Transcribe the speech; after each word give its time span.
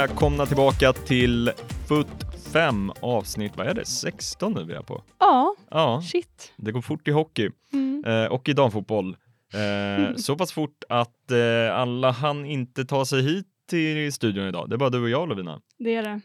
Välkomna 0.00 0.46
tillbaka 0.46 0.92
till 0.92 1.50
FUT 1.88 2.06
5 2.52 2.92
avsnitt, 3.00 3.52
vad 3.56 3.66
är 3.66 3.74
det, 3.74 3.84
16 3.84 4.52
nu 4.52 4.64
vi 4.64 4.74
är 4.74 4.82
på? 4.82 5.02
Ja, 5.18 5.54
Ja, 5.70 6.02
shit. 6.02 6.52
det 6.56 6.72
går 6.72 6.80
fort 6.80 7.08
i 7.08 7.10
hockey 7.10 7.50
Mm. 7.72 8.04
eh, 8.04 8.24
och 8.32 8.48
i 8.48 8.52
damfotboll. 8.52 9.16
Eh, 9.54 10.14
så 10.16 10.36
pass 10.36 10.52
fort 10.52 10.84
att 10.88 11.30
eh, 11.30 11.74
alla 11.76 12.10
hann 12.10 12.44
inte 12.46 12.84
ta 12.84 13.04
sig 13.04 13.22
hit 13.22 13.46
till 13.70 14.12
studion 14.12 14.46
idag. 14.48 14.68
Det 14.70 14.76
är 14.76 14.78
bara 14.78 14.90
du 14.90 15.02
och 15.02 15.10
jag 15.10 15.28
Lovina. 15.28 15.60
Det 15.78 15.94
är 15.94 16.02
det. 16.02 16.20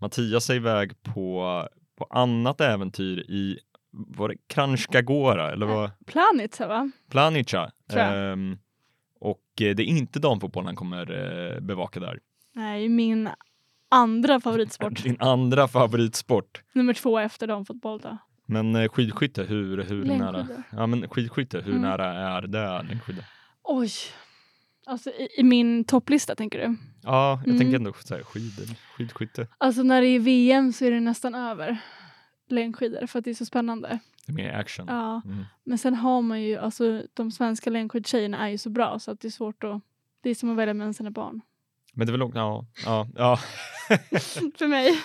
Mattias 0.00 0.50
är 0.50 0.54
iväg 0.54 1.02
på, 1.02 1.68
på 1.98 2.04
annat 2.10 2.60
äventyr 2.60 3.18
i 3.18 3.58
var 3.92 4.28
det 4.28 4.36
Kranjska 4.48 5.02
Gora 5.02 5.52
eller 5.52 5.66
vad? 5.66 5.90
Planica 6.06 6.66
va? 6.66 6.90
Planica. 7.10 7.70
Ehm, 7.92 8.58
och 9.20 9.42
eh, 9.60 9.74
det 9.74 9.82
är 9.82 9.86
inte 9.86 10.18
damfotboll 10.18 10.64
han 10.64 10.76
kommer 10.76 11.10
eh, 11.54 11.60
bevaka 11.60 12.00
där. 12.00 12.18
Nej, 12.56 12.88
min 12.88 13.28
andra 13.88 14.40
favoritsport. 14.40 15.02
Din 15.02 15.16
andra 15.20 15.68
favoritsport. 15.68 16.62
Nummer 16.72 16.94
två 16.94 17.18
efter 17.18 17.46
damfotboll 17.46 18.00
då. 18.00 18.18
Men 18.46 18.76
eh, 18.76 18.88
skidskytte, 18.88 19.42
hur, 19.42 19.82
hur 19.84 20.04
nära? 20.04 20.48
Ja 20.72 20.86
men 20.86 21.08
skidskytte, 21.08 21.60
hur 21.60 21.70
Mm. 21.70 21.82
nära 21.82 22.06
är 22.14 22.42
det 22.42 22.82
längdskidor? 22.88 23.24
Oj. 23.62 23.90
Alltså 24.86 25.10
i, 25.10 25.28
i 25.38 25.42
min 25.42 25.84
topplista 25.84 26.34
tänker 26.34 26.58
du? 26.58 26.76
Ja, 27.02 27.30
jag 27.38 27.46
Mm. 27.46 27.58
tänker 27.58 27.76
ändå 27.76 27.92
så 27.92 28.14
här, 28.14 28.22
skidor, 28.22 28.66
skidskytte. 28.96 29.46
Alltså 29.58 29.82
när 29.82 30.00
det 30.00 30.06
är 30.08 30.18
VM 30.20 30.72
så 30.72 30.84
är 30.84 30.90
det 30.90 31.00
nästan 31.00 31.34
över 31.34 31.78
längdskidor 32.48 33.06
för 33.06 33.18
att 33.18 33.24
det 33.24 33.30
är 33.30 33.34
så 33.34 33.44
spännande. 33.46 33.98
Det 34.26 34.32
är 34.32 34.36
mer 34.36 34.52
action. 34.52 34.86
Ja, 34.88 35.22
Mm. 35.24 35.44
men 35.64 35.78
sen 35.78 35.94
har 35.94 36.22
man 36.22 36.42
ju, 36.42 36.56
alltså 36.56 37.02
de 37.14 37.30
svenska 37.30 37.70
längdskidtjejerna 37.70 38.38
är 38.38 38.48
ju 38.48 38.58
så 38.58 38.70
bra 38.70 38.98
så 38.98 39.10
att 39.10 39.20
det 39.20 39.28
är 39.28 39.30
svårt 39.30 39.64
att, 39.64 39.82
det 40.22 40.30
är 40.30 40.34
som 40.34 40.50
att 40.50 40.56
välja 40.56 40.74
mellan 40.74 40.94
sina 40.94 41.10
barn. 41.10 41.40
Men 41.96 42.06
det 42.06 42.10
är 42.10 42.12
väl 42.12 42.22
också, 42.22 42.38
ja, 42.38 42.66
ja, 42.84 43.08
ja. 43.16 43.38
för 44.58 44.66
mig. 44.66 45.00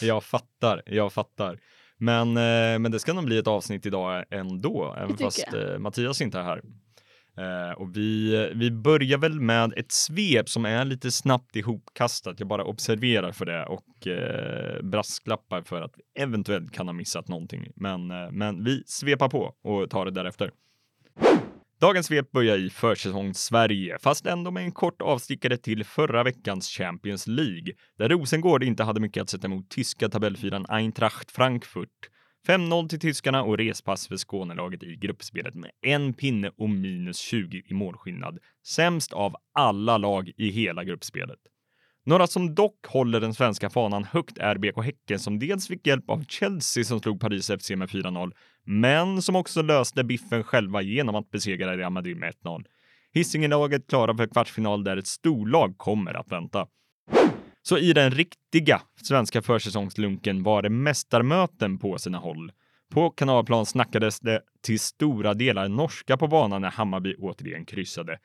jag 0.00 0.24
fattar, 0.24 0.82
jag 0.86 1.12
fattar. 1.12 1.58
Men, 1.98 2.28
eh, 2.28 2.78
men 2.78 2.90
det 2.90 2.98
ska 2.98 3.12
nog 3.12 3.24
bli 3.24 3.38
ett 3.38 3.46
avsnitt 3.46 3.86
idag 3.86 4.24
ändå, 4.30 4.94
även 4.98 5.16
fast 5.16 5.54
eh, 5.54 5.78
Mattias 5.78 6.20
inte 6.20 6.38
är 6.38 6.42
här. 6.42 6.62
Eh, 7.38 7.72
och 7.72 7.96
vi, 7.96 8.52
vi 8.54 8.70
börjar 8.70 9.18
väl 9.18 9.40
med 9.40 9.72
ett 9.76 9.92
svep 9.92 10.48
som 10.48 10.64
är 10.64 10.84
lite 10.84 11.10
snabbt 11.10 11.56
ihopkastat. 11.56 12.40
Jag 12.40 12.48
bara 12.48 12.64
observerar 12.64 13.32
för 13.32 13.46
det 13.46 13.66
och 13.66 14.06
eh, 14.06 14.82
brasklappar 14.82 15.62
för 15.62 15.82
att 15.82 15.92
vi 15.96 16.22
eventuellt 16.22 16.72
kan 16.72 16.88
ha 16.88 16.92
missat 16.92 17.28
någonting. 17.28 17.72
Men, 17.76 18.10
eh, 18.10 18.30
men 18.30 18.64
vi 18.64 18.82
svepar 18.86 19.28
på 19.28 19.54
och 19.62 19.90
tar 19.90 20.04
det 20.04 20.10
därefter. 20.10 20.50
Dagens 21.80 22.06
svep 22.06 22.32
börjar 22.32 22.58
i 22.58 22.70
försäsong 22.70 23.34
Sverige, 23.34 23.98
fast 24.00 24.26
ändå 24.26 24.50
med 24.50 24.62
en 24.62 24.72
kort 24.72 25.02
avstickare 25.02 25.56
till 25.56 25.84
förra 25.84 26.22
veckans 26.22 26.68
Champions 26.68 27.26
League, 27.26 27.74
där 27.98 28.08
Rosengård 28.08 28.62
inte 28.62 28.84
hade 28.84 29.00
mycket 29.00 29.22
att 29.22 29.30
sätta 29.30 29.46
emot 29.46 29.68
tyska 29.68 30.08
tabellfyran 30.08 30.66
Eintracht 30.68 31.30
Frankfurt. 31.30 32.10
5-0 32.48 32.88
till 32.88 33.00
tyskarna 33.00 33.42
och 33.42 33.58
respass 33.58 34.08
för 34.08 34.16
Skånelaget 34.16 34.82
i 34.82 34.96
gruppspelet 34.96 35.54
med 35.54 35.70
en 35.82 36.14
pinne 36.14 36.50
och 36.56 36.70
minus 36.70 37.18
20 37.18 37.62
i 37.66 37.74
målskillnad. 37.74 38.38
Sämst 38.66 39.12
av 39.12 39.36
alla 39.54 39.98
lag 39.98 40.32
i 40.36 40.50
hela 40.50 40.84
gruppspelet. 40.84 41.40
Några 42.08 42.26
som 42.26 42.54
dock 42.54 42.86
håller 42.86 43.20
den 43.20 43.34
svenska 43.34 43.70
fanan 43.70 44.04
högt 44.04 44.38
är 44.38 44.58
BK 44.58 44.84
Häcken 44.84 45.18
som 45.18 45.38
dels 45.38 45.68
fick 45.68 45.86
hjälp 45.86 46.10
av 46.10 46.24
Chelsea 46.28 46.84
som 46.84 47.00
slog 47.00 47.20
Paris 47.20 47.50
FC 47.60 47.70
med 47.70 47.88
4-0, 47.88 48.32
men 48.70 49.22
som 49.22 49.36
också 49.36 49.62
löste 49.62 50.04
biffen 50.04 50.44
själva 50.44 50.82
genom 50.82 51.14
att 51.14 51.30
besegra 51.30 51.76
Real 51.76 51.92
Madrid 51.92 52.16
med 52.16 52.34
1-0. 52.44 52.64
Hisingelaget 53.14 53.86
klara 53.88 54.16
för 54.16 54.26
kvartsfinal 54.26 54.84
där 54.84 54.96
ett 54.96 55.06
storlag 55.06 55.78
kommer 55.78 56.14
att 56.14 56.32
vänta. 56.32 56.66
Så 57.62 57.78
i 57.78 57.92
den 57.92 58.10
riktiga 58.10 58.80
svenska 59.02 59.42
försäsongslunken 59.42 60.42
var 60.42 60.62
det 60.62 60.70
mästarmöten 60.70 61.78
på 61.78 61.98
sina 61.98 62.18
håll. 62.18 62.52
På 62.92 63.10
kanalplan 63.10 63.66
snackades 63.66 64.20
det 64.20 64.40
till 64.62 64.80
stora 64.80 65.34
delar 65.34 65.68
norska 65.68 66.16
på 66.16 66.26
banan 66.26 66.62
när 66.62 66.70
Hammarby 66.70 67.14
återigen 67.18 67.64
kryssade. 67.64 68.18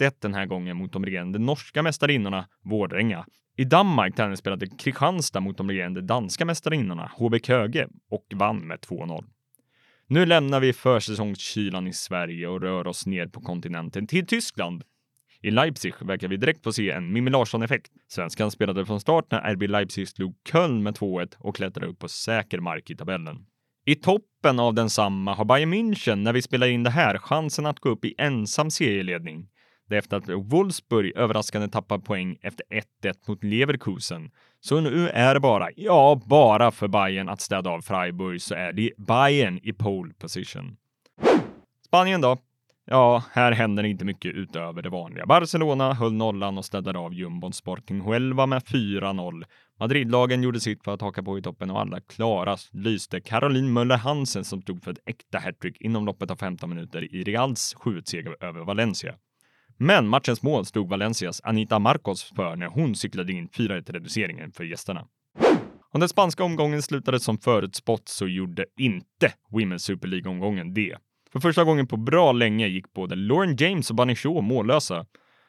1-1 0.00 0.12
den 0.20 0.34
här 0.34 0.46
gången 0.46 0.76
mot 0.76 0.92
de 0.92 1.04
regerande 1.04 1.38
norska 1.38 1.82
mästarinnorna 1.82 2.46
Vårdänga. 2.62 3.26
I 3.56 3.64
Danmark 3.64 4.16
tennisspelade 4.16 4.66
Kristianstad 4.66 5.40
mot 5.40 5.56
de 5.56 5.70
regerande 5.70 6.00
danska 6.00 6.44
mästarinnorna 6.44 7.10
HB 7.16 7.34
Köge 7.42 7.88
och 8.10 8.26
vann 8.34 8.58
med 8.58 8.78
2-0. 8.78 9.24
Nu 10.06 10.26
lämnar 10.26 10.60
vi 10.60 10.72
försäsongskylan 10.72 11.86
i 11.86 11.92
Sverige 11.92 12.48
och 12.48 12.60
rör 12.60 12.86
oss 12.86 13.06
ner 13.06 13.26
på 13.26 13.40
kontinenten 13.40 14.06
till 14.06 14.26
Tyskland. 14.26 14.82
I 15.40 15.50
Leipzig 15.50 15.94
verkar 16.00 16.28
vi 16.28 16.36
direkt 16.36 16.64
få 16.64 16.72
se 16.72 16.90
en 16.90 17.12
Mimmi 17.12 17.30
Larsson-effekt. 17.30 17.92
Svenskan 18.08 18.50
spelade 18.50 18.86
från 18.86 19.00
start 19.00 19.26
när 19.30 19.54
RB 19.54 19.62
Leipzig 19.62 20.08
slog 20.08 20.34
Köln 20.52 20.82
med 20.82 20.94
2-1 20.94 21.34
och 21.38 21.56
klättrade 21.56 21.86
upp 21.86 21.98
på 21.98 22.08
säker 22.08 22.60
mark 22.60 22.90
i 22.90 22.96
tabellen. 22.96 23.46
I 23.86 23.94
toppen 23.94 24.60
av 24.60 24.74
densamma 24.74 25.34
har 25.34 25.44
Bayern 25.44 25.74
München, 25.74 26.16
när 26.16 26.32
vi 26.32 26.42
spelar 26.42 26.66
in 26.66 26.82
det 26.82 26.90
här, 26.90 27.18
chansen 27.18 27.66
att 27.66 27.80
gå 27.80 27.88
upp 27.88 28.04
i 28.04 28.14
ensam 28.18 28.70
serieledning. 28.70 29.48
Det 29.88 29.94
är 29.94 29.98
efter 29.98 30.16
att 30.16 30.28
Wolfsburg 30.28 31.12
överraskande 31.16 31.68
tappar 31.68 31.98
poäng 31.98 32.38
efter 32.42 32.64
1-1 33.02 33.14
mot 33.28 33.44
Leverkusen. 33.44 34.30
Så 34.66 34.80
nu 34.80 35.08
är 35.08 35.34
det 35.34 35.40
bara, 35.40 35.68
ja, 35.76 36.20
bara 36.26 36.70
för 36.70 36.88
Bayern 36.88 37.28
att 37.28 37.40
städa 37.40 37.70
av 37.70 37.80
Freiburg 37.80 38.42
så 38.42 38.54
är 38.54 38.72
det 38.72 38.90
Bayern 38.98 39.60
i 39.62 39.72
pole 39.72 40.14
position. 40.14 40.76
Spanien 41.86 42.20
då? 42.20 42.38
Ja, 42.84 43.22
här 43.32 43.52
händer 43.52 43.84
inte 43.84 44.04
mycket 44.04 44.34
utöver 44.34 44.82
det 44.82 44.88
vanliga. 44.88 45.26
Barcelona 45.26 45.92
höll 45.92 46.12
nollan 46.12 46.58
och 46.58 46.64
städade 46.64 46.98
av 46.98 47.14
jumbon 47.14 47.52
Sporting 47.52 48.00
Huelva 48.00 48.46
med 48.46 48.62
4-0. 48.62 49.44
Madridlagen 49.80 50.42
gjorde 50.42 50.60
sitt 50.60 50.84
för 50.84 50.94
att 50.94 51.00
haka 51.00 51.22
på 51.22 51.38
i 51.38 51.42
toppen 51.42 51.70
och 51.70 51.80
alla 51.80 52.00
klarast 52.00 52.74
lyste 52.74 53.20
Caroline 53.20 53.72
Möller 53.72 53.96
Hansen 53.96 54.44
som 54.44 54.62
stod 54.62 54.84
för 54.84 54.90
ett 54.90 54.98
äkta 55.06 55.38
hattrick 55.38 55.80
inom 55.80 56.06
loppet 56.06 56.30
av 56.30 56.36
15 56.36 56.70
minuter 56.70 57.14
i 57.14 57.24
Reals 57.24 57.76
7-seger 57.76 58.36
över 58.40 58.64
Valencia. 58.64 59.14
Men 59.76 60.08
matchens 60.08 60.42
mål 60.42 60.66
stod 60.66 60.88
Valencias 60.88 61.40
Anita 61.44 61.78
Marcos 61.78 62.32
för 62.36 62.56
när 62.56 62.66
hon 62.66 62.94
cyklade 62.94 63.32
in 63.32 63.48
4-1 63.48 63.92
reduceringen 63.92 64.52
för 64.52 64.64
gästerna. 64.64 65.06
Om 65.90 66.00
den 66.00 66.08
spanska 66.08 66.44
omgången 66.44 66.82
slutade 66.82 67.20
som 67.20 67.38
förutspått 67.38 68.08
så 68.08 68.26
gjorde 68.26 68.66
inte 68.78 69.32
Women's 69.50 69.78
Super 69.78 70.08
League-omgången 70.08 70.74
det. 70.74 70.96
För 71.32 71.40
första 71.40 71.64
gången 71.64 71.86
på 71.86 71.96
bra 71.96 72.32
länge 72.32 72.66
gick 72.66 72.92
både 72.92 73.14
Lauren 73.14 73.56
James 73.56 73.90
och 73.90 73.96
Bunny 73.96 74.14
Shaw 74.14 74.42
mållösa. 74.42 75.06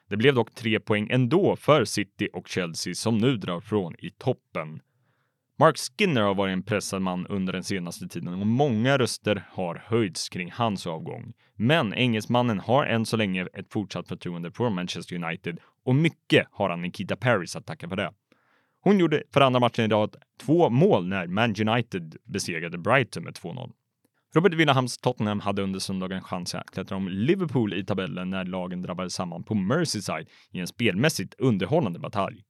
Det 0.10 0.18
blev 0.18 0.36
dock 0.36 0.56
tre 0.56 0.80
poäng 0.80 1.08
ändå 1.12 1.56
för 1.56 1.86
City 1.86 2.30
och 2.34 2.48
Chelsea 2.48 2.94
som 2.94 3.18
nu 3.18 3.38
drar 3.38 3.60
från 3.60 3.96
i 4.00 4.10
toppen. 4.10 4.80
Mark 5.60 5.78
Skinner 5.78 6.22
har 6.22 6.36
varit 6.36 6.54
en 6.54 6.64
pressad 6.64 7.02
man 7.02 7.28
under 7.28 7.54
den 7.54 7.64
senaste 7.64 8.08
tiden 8.08 8.42
och 8.42 8.48
många 8.48 8.98
röster 8.98 9.46
har 9.52 9.84
höjts 9.86 10.30
kring 10.30 10.52
hans 10.52 10.88
avgång. 10.88 11.34
Men 11.56 11.94
engelsmannen 11.94 12.60
har 12.60 12.86
än 12.86 13.06
så 13.06 13.18
länge 13.18 13.48
ett 13.54 13.74
fortsatt 13.74 14.08
förtroende 14.08 14.52
för 14.52 14.70
Manchester 14.70 15.16
United 15.24 15.60
och 15.86 15.96
mycket 15.96 16.48
har 16.52 16.70
han 16.70 16.82
Nikita 16.82 17.16
Paris 17.16 17.56
att 17.56 17.66
tacka 17.66 17.90
för 17.90 17.96
det. 17.96 18.12
Hon 18.82 19.00
gjorde 19.00 19.24
för 19.34 19.42
andra 19.42 19.60
matchen 19.60 19.86
i 19.86 19.88
rad 19.88 20.16
två 20.42 20.70
mål 20.70 21.08
när 21.08 21.28
Man 21.28 21.56
United 21.68 22.16
besegrade 22.24 22.78
Brighton 22.78 23.24
med 23.24 23.34
2-0. 23.34 23.72
Robert 24.36 24.54
Willahams 24.54 24.98
Tottenham 24.98 25.40
hade 25.40 25.62
under 25.62 25.80
söndagen 25.80 26.22
chans 26.22 26.56
att 26.56 26.72
klättra 26.72 26.98
om 26.98 27.08
Liverpool 27.08 27.74
i 27.74 27.86
tabellen 27.86 28.30
när 28.30 28.46
lagen 28.46 28.82
drabbades 28.82 29.14
samman 29.14 29.44
på 29.44 29.56
Merseyside 29.56 30.28
i 30.52 30.60
en 30.60 30.68
spelmässigt 30.68 31.34
underhållande 31.38 32.00
batalj. 32.00 32.44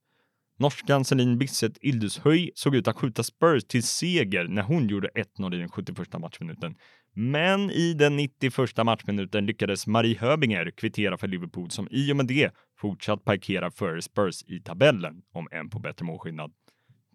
Norskan 0.58 1.04
Celine 1.04 1.38
Bisset 1.38 1.78
Ildushöj 1.80 2.50
såg 2.54 2.76
ut 2.76 2.88
att 2.88 2.96
skjuta 2.96 3.22
Spurs 3.22 3.64
till 3.64 3.82
seger 3.82 4.44
när 4.48 4.62
hon 4.62 4.88
gjorde 4.88 5.08
1-0 5.38 5.54
i 5.54 5.58
den 5.58 5.68
71 5.68 6.20
matchminuten. 6.20 6.74
Men 7.14 7.70
i 7.70 7.94
den 7.94 8.16
91 8.16 8.54
matchminuten 8.84 9.46
lyckades 9.46 9.86
Marie 9.86 10.18
Höbinger 10.18 10.70
kvittera 10.70 11.18
för 11.18 11.28
Liverpool 11.28 11.70
som 11.70 11.88
i 11.90 12.12
och 12.12 12.16
med 12.16 12.26
det 12.26 12.50
fortsatt 12.78 13.24
parkera 13.24 13.70
före 13.70 14.02
Spurs 14.02 14.42
i 14.46 14.60
tabellen 14.60 15.22
om 15.32 15.48
en 15.50 15.70
på 15.70 15.78
bättre 15.78 16.04
målskillnad. 16.04 16.52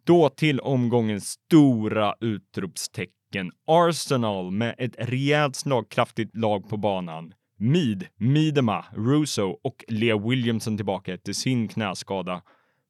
Då 0.06 0.30
till 0.30 0.60
omgångens 0.60 1.30
stora 1.30 2.16
utropstecken 2.20 3.52
Arsenal 3.68 4.52
med 4.52 4.76
ett 4.78 4.96
rejält 4.98 5.56
slagkraftigt 5.56 6.36
lag 6.36 6.70
på 6.70 6.78
banan. 6.78 7.34
Mead, 7.58 8.06
Miedema, 8.16 8.86
Russo 8.96 9.60
och 9.64 9.86
Lea 9.88 10.18
Williamson 10.18 10.78
tillbaka 10.78 11.14
efter 11.14 11.34
sin 11.34 11.68
knäskada. 11.68 12.42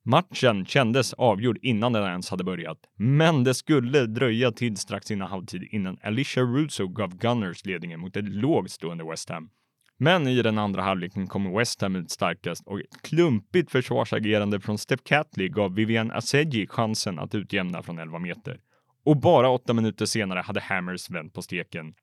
Matchen 0.03 0.65
kändes 0.65 1.13
avgjord 1.13 1.57
innan 1.62 1.94
den 1.94 2.03
ens 2.03 2.30
hade 2.30 2.44
börjat, 2.44 2.77
men 2.98 3.44
det 3.44 3.53
skulle 3.53 4.06
dröja 4.06 4.51
till 4.51 4.77
strax 4.77 5.12
innan 5.12 5.30
halvtid 5.30 5.68
innan 5.71 5.98
Alicia 6.03 6.44
Russo 6.44 6.88
gav 6.88 7.18
Gunners 7.18 7.65
ledningen 7.65 8.00
mot 8.00 8.18
ett 8.18 8.30
lågt 8.30 8.71
stående 8.71 9.03
West 9.03 9.30
Ham. 9.30 9.50
Men 9.98 10.27
i 10.27 10.42
den 10.42 10.57
andra 10.57 10.81
halvleken 10.81 11.27
kom 11.27 11.57
West 11.57 11.81
Ham 11.81 11.95
ut 11.95 12.12
starkast 12.12 12.68
och 12.68 12.80
ett 12.80 13.01
klumpigt 13.01 13.71
försvarsagerande 13.71 14.59
från 14.59 14.77
Steph 14.77 15.03
Catley 15.03 15.50
gav 15.50 15.75
Vivian 15.75 16.12
Aseji 16.12 16.68
chansen 16.68 17.19
att 17.19 17.36
utjämna 17.36 17.83
från 17.83 18.00
11 18.00 18.19
meter. 18.19 18.59
Och 19.06 19.18
bara 19.18 19.50
åtta 19.50 19.74
minuter 19.74 20.06
senare 20.06 20.39
hade 20.39 20.62
Hammers 20.62 21.09
vänt 21.09 21.33
på 21.33 21.42
steken. 21.42 21.94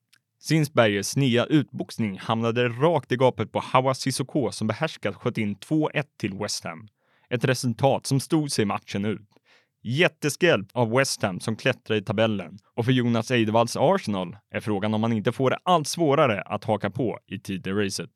Sinsbergers 0.40 1.16
nya 1.16 1.44
utboxning 1.44 2.18
hamnade 2.18 2.68
rakt 2.68 3.12
i 3.12 3.16
gapet 3.16 3.52
på 3.52 3.60
Hawa 3.60 3.94
Sissoko 3.94 4.50
som 4.52 4.66
behärskat 4.66 5.14
sköt 5.14 5.38
in 5.38 5.56
2-1 5.56 6.04
till 6.18 6.38
West 6.38 6.64
Ham 6.64 6.88
ett 7.30 7.44
resultat 7.44 8.06
som 8.06 8.20
stod 8.20 8.52
sig 8.52 8.64
matchen 8.64 9.04
ut. 9.04 9.28
Jätteskräll 9.82 10.64
av 10.72 10.90
West 10.90 11.22
Ham 11.22 11.40
som 11.40 11.56
klättrar 11.56 11.96
i 11.96 12.02
tabellen 12.02 12.58
och 12.76 12.84
för 12.84 12.92
Jonas 12.92 13.30
Eidevalls 13.30 13.76
Arsenal 13.76 14.36
är 14.54 14.60
frågan 14.60 14.94
om 14.94 15.00
man 15.00 15.12
inte 15.12 15.32
får 15.32 15.50
det 15.50 15.58
allt 15.62 15.88
svårare 15.88 16.42
att 16.42 16.64
haka 16.64 16.90
på 16.90 17.18
i 17.26 17.38
titelracet. 17.38 18.10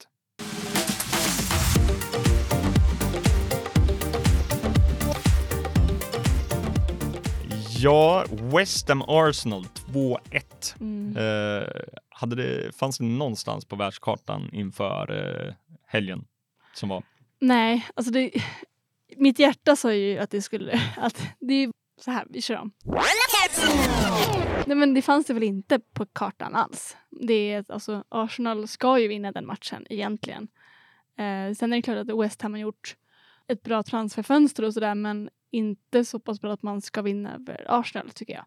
Ja, 7.78 8.24
West 8.30 8.88
Ham 8.88 9.02
Arsenal 9.02 9.64
2-1. 9.64 10.80
Mm. 10.80 11.16
Eh, 11.16 11.68
hade 12.08 12.36
det, 12.36 12.76
fanns 12.76 12.98
det 12.98 13.04
någonstans 13.04 13.64
på 13.64 13.76
världskartan 13.76 14.50
inför 14.52 15.10
eh, 15.46 15.54
helgen 15.86 16.24
som 16.74 16.88
var? 16.88 17.02
Nej, 17.40 17.86
alltså 17.94 18.12
det, 18.12 18.30
mitt 19.16 19.38
hjärta 19.38 19.76
sa 19.76 19.94
ju 19.94 20.18
att 20.18 20.30
det 20.30 20.42
skulle, 20.42 20.80
att 20.96 21.22
det 21.40 21.54
är 21.54 21.70
så 22.00 22.10
här, 22.10 22.26
vi 22.30 22.42
kör 22.42 22.56
om. 22.56 22.72
Nej 24.66 24.76
men 24.76 24.94
det 24.94 25.02
fanns 25.02 25.26
det 25.26 25.34
väl 25.34 25.42
inte 25.42 25.80
på 25.94 26.06
kartan 26.06 26.54
alls. 26.54 26.96
Det 27.10 27.52
är, 27.52 27.64
alltså, 27.68 28.04
Arsenal 28.08 28.68
ska 28.68 28.98
ju 28.98 29.08
vinna 29.08 29.32
den 29.32 29.46
matchen 29.46 29.86
egentligen. 29.90 30.48
Eh, 31.18 31.54
sen 31.54 31.72
är 31.72 31.76
det 31.76 31.82
klart 31.82 31.98
att 31.98 32.20
West 32.20 32.42
Ham 32.42 32.52
har 32.52 32.60
gjort 32.60 32.96
ett 33.48 33.62
bra 33.62 33.82
transferfönster 33.82 34.64
och 34.64 34.74
sådär 34.74 34.94
men 34.94 35.28
inte 35.50 36.04
så 36.04 36.18
pass 36.18 36.40
bra 36.40 36.52
att 36.52 36.62
man 36.62 36.82
ska 36.82 37.02
vinna 37.02 37.34
över 37.34 37.66
Arsenal 37.68 38.10
tycker 38.10 38.34
jag. 38.34 38.44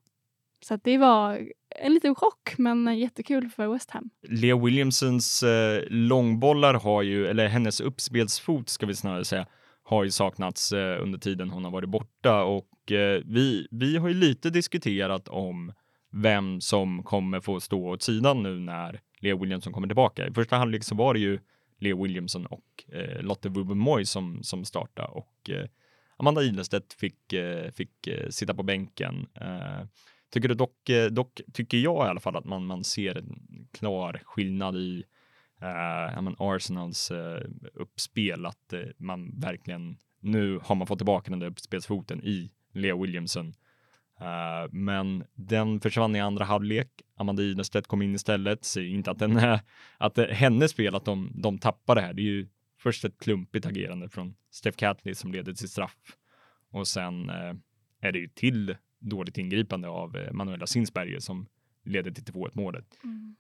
Så 0.66 0.74
att 0.74 0.84
det 0.84 0.98
var 0.98 1.50
en 1.70 1.94
liten 1.94 2.16
chock 2.16 2.58
men 2.58 2.98
jättekul 2.98 3.50
för 3.50 3.68
West 3.68 3.92
Ham. 3.92 4.10
Lea 4.28 4.58
Williamsons 4.58 5.44
eh, 5.44 5.84
långbollar 5.90 6.74
har 6.74 7.02
ju, 7.02 7.28
eller 7.28 7.48
hennes 7.48 7.82
uppspelsfot 7.82 8.70
ska 8.70 8.86
vi 8.86 8.96
snarare 8.96 9.26
säga, 9.26 9.48
har 9.86 10.04
ju 10.04 10.12
saknats 10.12 10.72
eh, 10.72 11.02
under 11.02 11.20
tiden 11.20 11.50
hon 11.50 11.64
har 11.64 11.72
varit 11.72 11.90
borta 11.90 12.44
och 12.44 12.92
eh, 12.92 13.22
vi, 13.26 13.68
vi 13.72 13.98
har 13.98 14.08
ju 14.08 14.14
lite 14.14 14.50
diskuterat 14.50 15.28
om 15.28 15.74
vem 16.12 16.62
som 16.62 17.04
kommer 17.04 17.40
få 17.40 17.60
stå 17.60 17.88
åt 17.90 18.02
sidan 18.02 18.44
nu 18.44 18.60
när 18.60 19.02
Lea 19.20 19.36
Williamson 19.36 19.74
kommer 19.74 19.88
tillbaka. 19.88 20.28
I 20.28 20.34
första 20.34 20.56
halvlek 20.56 20.84
så 20.84 20.96
var 20.96 21.14
det 21.14 21.20
ju 21.20 21.40
Lea 21.80 21.96
Williamson 21.96 22.46
och 22.46 22.84
eh, 22.94 23.22
Lotte 23.22 23.50
Bubenmoy 23.50 24.06
som, 24.06 24.44
som 24.44 24.66
startade 24.66 25.08
och 25.08 25.50
eh, 25.50 25.66
Amanda 26.18 26.44
Ilestedt 26.44 26.94
fick, 26.94 27.34
eh, 27.34 27.72
fick 27.72 28.08
eh, 28.08 28.30
sitta 28.30 28.54
på 28.54 28.64
bänken. 28.64 29.28
Eh, 29.42 29.88
tycker 30.30 30.50
du 30.50 30.56
dock, 30.56 30.90
eh, 30.90 31.12
dock, 31.12 31.42
tycker 31.54 31.78
jag 31.78 32.08
i 32.08 32.10
alla 32.10 32.20
fall 32.20 32.36
att 32.36 32.46
man, 32.46 32.66
man 32.66 32.84
ser 32.84 33.18
en 33.18 33.68
klar 33.72 34.22
skillnad 34.26 34.76
i 34.76 35.04
eh, 35.66 36.22
men 36.22 36.36
Arsenals 36.40 37.12
eh, 37.12 37.42
uppspel, 37.74 38.46
att 38.46 38.74
eh, 38.74 38.82
man 38.98 39.40
verkligen 39.40 39.98
nu 40.26 40.60
har 40.64 40.76
man 40.76 40.88
fått 40.88 41.00
tillbaka 41.00 41.30
den 41.32 41.40
där 41.40 41.48
uppspelsfoten 41.48 42.24
i 42.24 42.52
Lea 42.74 42.96
Williamson. 42.96 43.54
Uh, 44.22 44.72
men 44.72 45.24
den 45.34 45.80
försvann 45.80 46.16
i 46.16 46.20
andra 46.20 46.46
halvlek. 46.46 46.90
Amanda 47.16 47.44
Ilestedt 47.44 47.88
kom 47.88 48.02
in 48.02 48.16
istället. 48.16 48.66
Säger 48.66 48.90
inte 48.90 49.12
att, 49.12 49.20
den 49.20 49.38
är, 49.38 49.60
att 49.98 50.16
det 50.16 50.26
är 50.26 50.34
hennes 50.34 50.72
spel 50.72 50.96
att 50.96 51.06
de, 51.06 51.32
de 51.36 51.58
tappar 51.58 51.96
det 51.96 52.02
här. 52.02 52.14
Det 52.14 52.22
är 52.22 52.24
ju 52.24 52.48
först 52.80 53.06
ett 53.06 53.20
klumpigt 53.20 53.66
agerande 53.66 54.10
från 54.10 54.36
Steph 54.52 54.78
Catley 54.78 55.16
som 55.16 55.32
leder 55.32 55.54
till 55.54 55.70
straff 55.70 56.18
och 56.72 56.88
sen 56.88 57.30
uh, 57.30 57.54
är 58.02 58.12
det 58.12 58.20
ju 58.20 58.28
till 58.28 58.78
dåligt 59.00 59.38
ingripande 59.38 59.88
av 59.88 60.18
uh, 60.18 60.32
Manuela 60.32 60.68
Sinsberger 60.68 61.20
som 61.20 61.48
leder 61.84 62.12
till 62.12 62.24
2-1 62.24 62.50
målet. 62.54 62.86
Mm. 63.04 63.36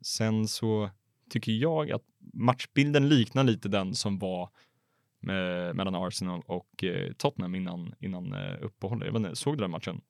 sen 0.00 0.48
så 0.48 0.90
tycker 1.28 1.52
jag 1.52 1.90
att 1.90 2.02
matchbilden 2.32 3.08
liknar 3.08 3.44
lite 3.44 3.68
den 3.68 3.94
som 3.94 4.18
var 4.18 4.50
med, 5.20 5.76
mellan 5.76 5.94
Arsenal 5.94 6.42
och 6.46 6.84
eh, 6.84 7.12
Tottenham 7.12 7.54
innan, 7.54 7.94
innan 7.98 8.32
eh, 8.32 8.56
uppehållet. 8.62 9.06
Jag 9.06 9.12
vet 9.12 9.20
inte, 9.20 9.36
såg 9.36 9.56
du 9.56 9.60
den 9.60 9.70
matchen? 9.70 10.00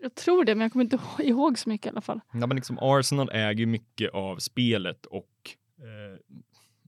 Jag 0.00 0.14
tror 0.14 0.44
det, 0.44 0.54
men 0.54 0.62
jag 0.62 0.72
kommer 0.72 0.84
inte 0.84 0.98
ihåg 1.18 1.58
så 1.58 1.68
mycket 1.68 1.86
i 1.86 1.90
alla 1.90 2.00
fall. 2.00 2.20
Ja, 2.32 2.46
men 2.46 2.56
liksom 2.56 2.78
Arsenal 2.80 3.30
äger 3.32 3.66
mycket 3.66 4.10
av 4.10 4.36
spelet 4.36 5.06
och 5.06 5.30
eh, 5.78 6.36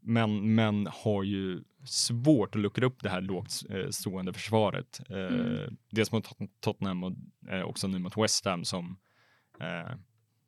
men, 0.06 0.54
men 0.54 0.88
har 0.90 1.22
ju 1.22 1.62
svårt 1.84 2.54
att 2.54 2.60
luckra 2.60 2.86
upp 2.86 3.02
det 3.02 3.08
här 3.08 3.20
lågt 3.20 3.62
eh, 3.70 3.88
stående 3.90 4.32
försvaret. 4.32 5.00
Eh, 5.10 5.16
mm. 5.16 5.76
Dels 5.90 6.12
mot 6.12 6.28
Tottenham 6.60 7.04
och 7.04 7.12
eh, 7.50 7.62
också 7.62 7.88
nu 7.88 7.98
mot 7.98 8.16
West 8.16 8.44
Ham 8.44 8.64
som 8.64 8.96
eh, 9.60 9.96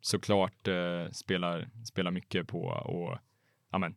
såklart 0.06 0.68
eh, 0.68 1.10
spelar, 1.12 1.68
spelar 1.84 2.10
mycket 2.10 2.48
på 2.48 2.62
och 2.66 3.18
ja, 3.72 3.78
men, 3.78 3.94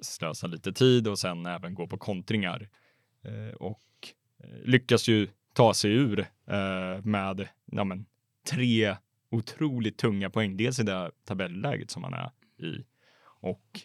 slösa 0.00 0.46
lite 0.46 0.72
tid 0.72 1.08
och 1.08 1.18
sen 1.18 1.46
även 1.46 1.74
gå 1.74 1.86
på 1.86 1.98
kontringar. 1.98 2.68
Eh, 3.22 3.54
och 3.54 3.84
eh, 4.44 4.60
lyckas 4.64 5.08
ju 5.08 5.28
ta 5.54 5.74
sig 5.74 5.92
ur 5.92 6.20
eh, 6.46 7.02
med 7.02 7.48
ja, 7.64 7.84
men, 7.84 8.06
tre 8.50 8.96
otroligt 9.30 9.98
tunga 9.98 10.30
poäng. 10.30 10.56
Dels 10.56 10.78
i 10.78 10.82
det 10.82 11.10
tabelläget 11.24 11.90
som 11.90 12.02
man 12.02 12.14
är 12.14 12.30
i 12.58 12.84
och 13.22 13.80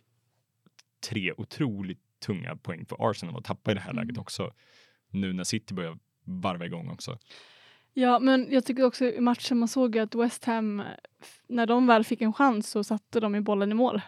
tre 1.09 1.33
otroligt 1.37 2.19
tunga 2.25 2.55
poäng 2.55 2.85
för 2.85 3.09
Arsenal 3.09 3.37
att 3.37 3.45
tappa 3.45 3.71
i 3.71 3.73
det 3.73 3.79
här 3.79 3.91
mm. 3.91 4.03
läget 4.03 4.17
också. 4.17 4.53
Nu 5.09 5.33
när 5.33 5.43
City 5.43 5.73
börjar 5.73 5.97
varva 6.23 6.65
igång 6.65 6.89
också. 6.89 7.17
Ja, 7.97 8.19
men 8.19 8.47
jag 8.51 8.65
tycker 8.65 8.83
också 8.83 9.05
i 9.05 9.19
matchen 9.19 9.57
man 9.57 9.67
såg 9.67 9.97
att 9.97 10.15
West 10.15 10.45
Ham, 10.45 10.83
när 11.47 11.65
de 11.65 11.87
väl 11.87 12.03
fick 12.03 12.21
en 12.21 12.33
chans 12.33 12.69
så 12.69 12.83
satte 12.83 13.19
de 13.19 13.35
i 13.35 13.41
bollen 13.41 13.71
i 13.71 13.73
mål. 13.73 14.01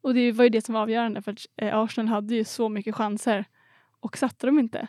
Och 0.00 0.14
det 0.14 0.32
var 0.32 0.44
ju 0.44 0.50
det 0.50 0.64
som 0.64 0.74
var 0.74 0.82
avgörande 0.82 1.22
för 1.22 1.32
att 1.32 1.46
eh, 1.56 1.78
Arsenal 1.78 2.08
hade 2.08 2.34
ju 2.34 2.44
så 2.44 2.68
mycket 2.68 2.94
chanser 2.94 3.44
och 4.00 4.18
satte 4.18 4.46
dem 4.46 4.58
inte. 4.58 4.88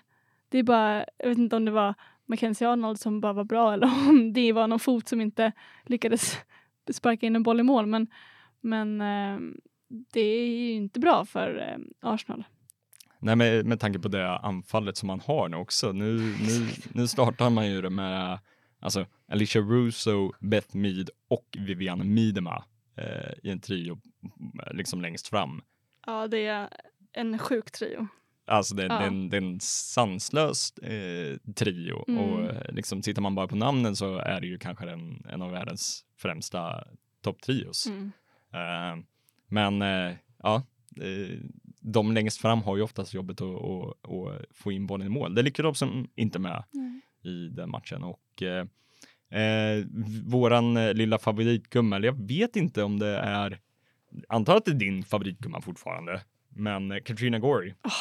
Det 0.49 0.57
är 0.57 0.63
bara, 0.63 1.05
jag 1.17 1.29
vet 1.29 1.37
inte 1.37 1.55
om 1.55 1.65
det 1.65 1.71
var 1.71 1.93
Mackenzie 2.25 2.69
Arnold 2.69 2.99
som 2.99 3.21
bara 3.21 3.33
var 3.33 3.43
bra 3.43 3.73
eller 3.73 3.87
om 3.87 4.33
det 4.33 4.51
var 4.51 4.67
någon 4.67 4.79
fot 4.79 5.07
som 5.07 5.21
inte 5.21 5.51
lyckades 5.83 6.37
sparka 6.91 7.25
in 7.25 7.35
en 7.35 7.43
boll 7.43 7.59
i 7.59 7.63
mål. 7.63 7.85
Men, 7.85 8.07
men 8.61 9.01
eh, 9.01 9.39
det 9.87 10.21
är 10.21 10.47
ju 10.47 10.71
inte 10.71 10.99
bra 10.99 11.25
för 11.25 11.57
eh, 11.57 12.09
Arsenal. 12.11 12.43
Nej, 13.27 13.35
med, 13.35 13.65
med 13.65 13.79
tanke 13.79 13.99
på 13.99 14.07
det 14.07 14.37
anfallet 14.37 14.97
som 14.97 15.07
man 15.07 15.19
har 15.19 15.49
nu 15.49 15.57
också. 15.57 15.91
Nu, 15.91 16.17
nu, 16.17 16.67
nu 16.93 17.07
startar 17.07 17.49
man 17.49 17.67
ju 17.67 17.81
det 17.81 17.89
med 17.89 18.39
alltså, 18.79 19.05
Alicia 19.27 19.61
Russo, 19.61 20.31
Beth 20.39 20.75
Mead 20.75 21.09
och 21.27 21.57
Viviane 21.57 22.03
Miedema 22.03 22.63
eh, 22.97 23.33
i 23.43 23.49
en 23.49 23.59
trio 23.59 23.99
liksom 24.71 25.01
längst 25.01 25.27
fram. 25.27 25.61
Ja, 26.05 26.27
det 26.27 26.45
är 26.45 26.69
en 27.13 27.39
sjuk 27.39 27.71
trio. 27.71 28.07
Alltså 28.45 28.75
det, 28.75 28.83
ja. 28.83 28.89
det, 28.89 29.03
är, 29.03 29.07
en, 29.07 29.29
det 29.29 29.37
är 29.37 29.41
en 29.41 29.59
sanslös 29.59 30.77
eh, 30.77 31.37
trio 31.55 32.05
mm. 32.07 32.23
och 32.23 32.41
eh, 32.41 32.71
liksom 32.73 33.01
tittar 33.01 33.21
man 33.21 33.35
bara 33.35 33.47
på 33.47 33.55
namnen 33.55 33.95
så 33.95 34.17
är 34.17 34.41
det 34.41 34.47
ju 34.47 34.57
kanske 34.57 34.89
en, 34.89 35.25
en 35.29 35.41
av 35.41 35.51
världens 35.51 36.05
främsta 36.17 36.87
topptrios. 37.21 37.87
Mm. 37.87 38.11
Eh, 38.53 39.03
men 39.47 39.81
eh, 39.81 40.15
ja, 40.43 40.63
de 41.93 42.11
längst 42.11 42.41
fram 42.41 42.61
har 42.61 42.77
ju 42.77 42.83
oftast 42.83 43.13
jobbet 43.13 43.41
att, 43.41 43.47
att, 43.47 44.09
att 44.09 44.45
få 44.51 44.71
in 44.71 44.87
bollen 44.87 45.07
i 45.07 45.09
mål. 45.09 45.35
Det 45.35 45.41
lyckades 45.41 45.79
de 45.79 46.07
inte 46.15 46.39
med 46.39 46.63
mm. 46.73 47.01
i 47.23 47.49
den 47.55 47.69
matchen 47.69 48.03
och 48.03 48.43
eh, 48.43 48.65
eh 49.41 49.85
våran 50.25 50.91
lilla 50.91 51.17
favoritgumma, 51.17 51.99
jag 51.99 52.27
vet 52.27 52.55
inte 52.55 52.83
om 52.83 52.99
det 52.99 53.17
är 53.17 53.59
antar 54.29 54.55
att 54.55 54.65
det 54.65 54.71
är 54.71 54.75
din 54.75 55.03
favoritgumma 55.03 55.61
fortfarande, 55.61 56.21
men 56.49 56.91
eh, 56.91 56.99
Katrina 56.99 57.39
Gorey. 57.39 57.73
Oh, 57.83 57.91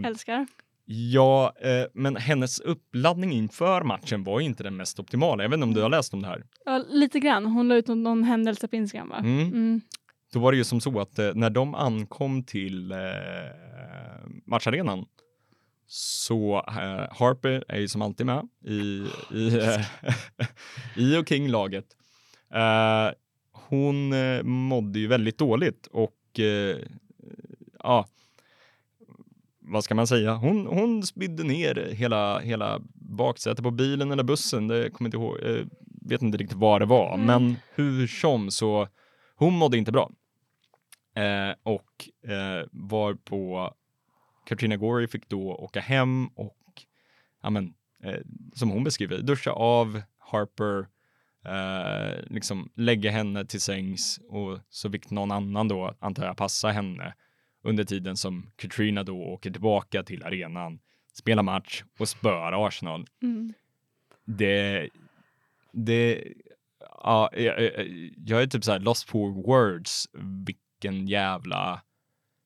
uh, 0.00 0.06
älskar. 0.06 0.46
Ja, 0.84 1.52
uh, 1.64 1.86
men 1.94 2.16
hennes 2.16 2.60
uppladdning 2.60 3.32
inför 3.32 3.82
matchen 3.82 4.24
var 4.24 4.40
inte 4.40 4.62
den 4.62 4.76
mest 4.76 5.00
optimala. 5.00 5.42
Jag 5.42 5.50
vet 5.50 5.56
inte 5.56 5.64
om 5.64 5.74
du 5.74 5.82
har 5.82 5.88
läst 5.88 6.14
om 6.14 6.22
det 6.22 6.28
här? 6.28 6.44
Ja, 6.64 6.84
lite 6.88 7.20
grann. 7.20 7.46
Hon 7.46 7.68
la 7.68 7.74
ut 7.74 7.88
någon, 7.88 8.02
någon 8.02 8.24
händelse 8.24 8.68
på 8.68 8.76
Instagram, 8.76 9.08
va? 9.08 9.18
Mm. 9.18 9.46
Mm. 9.46 9.80
Då 10.32 10.38
var 10.38 10.52
det 10.52 10.58
ju 10.58 10.64
som 10.64 10.80
så 10.80 11.00
att 11.00 11.18
uh, 11.18 11.30
när 11.34 11.50
de 11.50 11.74
ankom 11.74 12.42
till 12.42 12.94
matcharenan 14.44 15.06
så 15.86 16.64
Harper 17.10 17.64
är 17.68 17.78
ju 17.78 17.88
som 17.88 18.02
alltid 18.02 18.26
med 18.26 18.48
i, 18.64 19.06
i, 19.34 19.60
i 20.96 21.16
och 21.16 21.26
kring 21.26 21.48
laget 21.48 21.84
hon 23.68 24.12
eh, 24.12 24.42
mådde 24.42 24.98
ju 24.98 25.06
väldigt 25.06 25.38
dåligt 25.38 25.86
och 25.86 26.40
eh, 26.40 26.76
ja, 27.78 28.06
vad 29.60 29.84
ska 29.84 29.94
man 29.94 30.06
säga? 30.06 30.34
Hon, 30.34 30.66
hon 30.66 31.02
spydde 31.02 31.42
ner 31.42 31.88
hela, 31.92 32.38
hela 32.38 32.80
baksätet 32.94 33.62
på 33.62 33.70
bilen 33.70 34.12
eller 34.12 34.22
bussen. 34.22 34.68
Det 34.68 34.90
kommer 34.90 35.08
inte 35.08 35.16
ihåg, 35.16 35.40
eh, 35.42 35.66
vet 36.08 36.22
inte 36.22 36.38
riktigt 36.38 36.58
vad 36.58 36.80
det 36.80 36.86
var, 36.86 37.14
mm. 37.14 37.26
men 37.26 37.56
hur 37.74 38.06
som 38.06 38.50
så 38.50 38.88
hon 39.34 39.54
mådde 39.54 39.78
inte 39.78 39.92
bra. 39.92 40.10
Eh, 41.22 41.54
och 41.62 42.08
eh, 42.30 42.66
var 42.72 43.14
på 43.14 43.74
Katrina 44.46 44.76
Gorey 44.76 45.08
fick 45.08 45.28
då 45.28 45.54
åka 45.54 45.80
hem 45.80 46.26
och 46.28 46.56
ja, 47.42 47.50
men, 47.50 47.74
eh, 48.02 48.20
som 48.54 48.70
hon 48.70 48.84
beskriver, 48.84 49.18
duscha 49.18 49.50
av 49.50 50.02
Harper, 50.18 50.86
eh, 51.44 52.24
liksom 52.26 52.70
lägga 52.74 53.10
henne 53.10 53.44
till 53.44 53.60
sängs 53.60 54.20
och 54.28 54.58
så 54.68 54.90
fick 54.90 55.10
någon 55.10 55.30
annan 55.32 55.68
då, 55.68 55.94
antar 56.00 56.26
jag, 56.26 56.36
passa 56.36 56.68
henne 56.68 57.14
under 57.62 57.84
tiden 57.84 58.16
som 58.16 58.50
Katrina 58.56 59.02
då 59.02 59.22
åker 59.22 59.50
tillbaka 59.50 60.02
till 60.02 60.22
arenan, 60.22 60.78
spelar 61.12 61.42
match 61.42 61.84
och 61.98 62.08
spöar 62.08 62.66
Arsenal. 62.66 63.06
Mm. 63.22 63.52
Det, 64.24 64.88
det, 65.72 66.24
ja, 66.80 67.30
jag, 67.32 67.62
jag- 67.62 68.10
jag 68.26 68.42
är 68.42 68.46
typ 68.46 68.64
så 68.64 68.72
här 68.72 68.78
lost 68.78 69.08
for 69.08 69.42
words 69.46 70.06
vilken 70.82 71.06
jävla, 71.06 71.82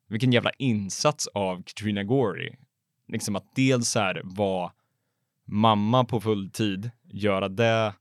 vilken 0.09 0.33
jävla 0.33 0.51
insats 0.59 1.27
av 1.27 1.63
Katrina 1.63 2.03
Gorey. 2.03 2.57
Liksom 3.09 3.37
att 3.37 3.55
dels 3.55 3.89
så 3.89 4.01
här 4.01 4.21
vara 4.25 4.73
mamma 5.45 6.05
på 6.05 6.21
full 6.21 6.51
tid, 6.51 6.91
göra 7.03 7.49
det 7.49 7.95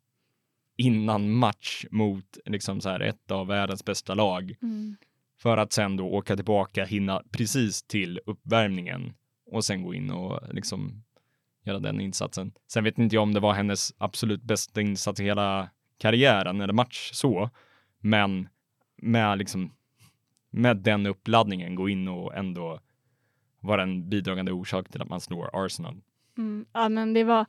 innan 0.78 1.32
match 1.32 1.86
mot 1.92 2.38
liksom 2.46 2.82
så 2.82 2.90
här 2.90 3.00
ett 3.00 3.32
av 3.32 3.48
världens 3.48 3.86
bästa 3.86 4.14
lag 4.14 4.56
Mm. 4.62 4.96
för 5.42 5.58
att 5.58 5.74
sen 5.74 5.98
då 5.98 6.06
åka 6.06 6.36
tillbaka, 6.36 6.86
hinna 6.86 7.24
precis 7.32 7.84
till 7.84 8.20
uppvärmningen 8.26 9.14
och 9.46 9.66
sen 9.66 9.84
gå 9.84 9.94
in 9.94 10.12
och 10.12 10.54
liksom 10.54 11.04
göra 11.66 11.80
den 11.80 12.02
insatsen. 12.02 12.52
Sen 12.68 12.84
vet 12.84 12.98
inte 12.98 13.16
jag 13.16 13.24
om 13.24 13.34
det 13.34 13.40
var 13.40 13.54
hennes 13.54 13.94
absolut 13.98 14.44
bästa 14.44 14.82
insats 14.82 15.20
i 15.20 15.24
hela 15.24 15.70
karriären 15.98 16.62
eller 16.62 16.74
match 16.74 17.10
så, 17.14 17.50
men 18.00 18.50
med 18.98 19.38
liksom 19.38 19.74
med 20.51 20.77
den 20.77 21.05
uppladdningen 21.05 21.75
gå 21.75 21.89
in 21.89 22.08
och 22.08 22.36
ändå 22.36 22.79
vara 23.60 23.84
en 23.84 24.10
bidragande 24.10 24.51
orsak 24.51 24.89
till 24.89 25.01
att 25.01 25.10
man 25.10 25.22
slår 25.22 25.65
Arsenal. 25.65 26.01
Mm. 26.38 26.65
Ja, 26.74 26.89
men 26.89 27.13
det 27.13 27.24
var... 27.24 27.46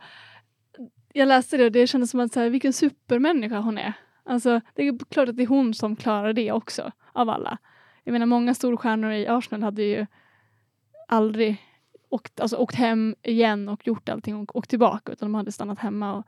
Jag 1.12 1.28
läste 1.28 1.56
det 1.56 1.64
och 1.64 1.72
det 1.72 1.86
kändes 1.86 2.10
som 2.10 2.20
att 2.20 2.32
så 2.32 2.40
här, 2.40 2.50
vilken 2.50 2.72
supermänniska 2.72 3.58
hon 3.58 3.78
är. 3.78 3.92
Alltså, 4.24 4.60
det 4.74 4.82
är 4.82 4.98
klart 5.10 5.28
att 5.28 5.36
det 5.36 5.42
är 5.42 5.46
hon 5.46 5.74
som 5.74 5.96
klarar 5.96 6.32
det 6.32 6.52
också, 6.52 6.92
av 7.12 7.28
alla. 7.28 7.58
Jag 8.04 8.12
menar, 8.12 8.26
många 8.26 8.54
storstjärnor 8.54 9.12
i 9.12 9.26
Arsenal 9.26 9.62
hade 9.62 9.82
ju 9.82 10.06
aldrig 11.08 11.56
åkt, 12.08 12.40
alltså, 12.40 12.56
åkt 12.56 12.74
hem 12.74 13.14
igen 13.22 13.68
och 13.68 13.86
gjort 13.86 14.08
allting 14.08 14.36
och 14.36 14.56
åkt 14.56 14.70
tillbaka, 14.70 15.12
utan 15.12 15.26
de 15.28 15.34
hade 15.34 15.52
stannat 15.52 15.78
hemma. 15.78 16.14
Och 16.14 16.26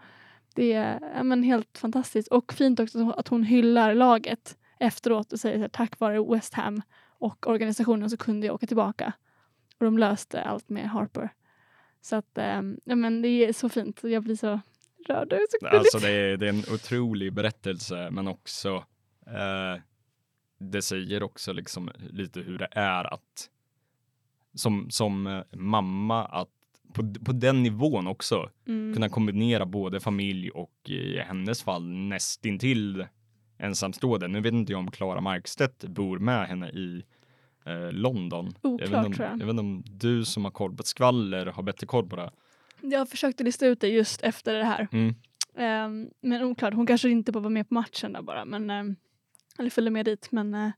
det 0.55 0.73
är 0.73 1.01
ja, 1.17 1.23
men 1.23 1.43
helt 1.43 1.79
fantastiskt. 1.79 2.29
Och 2.29 2.53
fint 2.53 2.81
också 2.81 3.11
att 3.11 3.29
hon 3.29 3.43
hyllar 3.43 3.95
laget 3.95 4.57
efteråt 4.79 5.33
och 5.33 5.41
säger 5.41 5.57
så 5.57 5.61
här, 5.61 5.69
tack 5.69 6.01
vare 6.01 6.25
West 6.35 6.55
Ham 6.55 6.83
och 7.07 7.47
organisationen 7.47 8.11
så 8.11 8.17
kunde 8.17 8.47
jag 8.47 8.55
åka 8.55 8.67
tillbaka. 8.67 9.13
Och 9.79 9.85
de 9.85 9.99
löste 9.99 10.43
allt 10.43 10.69
med 10.69 10.91
Harper. 10.91 11.31
Så 12.01 12.17
att, 12.17 12.39
ehm, 12.39 12.81
ja 12.85 12.95
men 12.95 13.23
det 13.23 13.29
är 13.29 13.53
så 13.53 13.69
fint. 13.69 14.01
Jag 14.03 14.23
blir 14.23 14.37
så 14.37 14.61
rörd. 15.07 15.29
Det 15.29 15.37
är 15.37 15.47
så 15.51 15.59
gulligt. 15.61 15.79
Alltså 15.79 15.99
det 15.99 16.11
är, 16.11 16.37
det 16.37 16.47
är 16.47 16.51
en 16.51 16.75
otrolig 16.75 17.33
berättelse, 17.33 18.09
men 18.11 18.29
också 18.29 18.85
eh, 19.27 19.83
det 20.59 20.83
säger 20.83 21.23
också 21.23 21.53
liksom 21.53 21.91
lite 22.11 22.41
hur 22.41 22.59
det 22.59 22.69
är 22.71 23.15
att 23.15 23.51
som, 24.55 24.91
som 24.91 25.27
eh, 25.27 25.43
mamma 25.53 26.25
att 26.25 26.49
på, 26.93 27.15
på 27.25 27.33
den 27.33 27.63
nivån 27.63 28.07
också 28.07 28.51
mm. 28.67 28.95
kunna 28.95 29.09
kombinera 29.09 29.67
både 29.67 30.01
familj 30.01 30.51
och 30.51 30.91
i 30.91 31.19
hennes 31.19 31.63
fall 31.63 31.89
nästintill 31.89 33.07
ensamstående. 33.59 34.29
Nu 34.29 34.41
vet 34.41 34.53
inte 34.53 34.73
jag 34.73 34.79
om 34.79 34.91
Klara 34.91 35.21
Markstedt 35.21 35.85
bor 35.85 36.19
med 36.19 36.49
henne 36.49 36.69
i 36.71 37.05
eh, 37.67 37.93
London. 37.93 38.55
jag, 38.63 38.71
vet 38.71 38.89
Oklart 38.89 39.07
om, 39.07 39.13
tror 39.13 39.29
jag. 39.29 39.41
jag 39.41 39.47
vet 39.47 39.51
inte 39.51 39.61
om 39.61 39.83
du 39.87 40.25
som 40.25 40.45
har 40.45 40.53
koll 40.53 40.77
på 40.77 40.83
skvaller 40.83 41.47
har 41.47 41.63
bättre 41.63 41.87
koll 41.87 42.09
på 42.09 42.17
det. 42.17 42.31
Jag 42.81 43.09
försökte 43.09 43.45
lista 43.45 43.67
ut 43.67 43.81
det 43.81 43.89
just 43.89 44.23
efter 44.23 44.55
det 44.55 44.65
här. 44.65 44.89
Mm. 44.93 45.15
Ehm, 45.57 46.11
men 46.21 46.43
oklart, 46.43 46.75
hon 46.75 46.87
kanske 46.87 47.11
inte 47.11 47.33
vara 47.33 47.49
med 47.49 47.69
på 47.69 47.75
matchen 47.75 48.13
där 48.13 48.23
bara. 48.23 48.45
Men, 48.45 48.71
ehm, 48.71 48.97
eller 49.59 49.71
följa 49.71 49.91
med 49.91 50.05
dit. 50.05 50.29
Men 50.33 50.55
eh, 50.55 50.71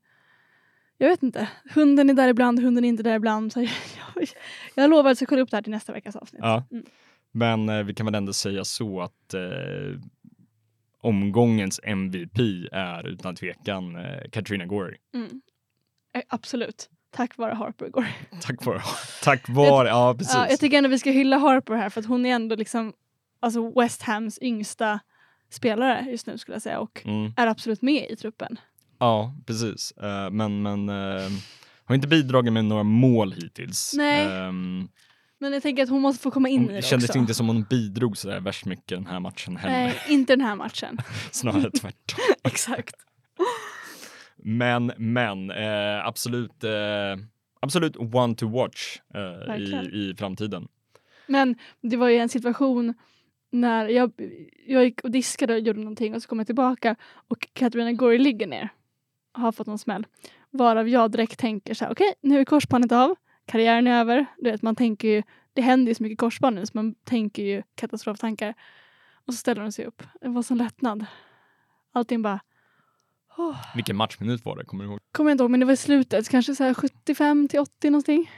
jag 0.98 1.08
vet 1.08 1.22
inte. 1.22 1.48
Hunden 1.74 2.10
är 2.10 2.14
där 2.14 2.28
ibland, 2.28 2.60
hunden 2.60 2.84
är 2.84 2.88
inte 2.88 3.02
där 3.02 3.14
ibland. 3.14 3.52
Så 3.52 3.60
jag, 3.60 3.70
jag, 4.16 4.28
jag 4.74 4.90
lovar 4.90 5.02
att 5.02 5.10
jag 5.10 5.16
ska 5.16 5.26
kolla 5.26 5.42
upp 5.42 5.50
det 5.50 5.56
här 5.56 5.62
till 5.62 5.72
nästa 5.72 5.92
veckas 5.92 6.16
avsnitt. 6.16 6.40
Ja. 6.42 6.64
Mm. 6.70 6.84
Men 7.32 7.68
eh, 7.68 7.82
vi 7.82 7.94
kan 7.94 8.06
väl 8.06 8.14
ändå 8.14 8.32
säga 8.32 8.64
så 8.64 9.00
att 9.00 9.34
eh, 9.34 9.40
omgångens 11.06 11.80
MVP 11.82 12.38
är 12.72 13.06
utan 13.08 13.34
tvekan 13.34 13.96
eh, 13.96 14.30
Katrina 14.32 14.66
Gorey. 14.66 14.96
Mm. 15.14 15.40
Eh, 16.14 16.22
absolut. 16.28 16.90
Tack 17.16 17.36
vare 17.38 17.54
Harper 17.54 17.86
igår. 17.86 18.06
Tack 18.42 18.64
vare, 18.64 18.82
tack 19.22 19.48
vare, 19.48 19.88
ja 19.88 20.14
precis. 20.18 20.34
Ja, 20.34 20.50
jag 20.50 20.60
tycker 20.60 20.78
ändå 20.78 20.90
vi 20.90 20.98
ska 20.98 21.10
hylla 21.10 21.38
Harper 21.38 21.74
här 21.74 21.90
för 21.90 22.00
att 22.00 22.06
hon 22.06 22.26
är 22.26 22.30
ändå 22.30 22.56
liksom 22.56 22.92
alltså 23.40 23.80
West 23.80 24.02
Hams 24.02 24.38
yngsta 24.42 25.00
spelare 25.50 26.06
just 26.10 26.26
nu 26.26 26.38
skulle 26.38 26.54
jag 26.54 26.62
säga 26.62 26.80
och 26.80 27.02
mm, 27.04 27.32
är 27.36 27.46
absolut 27.46 27.82
med 27.82 28.10
i 28.10 28.16
truppen. 28.16 28.58
ja, 28.98 29.34
precis. 29.46 29.92
Eh, 29.92 30.30
men 30.30 30.62
men 30.62 30.88
eh, 30.88 31.30
har 31.84 31.94
inte 31.94 32.08
bidragit 32.08 32.52
med 32.52 32.64
några 32.64 32.82
mål 32.82 33.32
hittills. 33.32 33.94
Nej. 33.96 34.26
Ehm, 34.26 34.88
Men 35.38 35.52
jag 35.52 35.62
tänker 35.62 35.82
att 35.82 35.88
hon 35.88 36.02
måste 36.02 36.22
få 36.22 36.30
komma 36.30 36.48
in 36.48 36.62
i 36.62 36.64
hon 36.64 36.74
det 36.74 36.82
kändes 36.82 37.10
också. 37.10 37.18
inte 37.18 37.34
som 37.34 37.48
hon 37.48 37.62
bidrog 37.62 38.16
sådär 38.16 38.40
värst 38.40 38.64
mycket 38.64 38.88
den 38.88 39.06
här 39.06 39.20
matchen 39.20 39.56
heller. 39.56 39.74
Nej, 39.74 40.00
inte 40.08 40.32
den 40.32 40.46
här 40.46 40.56
matchen. 40.56 40.98
Snarare 41.30 41.70
tvärtom. 41.70 42.18
Exakt. 42.44 42.94
Men, 44.36 44.92
men 44.96 45.50
eh, 45.50 46.06
absolut, 46.06 46.64
eh, 46.64 46.70
absolut 47.60 47.96
one 47.96 48.34
to 48.34 48.48
watch 48.48 48.98
eh, 49.14 49.56
i, 49.56 49.72
i 49.92 50.14
framtiden. 50.18 50.68
Men 51.26 51.56
det 51.80 51.96
var 51.96 52.08
ju 52.08 52.16
en 52.16 52.28
situation 52.28 52.94
när 53.50 53.88
jag, 53.88 54.12
jag 54.66 54.84
gick 54.84 55.04
och 55.04 55.10
diskade 55.10 55.54
och 55.54 55.60
gjorde 55.60 55.78
någonting 55.78 56.14
och 56.14 56.22
så 56.22 56.28
kom 56.28 56.38
jag 56.38 56.46
tillbaka 56.46 56.96
och 57.28 57.48
Katarina 57.52 57.92
Gorey 57.92 58.18
ligger 58.18 58.46
ner. 58.46 58.68
Har 59.32 59.52
fått 59.52 59.66
någon 59.66 59.78
smäll. 59.78 60.06
Varav 60.50 60.88
jag 60.88 61.10
direkt 61.10 61.38
tänker 61.38 61.74
så 61.74 61.84
här, 61.84 61.92
okej 61.92 62.14
nu 62.20 62.40
är 62.40 62.44
korsbandet 62.44 62.92
av, 62.92 63.16
karriären 63.46 63.86
är 63.86 64.00
över. 64.00 64.26
Du 64.38 64.50
vet, 64.50 64.62
man 64.62 64.76
tänker 64.76 65.08
ju, 65.08 65.22
det 65.52 65.62
händer 65.62 65.90
ju 65.90 65.94
så 65.94 66.02
mycket 66.02 66.18
korsband 66.18 66.56
nu 66.56 66.66
så 66.66 66.70
man 66.74 66.94
tänker 66.94 67.42
ju 67.42 67.62
katastroftankar. 67.74 68.54
Och 69.26 69.34
så 69.34 69.38
ställer 69.38 69.62
hon 69.62 69.72
sig 69.72 69.84
upp. 69.84 70.02
Det 70.20 70.28
var 70.28 70.42
sån 70.42 70.58
lättnad. 70.58 71.06
Allting 71.92 72.22
bara, 72.22 72.40
oh. 73.36 73.56
Vilken 73.74 73.96
matchminut 73.96 74.44
var 74.44 74.56
det? 74.56 74.64
Kommer 74.64 74.84
du 74.84 74.90
ihåg? 74.90 74.98
kommer 75.12 75.30
jag 75.30 75.34
inte 75.34 75.42
ihåg 75.42 75.50
men 75.50 75.60
det 75.60 75.66
var 75.66 75.72
i 75.72 75.76
slutet, 75.76 76.28
kanske 76.28 76.54
så 76.54 76.64
här 76.64 76.74
75 76.74 77.48
till 77.48 77.60
80 77.60 77.90
någonting. 77.90 78.30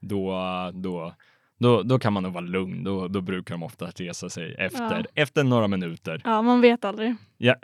Då, 0.00 0.34
då, 0.74 1.14
då, 1.58 1.82
då 1.82 1.98
kan 1.98 2.12
man 2.12 2.22
nog 2.22 2.32
vara 2.32 2.44
lugn. 2.44 2.84
Då, 2.84 3.08
då 3.08 3.20
brukar 3.20 3.54
de 3.54 3.62
ofta 3.62 3.86
resa 3.86 4.28
sig 4.28 4.54
efter, 4.58 4.98
Ja. 5.14 5.22
efter 5.22 5.44
några 5.44 5.68
minuter. 5.68 6.22
Ja, 6.24 6.42
man 6.42 6.60
vet 6.60 6.84
aldrig. 6.84 7.14
Ja, 7.38 7.54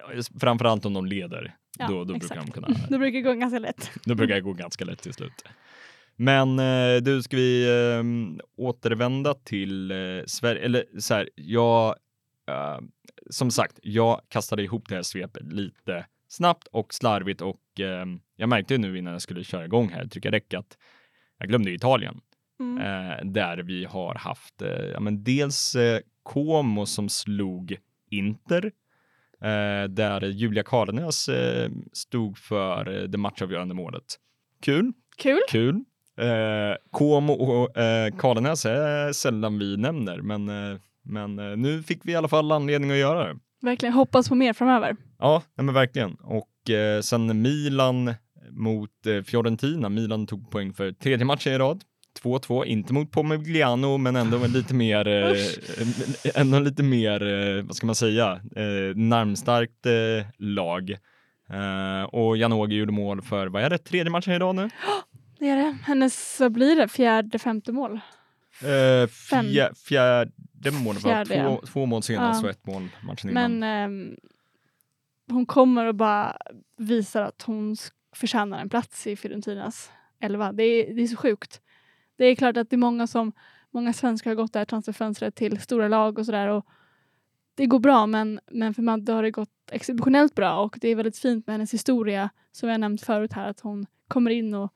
framförallt 0.40 0.84
om 0.86 0.94
de 0.94 1.06
leder. 1.06 1.54
Ja, 1.78 1.86
då, 1.88 2.04
då, 2.04 2.18
brukar 2.18 2.36
de 2.36 2.50
kunna, 2.50 2.68
Det 2.88 2.98
brukar 2.98 3.20
gå 3.20 3.32
ganska 3.32 3.58
lätt. 3.58 3.90
då 4.04 4.14
brukar 4.14 4.34
det 4.34 4.40
gå 4.40 4.52
ganska 4.52 4.84
lätt 4.84 5.02
till 5.02 5.12
slut. 5.14 5.44
Men 6.16 6.58
eh, 6.58 7.02
du, 7.02 7.22
ska 7.22 7.36
vi 7.36 7.68
eh, 7.68 8.04
återvända 8.56 9.34
till 9.34 9.90
eh, 9.90 9.96
Sverige? 10.26 10.64
Eller 10.64 10.84
så 10.98 11.14
här, 11.14 11.28
jag, 11.34 11.96
eh, 12.48 12.78
som 13.30 13.50
sagt, 13.50 13.78
jag 13.82 14.20
kastade 14.28 14.62
ihop 14.62 14.88
det 14.88 14.94
här 14.94 15.02
svepet 15.02 15.52
lite 15.52 16.06
snabbt 16.28 16.66
och 16.66 16.94
slarvigt 16.94 17.40
och 17.40 17.80
eh, 17.80 18.06
jag 18.36 18.48
märkte 18.48 18.74
ju 18.74 18.78
nu 18.78 18.98
innan 18.98 19.12
jag 19.12 19.22
skulle 19.22 19.44
köra 19.44 19.64
igång 19.64 19.88
här, 19.88 20.06
trycka 20.06 20.30
räck, 20.30 20.54
att 20.54 20.78
jag 21.38 21.48
glömde 21.48 21.70
Italien. 21.70 22.20
Mm. 22.60 22.78
eh, 22.78 23.24
där 23.24 23.58
vi 23.58 23.84
har 23.84 24.14
haft 24.14 24.54
ja, 24.92 25.00
men 25.00 25.24
dels 25.24 25.76
Como 26.22 26.86
som 26.86 27.08
slog 27.08 27.76
Inter, 28.10 28.72
där 29.88 30.24
Julia 30.24 30.62
Karlenäs 30.62 31.28
stod 31.92 32.38
för 32.38 33.06
det 33.06 33.18
matchavgörande 33.18 33.74
målet. 33.74 34.04
Kul, 34.62 34.92
Kul. 35.16 35.40
kul. 35.48 35.84
Eh, 36.20 36.76
Como 36.90 37.32
och 37.32 37.76
eh, 37.78 38.14
Karlenäs 38.18 38.66
är 38.66 39.12
sällan 39.12 39.58
vi 39.58 39.76
nämner, 39.76 40.18
men, 40.18 40.48
eh, 40.48 40.78
men 41.04 41.38
eh, 41.38 41.56
nu 41.56 41.82
fick 41.82 42.00
vi 42.02 42.12
i 42.12 42.16
alla 42.16 42.28
fall 42.28 42.52
anledning 42.52 42.90
att 42.90 42.96
göra 42.96 43.24
det. 43.28 43.38
Verkligen 43.62 43.92
hoppas 43.92 44.28
på 44.28 44.34
mer 44.34 44.52
framöver. 44.52 44.96
Ja, 45.18 45.42
nej 45.56 45.64
men 45.64 45.74
verkligen. 45.74 46.14
Och 46.14 46.70
eh, 46.70 47.00
sen 47.00 47.42
Milan 47.42 48.14
mot 48.50 49.06
eh, 49.06 49.22
Fiorentina. 49.22 49.88
Milan 49.88 50.26
tog 50.26 50.50
poäng 50.50 50.72
för 50.72 50.92
tredje 50.92 51.24
matchen 51.24 51.52
i 51.52 51.58
rad. 51.58 51.80
2-2, 52.22 52.64
inte 52.64 52.92
mot 52.92 53.10
Pomigliano, 53.10 53.96
men 53.98 54.16
ändå 54.16 54.46
lite 54.46 54.74
mer, 54.74 55.08
eh, 55.08 55.36
ändå 56.34 56.58
lite 56.58 56.82
mer, 56.82 57.22
eh, 57.26 57.62
vad 57.64 57.76
ska 57.76 57.86
man 57.86 57.94
säga, 57.94 58.32
eh, 58.56 58.96
narmstarkt 58.96 59.86
eh, 59.86 60.26
lag. 60.38 60.90
Eh, 61.50 62.02
och 62.04 62.36
Janogy 62.36 62.76
gjorde 62.76 62.92
mål 62.92 63.22
för, 63.22 63.46
vad 63.46 63.62
är 63.62 63.70
det, 63.70 63.78
tredje 63.78 64.10
matchen 64.10 64.32
i 64.32 64.38
rad 64.38 64.54
nu? 64.56 64.70
Det 65.38 65.48
är 65.48 65.56
det. 65.56 65.76
Hennes, 65.82 66.40
vad 66.40 66.52
blir 66.52 66.76
det, 66.76 66.88
fjärde, 66.88 67.38
femte 67.38 67.72
mål? 67.72 68.00
Eh, 68.62 69.08
fjär, 69.08 69.74
fjärde 69.74 70.32
var 70.70 70.94
Fjärde, 70.94 71.34
ja. 71.34 71.48
två, 71.48 71.66
två 71.66 71.86
mål 71.86 72.02
senast 72.02 72.42
Ja. 72.42 72.48
och 72.48 72.50
ett 72.50 72.66
mål 72.66 72.88
matchen 73.02 73.30
innan. 73.30 73.58
Men 73.58 73.84
ehm, 73.84 74.16
hon 75.30 75.46
kommer 75.46 75.86
och 75.86 75.94
bara 75.94 76.36
visar 76.76 77.22
att 77.22 77.42
hon 77.42 77.76
förtjänar 78.14 78.58
en 78.58 78.68
plats 78.68 79.06
i 79.06 79.16
Fiorentinas 79.16 79.90
elva. 80.20 80.52
Det 80.52 80.62
är, 80.62 80.94
det 80.94 81.02
är 81.02 81.06
så 81.06 81.16
sjukt. 81.16 81.60
Det 82.16 82.24
är 82.24 82.34
klart 82.34 82.56
att 82.56 82.70
det 82.70 82.76
är 82.76 82.78
många 82.78 83.06
som, 83.06 83.32
många 83.70 83.92
svenskar 83.92 84.30
har 84.30 84.34
gått 84.34 84.52
det 84.52 84.58
här 84.58 84.66
transferfönstret 84.66 85.34
till 85.34 85.60
stora 85.60 85.88
lag 85.88 86.18
och 86.18 86.26
sådär. 86.26 86.48
och 86.48 86.66
Det 87.54 87.66
går 87.66 87.78
bra 87.78 88.06
men, 88.06 88.40
men 88.50 88.74
för 88.74 88.82
Madde 88.82 89.12
har 89.12 89.22
det 89.22 89.30
gått 89.30 89.50
exceptionellt 89.70 90.34
bra 90.34 90.58
och 90.58 90.78
det 90.80 90.88
är 90.88 90.96
väldigt 90.96 91.18
fint 91.18 91.46
med 91.46 91.54
hennes 91.54 91.74
historia 91.74 92.30
som 92.52 92.68
jag 92.68 92.80
nämnt 92.80 93.02
förut 93.02 93.32
här 93.32 93.48
att 93.48 93.60
hon 93.60 93.86
kommer 94.08 94.30
in 94.30 94.54
och 94.54 94.72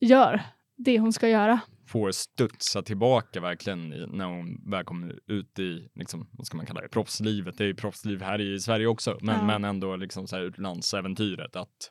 gör 0.00 0.42
det 0.76 0.98
hon 0.98 1.12
ska 1.12 1.28
göra. 1.28 1.60
får 1.86 2.10
studsa 2.12 2.82
tillbaka 2.82 3.40
verkligen 3.40 3.88
när 3.88 4.24
hon 4.24 4.70
väl 4.70 4.84
kommer 4.84 5.18
ut 5.26 5.58
i, 5.58 5.88
liksom, 5.94 6.28
vad 6.32 6.46
ska 6.46 6.56
man 6.56 6.66
kalla 6.66 6.80
det, 6.80 6.88
proffslivet. 6.88 7.58
Det 7.58 7.64
är 7.64 7.68
ju 7.68 7.74
proffsliv 7.74 8.22
här 8.22 8.40
i 8.40 8.60
Sverige 8.60 8.86
också, 8.86 9.18
men, 9.22 9.36
Ja. 9.36 9.44
men 9.44 9.64
ändå 9.64 9.96
liksom 9.96 10.26
så 10.26 10.36
här 10.36 10.42
utlandsäventyret 10.42 11.56
att 11.56 11.90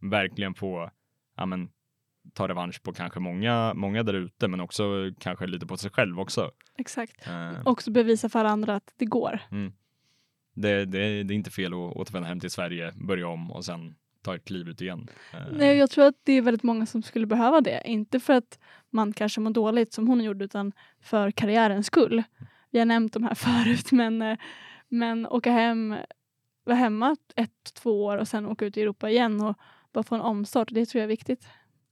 verkligen 0.00 0.54
få, 0.54 0.90
ja 1.36 1.46
men, 1.46 1.68
ta 2.34 2.48
revansch 2.48 2.82
på 2.82 2.92
kanske 2.92 3.20
många, 3.20 3.74
många 3.74 4.02
där 4.02 4.14
ute, 4.14 4.48
men 4.48 4.60
också 4.60 4.82
kanske 5.20 5.46
lite 5.46 5.66
på 5.66 5.76
sig 5.76 5.90
själv 5.90 6.20
också. 6.20 6.50
Exakt. 6.78 7.26
Eh, 7.26 7.52
Också 7.66 7.90
bevisa 7.90 8.28
för 8.28 8.44
andra 8.44 8.74
att 8.74 8.94
det 8.98 9.04
går. 9.04 9.40
det, 10.54 10.84
det, 10.84 11.22
det 11.22 11.34
är 11.34 11.36
inte 11.36 11.50
fel 11.50 11.72
att 11.72 11.78
återvända 11.96 12.28
hem 12.28 12.40
till 12.40 12.50
Sverige, 12.50 12.92
börja 12.96 13.28
om 13.28 13.50
och 13.50 13.64
sen 13.64 13.94
ta 14.28 14.36
ett 14.36 14.44
kliv 14.44 14.68
ut 14.68 14.80
igen. 14.80 15.08
Eh, 15.32 15.40
Nej, 15.52 15.76
jag 15.76 15.90
tror 15.90 16.06
att 16.06 16.14
det 16.24 16.32
är 16.32 16.42
väldigt 16.42 16.62
många 16.62 16.86
som 16.86 17.02
skulle 17.02 17.26
behöva 17.26 17.60
det. 17.60 17.82
Inte 17.84 18.20
för 18.20 18.32
att 18.32 18.58
man 18.90 19.12
kanske 19.12 19.40
mår 19.40 19.50
dåligt 19.50 19.92
som 19.92 20.08
hon 20.08 20.24
gjorde 20.24 20.44
utan 20.44 20.72
för 21.00 21.30
karriärens 21.30 21.86
skull. 21.86 22.22
Vi 22.70 22.78
har 22.78 22.86
nämnt 22.86 23.12
de 23.12 23.24
här 23.24 23.34
förut 23.64 23.92
men, 23.92 24.22
eh, 24.22 24.38
men 24.88 25.26
åka 25.26 25.50
hem, 25.52 25.96
vara 26.64 26.76
hemma 26.76 27.16
ett, 27.36 27.74
två 27.74 28.04
år 28.04 28.16
och 28.16 28.28
sen 28.28 28.46
åka 28.46 28.64
ut 28.64 28.76
i 28.76 28.82
Europa 28.82 29.10
igen 29.10 29.40
och 29.40 29.58
bara 29.92 30.04
få 30.04 30.14
en 30.14 30.20
omstart. 30.20 30.68
Det 30.70 30.86
tror 30.86 31.00
jag 31.00 31.04
är 31.04 31.08
viktigt. 31.08 31.48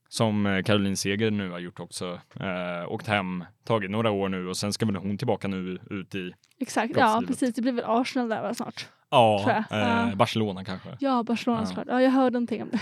Som 0.09 0.47
eh, 0.47 0.62
Caroline 0.62 0.97
Seger 0.97 1.31
nu 1.31 1.50
har 1.50 1.59
gjort 1.59 1.81
också. 1.81 2.21
Eh, 2.40 2.93
åkt 2.93 3.07
hem, 3.07 3.45
tagit 3.64 3.90
några 3.90 4.11
år 4.11 4.28
nu 4.28 4.49
och 4.49 4.57
sen 4.57 4.73
ska 4.73 4.87
väl 4.87 4.97
hon 4.97 5.19
tillbaka 5.19 5.49
nu 5.49 5.78
ut 5.90 6.14
i, 6.14 6.33
Exakt, 6.59 6.97
ja 6.97 7.23
precis. 7.26 7.55
Det 7.55 7.62
blir 7.62 7.73
väl 7.73 7.85
Arsenal 7.87 8.28
där 8.28 8.43
va, 8.43 8.55
snart. 8.55 8.88
Ja, 9.10 9.64
eh. 9.70 10.14
Barcelona 10.16 10.64
kanske. 10.64 10.88
Ja, 11.00 11.22
Barcelona 11.22 11.60
Ja. 11.62 11.66
såklart. 11.66 11.86
Ja, 11.88 12.02
jag 12.02 12.10
hörde 12.10 12.30
någonting 12.34 12.62
om 12.62 12.68
det. 12.72 12.80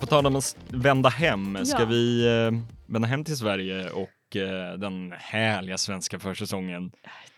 På 0.00 0.06
tal 0.06 0.26
om 0.26 0.36
att 0.36 0.56
vända 0.68 1.08
hem, 1.08 1.58
ska 1.66 1.80
Ja. 1.82 1.86
vi 1.86 2.26
eh, 2.26 2.58
vända 2.86 3.08
hem 3.08 3.24
till 3.24 3.36
Sverige 3.36 3.90
och 3.90 4.36
eh, 4.36 4.78
den 4.78 5.12
härliga 5.18 5.78
svenska 5.78 6.18
försäsongen. 6.18 6.90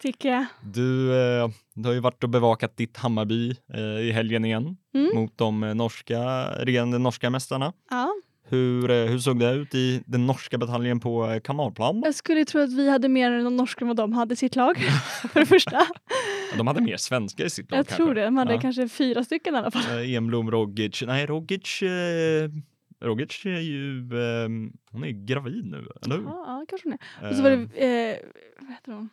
Tycker 0.03 0.29
jag. 0.29 0.45
Du, 0.63 1.21
eh, 1.23 1.49
du 1.75 1.89
har 1.89 1.95
ju 1.95 2.01
varit 2.01 2.23
och 2.25 2.31
bevakat 2.31 2.77
ditt 2.77 2.97
Hammarby 2.97 3.57
eh, 3.75 3.81
i 3.81 4.13
helgen 4.13 4.45
igen 4.45 4.77
Mm. 4.95 5.11
mot 5.15 5.39
de 5.39 5.61
norska, 5.61 6.21
regerande 6.51 6.99
norska 6.99 7.31
mästarna. 7.31 7.73
Ja. 7.91 8.09
Hur, 8.53 8.91
eh, 8.91 8.97
hur 9.11 9.19
såg 9.19 9.39
det 9.39 9.51
ut 9.53 9.75
i 9.75 10.03
den 10.07 10.27
norska 10.27 10.59
bataljen 10.59 11.01
på 11.01 11.31
eh, 11.31 11.41
Kanalplan? 11.41 12.03
Jag 12.05 12.15
skulle 12.15 12.45
tro 12.45 12.61
att 12.61 12.73
vi 12.73 12.91
hade 12.91 13.09
mer 13.09 13.31
än 13.31 13.45
de 13.45 13.57
norska 13.57 13.85
vad 13.85 13.97
de 13.97 14.13
hade 14.13 14.33
i 14.33 14.37
sitt 14.37 14.57
lag. 14.57 14.77
för 15.33 15.41
det 15.41 15.47
första. 15.47 15.87
De 16.57 16.67
hade 16.67 16.81
mer 16.81 16.97
svenskar 16.97 17.45
i 17.45 17.51
sitt 17.51 17.71
lag 17.71 17.79
Jag 17.79 17.87
kanske. 17.87 18.05
tror 18.05 18.15
det. 18.15 18.25
De 18.25 18.37
hade 18.37 18.55
Ja. 18.55 18.61
kanske 18.61 18.89
fyra 18.89 19.25
stycken 19.25 19.55
i 19.55 19.59
alla 19.59 19.71
fall. 19.71 19.99
Eh, 20.05 20.15
Enblom, 20.17 20.51
Rogic. 20.51 21.03
Nej, 21.07 21.27
Rogic, 21.27 21.83
eh, 21.83 22.51
Rogic 23.01 23.45
är 23.47 23.61
ju, 23.61 23.99
eh, 23.99 24.49
hon 24.91 25.05
är 25.05 25.27
gravid 25.27 25.65
nu, 25.67 25.87
eller 26.05 26.17
hur? 26.17 26.25
Ja, 26.25 26.45
ja 26.47 26.65
kanske 26.69 26.89
hon 26.89 26.99
är. 27.23 27.31
Och 27.31 27.37
så 27.37 27.43
var 27.43 27.51
det, 27.51 27.57
eh, 27.57 28.17
vad 28.61 28.71
heter 28.71 28.93
hon? 28.93 29.09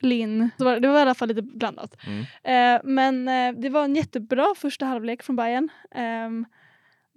Linn. 0.00 0.50
Var, 0.58 0.80
det- 0.80 0.88
var 0.88 0.98
i 0.98 1.02
alla 1.02 1.14
fall 1.14 1.28
lite 1.28 1.42
blandat. 1.42 1.96
Mm. 2.06 2.20
Eh, 2.44 2.80
men 2.84 3.24
det 3.62 3.68
var 3.68 3.84
en 3.84 3.94
jättebra 3.96 4.46
första 4.56 4.86
halvlek 4.86 5.22
från 5.22 5.36
Bayern. 5.36 5.68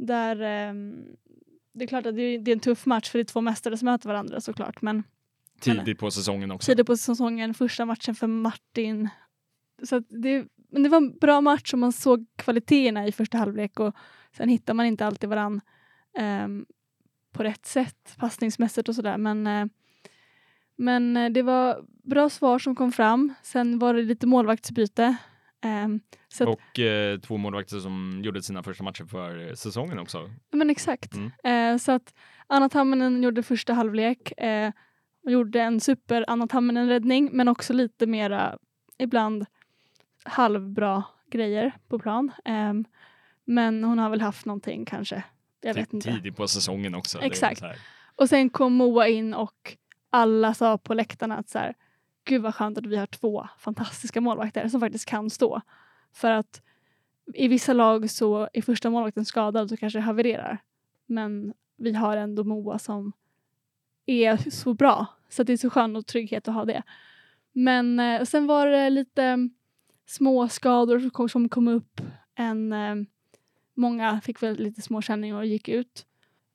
Där 0.07 0.41
ehm, 0.41 1.05
det 1.73 1.83
är 1.83 1.87
klart 1.87 2.05
att 2.05 2.15
det 2.15 2.21
är, 2.21 2.49
en 2.49 2.59
tuff 2.59 2.85
match 2.85 3.09
för 3.09 3.19
det 3.19 3.23
är 3.23 3.25
två 3.25 3.41
mästare 3.41 3.77
som 3.77 3.85
möter 3.85 4.07
varandra 4.09 4.41
såklart. 4.41 4.81
Men 4.81 5.03
Tidigt 5.59 5.99
på 5.99 6.11
säsongen 6.11 6.51
också. 6.51 6.71
tidigt 6.71 6.87
på 6.87 6.97
säsongen, 6.97 7.53
första 7.53 7.85
matchen 7.85 8.15
för 8.15 8.27
Martin. 8.27 9.09
Så 9.83 9.99
det, 9.99 10.45
men 10.71 10.83
det 10.83 10.89
var 10.89 10.97
en 10.97 11.17
bra 11.17 11.41
match 11.41 11.73
och 11.73 11.79
man 11.79 11.91
såg 11.91 12.25
kvaliteterna 12.35 13.07
i 13.07 13.11
första 13.11 13.37
halvlek 13.37 13.79
och 13.79 13.95
sen 14.37 14.49
hittar 14.49 14.73
man 14.73 14.85
inte 14.85 15.05
alltid 15.05 15.29
varann 15.29 15.61
ehm, 16.17 16.65
på 17.31 17.43
rätt 17.43 17.65
sätt 17.65 18.15
passningsmässigt 18.17 18.89
och 18.89 18.95
sådär. 18.95 19.17
Men, 19.17 19.47
eh, 19.47 19.65
men 20.75 21.17
eh, 21.17 21.29
det 21.29 21.41
var 21.41 21.85
bra 22.03 22.29
svar 22.29 22.59
som 22.59 22.75
kom 22.75 22.91
fram. 22.91 23.33
Sen 23.43 23.79
var 23.79 23.93
det 23.93 24.01
lite 24.01 24.27
målvaktsbyte. 24.27 25.15
Att, 26.39 26.47
Och 26.47 26.80
eh, 26.80 27.19
två 27.19 27.38
målvakter 27.38 27.80
som 27.80 28.21
gjorde 28.24 28.41
sina 28.43 28.63
första 28.63 28.84
matcher 28.84 29.06
för 29.06 29.56
säsongen 29.56 30.00
också. 30.00 30.30
men 30.52 30.69
exakt. 30.69 31.13
Mm. 31.13 31.32
Eh, 31.43 31.78
så 31.78 31.91
att 31.91 32.13
Anna 32.47 32.69
Tamminen 32.69 33.24
gjorde 33.24 33.43
första 33.43 33.74
halvlek 33.74 34.39
eh, 34.39 34.71
och 35.24 35.32
gjorde 35.32 35.62
en 35.62 35.80
super 35.80 36.26
Anna 36.28 36.47
Tamminen-räddning 36.47 37.30
men 37.34 37.47
också 37.47 37.74
lite 37.74 38.06
mera 38.06 38.58
ibland 38.97 39.45
halvbra 40.24 41.04
grejer 41.32 41.71
på 41.88 42.00
plan. 42.00 42.32
Ehm, 42.45 42.86
men 43.45 43.84
hon 43.84 44.00
har 44.00 44.10
väl 44.10 44.21
haft 44.21 44.45
någonting 44.45 44.86
kanske. 44.86 45.24
Jag 45.62 45.74
vet 45.74 45.93
inte. 45.93 46.12
Tidigt 46.12 46.36
på 46.36 46.47
säsongen 46.47 46.95
också. 46.95 47.21
Exakt. 47.21 47.63
Och 48.15 48.30
sen 48.30 48.50
kom 48.50 48.74
Moa 48.74 49.08
in 49.08 49.34
och 49.34 49.78
alla 50.10 50.54
sa 50.54 50.78
på 50.78 50.93
läktarna 50.93 51.38
att 51.38 51.50
så 51.50 51.60
här, 51.60 51.74
gud 52.23 52.41
vad 52.41 52.55
skönt 52.55 52.77
att 52.77 52.86
vi 52.86 52.97
har 52.97 53.05
två 53.07 53.47
fantastiska 53.57 54.21
målvakter 54.21 54.67
som 54.67 54.79
faktiskt 54.79 55.05
kan 55.05 55.29
stå. 55.29 55.62
För 56.13 56.31
att 56.31 56.62
i 57.34 57.47
vissa 57.47 57.73
lag 57.73 58.10
så 58.10 58.49
är 58.53 58.62
första 58.62 58.89
målvakten 58.89 59.25
skadad 59.25 59.71
och 59.71 59.79
kanske 59.79 59.99
havererar. 59.99 60.57
Men 61.05 61.53
vi 61.77 61.93
har 61.93 62.17
ändå 62.17 62.43
Moa 62.43 62.79
som 62.79 63.12
är 64.05 64.49
så 64.49 64.73
bra. 64.73 65.05
Så 65.29 65.43
det 65.43 65.53
är 65.53 65.57
så 65.57 65.69
skönt 65.69 65.97
och 65.97 66.07
trygghet 66.07 66.47
att 66.47 66.53
ha 66.53 66.65
det. 66.65 66.84
Men 67.51 67.99
eh, 67.99 68.23
sen 68.23 68.47
var 68.47 68.67
det 68.67 68.89
lite 68.89 69.49
små 70.05 70.47
skador 70.47 70.99
som 70.99 71.10
kom, 71.10 71.29
som 71.29 71.49
kom 71.49 71.67
upp. 71.67 72.01
En, 72.36 72.73
eh, 72.73 72.95
många 73.73 74.21
fick 74.21 74.43
väl 74.43 74.60
lite 74.60 74.81
små 74.81 75.01
känningar 75.01 75.36
och 75.36 75.45
gick 75.45 75.69
ut. 75.69 76.05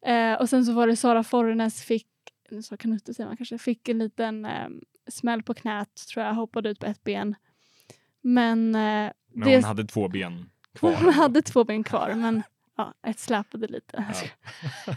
Eh, 0.07 0.35
och 0.35 0.49
sen 0.49 0.65
så 0.65 0.73
var 0.73 0.87
det 0.87 0.97
Sara 0.97 1.23
Fornes 1.23 1.83
fick, 1.83 2.09
så 2.63 2.77
kan 2.77 2.93
inte 2.93 3.15
säga 3.15 3.27
man 3.27 3.37
kanske, 3.37 3.59
fick 3.59 3.89
en 3.89 3.99
liten 3.99 4.45
eh, 4.45 4.69
smäll 5.09 5.43
på 5.43 5.55
knät 5.55 6.07
tror 6.13 6.25
jag, 6.25 6.35
hoppade 6.35 6.69
ut 6.69 6.79
på 6.79 6.87
ett 6.87 7.05
ben. 7.05 7.35
Men, 8.21 8.75
eh, 8.75 9.13
Men 9.33 9.49
det, 9.49 9.55
hon 9.55 9.65
hade 9.65 9.85
två 9.85 10.09
ben 10.09 10.51
kvar. 10.75 10.95
hon 11.01 11.13
hade 11.13 11.43
två 11.43 11.65
ben 11.65 11.85
kvar 11.85 12.15
men 12.15 12.43
ja, 12.77 12.95
ett 13.03 13.19
släpade 13.19 13.67
lite. 13.67 14.05
Ja. 14.09 14.29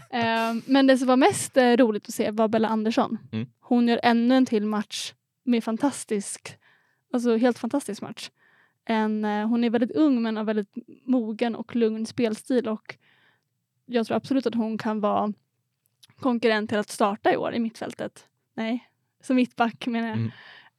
Eh, 0.10 0.54
men 0.66 0.86
det 0.86 0.98
som 0.98 1.08
var 1.08 1.16
mest 1.16 1.56
eh, 1.56 1.76
roligt 1.76 2.08
att 2.08 2.14
se 2.14 2.30
var 2.30 2.48
Bella 2.48 2.68
Andersson. 2.68 3.18
Mm. 3.32 3.48
Hon 3.60 3.88
gör 3.88 4.00
ännu 4.02 4.36
en 4.36 4.46
till 4.46 4.66
match 4.66 5.14
med 5.44 5.64
fantastisk, 5.64 6.58
alltså 7.12 7.36
helt 7.36 7.58
fantastisk 7.58 8.02
match. 8.02 8.30
En, 8.84 9.24
eh, 9.24 9.48
hon 9.48 9.64
är 9.64 9.70
väldigt 9.70 9.90
ung 9.90 10.22
men 10.22 10.36
har 10.36 10.44
väldigt 10.44 10.74
mogen 11.06 11.54
och 11.54 11.76
lugn 11.76 12.06
spelstil 12.06 12.68
och 12.68 12.96
jag 13.86 14.06
tror 14.06 14.16
absolut 14.16 14.46
att 14.46 14.54
hon 14.54 14.78
kan 14.78 15.00
vara 15.00 15.32
konkurrent 16.16 16.70
till 16.70 16.78
att 16.78 16.88
starta 16.88 17.32
i 17.32 17.36
år 17.36 17.54
i 17.54 17.58
mittfältet. 17.58 18.28
Nej, 18.54 18.89
som 19.20 19.36
mittback 19.36 19.86
menar 19.86 20.08
jag. 20.08 20.16
Mm. 20.16 20.30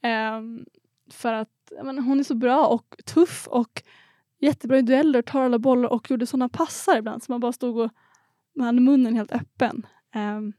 Ehm, 0.01 0.65
för 1.09 1.33
att 1.33 1.71
menar, 1.83 2.01
hon 2.01 2.19
är 2.19 2.23
så 2.23 2.35
bra 2.35 2.67
och 2.67 2.95
tuff 3.05 3.47
och 3.47 3.83
jättebra 4.39 4.77
i 4.77 4.81
dueller, 4.81 5.21
tar 5.21 5.41
alla 5.41 5.59
bollar 5.59 5.89
och 5.89 6.11
gjorde 6.11 6.27
sådana 6.27 6.49
passar 6.49 6.97
ibland 6.97 7.23
så 7.23 7.31
man 7.31 7.39
bara 7.39 7.53
stod 7.53 7.77
och 7.77 7.91
man 8.55 8.65
hade 8.65 8.81
munnen 8.81 9.15
helt 9.15 9.31
öppen. 9.31 9.85
Ehm, 10.13 10.53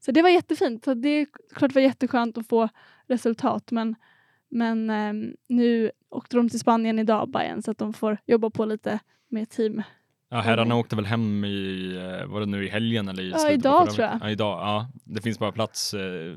så 0.00 0.12
det 0.12 0.22
var 0.22 0.28
jättefint. 0.28 0.84
Så 0.84 0.94
det 0.94 1.08
är 1.08 1.26
klart 1.54 1.70
det 1.70 1.74
var 1.74 1.82
jätteskönt 1.82 2.38
att 2.38 2.48
få 2.48 2.68
resultat 3.06 3.70
men, 3.70 3.94
men 4.48 4.90
ehm, 4.90 5.36
nu 5.48 5.90
åkte 6.10 6.36
de 6.36 6.48
till 6.48 6.60
Spanien 6.60 6.98
idag 6.98 7.30
Bayern 7.30 7.62
så 7.62 7.70
att 7.70 7.78
de 7.78 7.92
får 7.92 8.18
jobba 8.26 8.50
på 8.50 8.64
lite 8.64 8.98
med 9.28 9.50
team. 9.50 9.82
Ja, 10.28 10.40
herrarna 10.40 10.76
åkte 10.76 10.96
väl 10.96 11.04
hem 11.06 11.44
i, 11.44 11.90
eh, 11.96 12.26
var 12.26 12.40
det 12.40 12.46
nu 12.46 12.64
i 12.64 12.68
helgen 12.68 13.08
eller 13.08 13.22
i 13.22 13.30
Ja, 13.30 13.38
slutet 13.38 13.62
på 13.62 13.68
idag 13.68 13.78
förra 13.86 13.92
tror 13.94 14.04
jag. 14.04 14.12
veckan? 14.12 14.20
Ja, 14.28 14.30
idag. 14.32 14.58
Ja, 14.60 14.88
det 15.04 15.20
finns 15.20 15.38
bara 15.38 15.52
plats. 15.52 15.94
eh, 15.94 16.36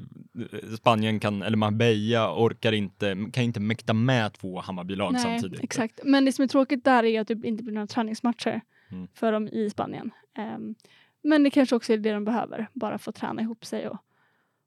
Spanien 0.78 1.20
kan, 1.20 1.42
eller 1.42 1.58
Marbella 1.58 2.34
orkar 2.46 2.72
inte, 2.72 3.16
kan 3.34 3.44
inte 3.44 3.60
mäkta 3.60 3.94
med 3.94 4.34
två 4.34 4.60
Hammarbylag 4.60 5.20
samtidigt. 5.20 5.64
exakt. 5.64 6.00
Men 6.04 6.26
det 6.26 6.32
som 6.32 6.44
är 6.44 6.48
tråkigt 6.48 6.84
där 6.84 7.04
är 7.04 7.22
att 7.22 7.28
det 7.28 7.34
inte 7.44 7.64
blir 7.64 7.74
några 7.74 7.88
träningsmatcher 7.88 8.62
Mm. 8.92 9.08
för 9.14 9.32
dem 9.32 9.48
i 9.48 9.70
Spanien. 9.70 10.12
Ehm, 10.38 10.76
men 11.24 11.44
det 11.44 11.50
kanske 11.50 11.76
också 11.76 11.94
är 11.94 11.98
det 11.98 12.12
de 12.14 12.26
behöver, 12.26 12.68
bara 12.74 12.98
få 12.98 13.12
träna 13.12 13.42
ihop 13.42 13.66
sig 13.66 13.88
och, 13.88 13.98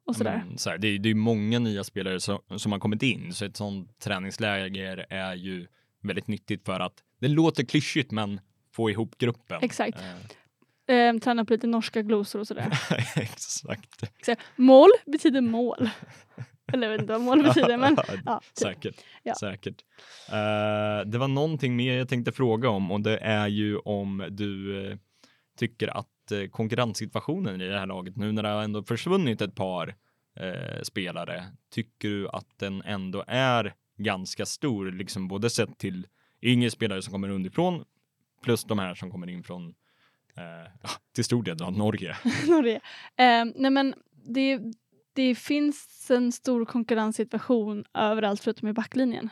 och 0.07 0.17
sådär. 0.17 0.43
Men, 0.49 0.59
så 0.59 0.71
här, 0.71 0.79
det, 0.79 0.89
är, 0.89 0.99
det 0.99 1.11
är 1.11 1.15
många 1.15 1.59
nya 1.59 1.85
spelare 1.85 2.21
som, 2.21 2.39
som 2.57 2.73
har 2.73 2.79
kommit 2.79 3.03
in, 3.03 3.33
så 3.35 3.45
ett 3.45 3.57
sånt 3.57 3.99
träningsläger 4.01 5.07
är 5.11 5.35
ju 5.35 5.67
väldigt 6.03 6.27
nyttigt 6.29 6.65
för 6.65 6.81
att 6.81 6.93
det 7.21 7.29
låter 7.29 7.65
klyschigt, 7.65 8.11
men 8.11 8.41
få 8.81 8.91
ihop 8.91 9.19
gruppen. 9.19 9.59
Exakt. 9.63 9.99
Eh, 9.99 10.31
Ehm, 10.91 11.21
träna 11.21 11.45
på 11.45 11.53
lite 11.53 11.67
norska 11.67 12.03
glosor 12.03 12.41
och 12.41 12.47
sådär. 12.47 12.69
Exakt. 13.17 14.05
Så, 14.27 14.35
mål 14.57 14.89
betyder 15.07 15.41
mål. 15.41 15.91
Eller 16.73 16.87
jag 16.87 16.93
vet 16.93 17.01
inte 17.01 17.13
vad 17.13 17.23
mål 17.23 17.43
betyder 17.43 17.77
men 17.77 17.97
ja, 18.27 18.41
typ. 18.41 18.59
Säkert. 18.59 19.05
Ja. 19.23 19.35
Säkert. 19.35 19.85
Eh, 20.29 21.11
det 21.11 21.19
var 21.19 21.29
någonting 21.29 21.77
mer 21.77 21.99
jag 21.99 22.09
tänkte 22.09 22.33
fråga 22.33 22.69
om 22.69 22.91
och 22.91 23.01
det 23.01 23.19
är 23.19 23.49
ju 23.49 23.77
om 23.77 24.27
du 24.31 24.87
eh, 24.87 24.97
tycker 25.59 25.89
att 25.89 26.33
eh, 26.33 26.49
konkurrenssituationen 26.51 27.61
i 27.61 27.69
det 27.69 27.79
här 27.79 27.87
laget, 27.87 28.17
nu 28.17 28.33
när 28.33 28.43
det 28.43 28.49
har 28.49 28.63
ändå 28.63 28.83
försvunnit 28.83 29.41
ett 29.41 29.55
par 29.55 29.95
spelare. 30.83 31.45
Tycker 31.75 32.09
du 32.09 32.29
att 32.29 32.47
den 32.59 32.83
ändå 32.83 33.25
är 33.27 33.75
ganska 33.99 34.47
stor, 34.47 34.93
liksom 34.93 35.29
både 35.29 35.51
sett 35.51 35.79
till 35.79 36.07
yngre 36.43 36.71
spelare 36.71 37.03
som 37.03 37.13
kommer 37.13 37.29
underifrån 37.29 37.85
plus 38.43 38.65
de 38.65 38.79
här 38.79 38.95
som 38.95 39.11
kommer 39.11 39.29
in 39.29 39.43
från 39.43 39.75
eh, 40.37 40.91
till 41.15 41.25
stor 41.25 41.43
del 41.43 41.57
då, 41.57 41.71
Norge. 41.71 42.17
Norge. 42.49 42.77
Eh, 43.17 43.45
nej 43.55 43.71
men 43.71 43.95
det, 44.13 44.61
det 45.13 45.35
finns 45.35 46.11
en 46.11 46.33
stor 46.33 46.65
konkurrenssituation 46.65 47.85
överallt 47.95 48.41
förutom 48.41 48.69
i 48.69 48.73
backlinjen. 48.73 49.29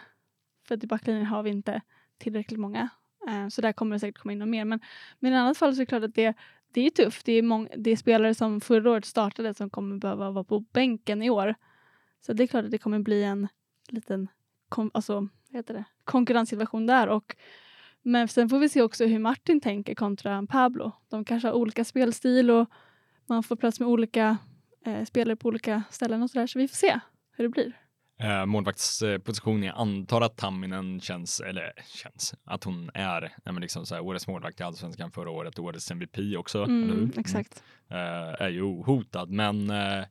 För 0.69 0.75
att 0.75 0.85
i 0.85 0.87
backlinjen 0.87 1.27
har 1.27 1.43
vi 1.43 1.51
inte 1.51 1.81
tillräckligt 2.19 2.61
många. 2.61 2.89
Eh, 3.29 3.49
så 3.49 3.61
där 3.61 3.73
kommer 3.73 3.97
det 3.97 4.01
säkert 4.01 4.19
komma 4.19 4.33
in 4.33 4.39
något 4.39 4.49
mer. 4.49 4.65
Men, 4.65 4.81
men 5.19 5.33
i 5.33 5.37
annat 5.37 5.59
fall 5.59 5.75
så 5.75 5.81
är 5.81 5.83
det 5.83 5.87
klart 5.87 6.05
att 6.05 6.15
det, 6.15 6.35
det 6.73 6.87
är 6.87 6.91
tufft. 6.91 7.27
Det 7.27 7.33
är, 7.33 7.43
mång, 7.43 7.69
det 7.77 7.91
är 7.91 7.97
spelare 7.97 8.35
som 8.35 8.61
förra 8.61 8.91
året 8.91 9.05
startade 9.05 9.55
som 9.55 9.71
kommer 9.71 9.99
behöva 9.99 10.31
vara 10.31 10.45
på 10.45 10.61
bänken 10.61 11.23
i 11.23 11.31
år. 11.31 11.55
Så 12.21 12.33
det 12.33 12.43
är 12.43 12.47
klart 12.47 12.65
att 12.65 12.71
det 12.71 12.79
kommer 12.79 12.99
bli 12.99 13.25
en 13.25 13.49
liten 13.89 14.29
kom, 14.69 14.91
alltså, 14.95 15.15
vad 15.51 15.57
heter 15.57 15.75
det? 15.75 15.85
konkurrenssituation 16.05 16.87
där. 16.87 17.09
Och, 17.09 17.37
men 18.03 18.29
sen 18.29 18.49
får 18.49 18.59
vi 18.59 18.69
se 18.69 18.83
också 18.83 19.07
hur 19.07 19.19
Martin 19.19 19.61
tänker 19.61 19.95
kontra 19.95 20.47
Pablo. 20.47 20.93
De 21.11 21.25
kanske 21.25 21.49
har 21.49 21.55
olika 21.55 21.85
spelstil 21.85 22.51
och 22.51 22.69
man 23.27 23.43
får 23.43 23.57
plats 23.57 23.81
med 23.81 23.89
olika 23.89 24.39
eh, 24.87 25.05
spelare 25.05 25.37
på 25.37 25.49
olika 25.49 25.83
ställen 25.91 26.23
och 26.23 26.31
sådär. 26.31 26.47
Så 26.47 26.59
vi 26.59 26.69
får 26.69 26.77
se 26.77 27.01
hur 27.37 27.45
det 27.45 27.49
blir. 27.49 27.73
Eh, 28.21 28.47
målvaktsposition, 28.47 29.63
jag 29.63 29.75
antar 29.77 30.21
att 30.21 30.37
Tamminen 30.37 31.01
känns, 31.01 31.41
eller 31.41 31.73
känns, 31.87 32.35
att 32.45 32.65
hon 32.65 32.91
är 32.95 33.21
nej, 33.21 33.53
men 33.53 33.61
liksom 33.61 33.87
så 33.87 33.95
här, 33.95 34.03
årets 34.03 34.27
målvakt 34.27 34.61
i 34.61 34.63
Allsvenskan 34.63 35.11
förra 35.11 35.31
året, 35.31 35.59
årets 35.59 35.91
MVP 35.91 36.37
också, 36.39 36.65
Mm, 36.65 36.91
hur? 36.91 37.19
Exakt. 37.21 37.63
Mm. 37.89 38.03
Eh, 38.03 38.43
är 38.43 38.49
ju 38.49 38.63
ohotad, 38.63 39.31
men 39.31 39.71
eh, 39.71 40.05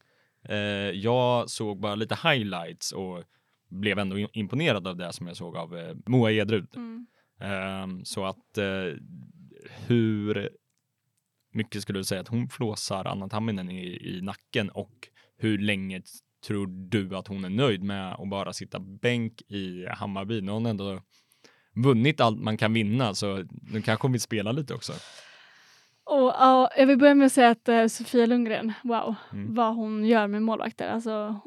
eh, 0.50 0.58
jag 0.92 1.50
såg 1.50 1.80
bara 1.80 1.96
lite 1.96 2.16
highlights 2.24 2.92
och 2.92 3.24
blev 3.70 4.00
ändå 4.00 4.18
imponerad 4.18 4.88
av 4.88 4.96
det 4.98 5.14
som 5.14 5.28
jag 5.28 5.38
såg 5.38 5.58
av 5.58 5.78
eh, 5.78 5.96
Moa 6.06 6.32
Edrud. 6.32 6.68
Mm. 6.76 7.08
Ehm, 7.40 8.06
så 8.06 8.26
att 8.26 8.58
eh, 8.58 8.96
hur 9.88 10.50
mycket 11.54 11.82
skulle 11.82 12.00
du 12.00 12.04
säga 12.04 12.22
att 12.22 12.28
hon 12.28 12.50
flåsar 12.50 13.06
Anna 13.06 13.30
Tamminen 13.30 13.72
i, 13.72 14.16
i 14.18 14.22
nacken 14.22 14.70
och 14.70 15.08
hur 15.38 15.58
länge 15.58 16.02
tror 16.46 16.68
du 16.90 17.16
att 17.16 17.28
hon 17.28 17.46
är 17.46 17.50
nöjd 17.50 17.84
med 17.84 18.14
att 18.14 18.30
bara 18.30 18.54
sitta 18.54 18.80
bänk 18.80 19.42
i 19.42 19.86
Hammarby? 19.90 20.42
Nu 20.42 20.48
har 20.48 20.54
hon 20.54 20.66
ändå 20.66 21.02
vunnit 21.76 22.22
allt 22.22 22.40
man 22.42 22.58
kan 22.58 22.74
vinna 22.74 23.14
så 23.14 23.44
nu 23.62 23.82
kanske 23.82 24.04
hon 24.06 24.12
vill 24.12 24.22
spela 24.22 24.52
lite 24.52 24.74
också. 24.74 24.94
Och, 26.04 26.18
ja, 26.20 26.70
jag 26.78 26.88
vill 26.88 26.98
börja 26.98 27.16
med 27.16 27.26
att 27.26 27.32
säga 27.34 27.50
att 27.50 27.70
eh, 27.70 27.88
Sofia 27.88 28.26
Lundgren, 28.26 28.74
wow, 28.84 29.16
Mm. 29.34 29.56
vad 29.56 29.76
hon 29.76 30.06
gör 30.06 30.28
med 30.28 30.44
målvakter. 30.44 30.90
Alltså, 30.90 31.40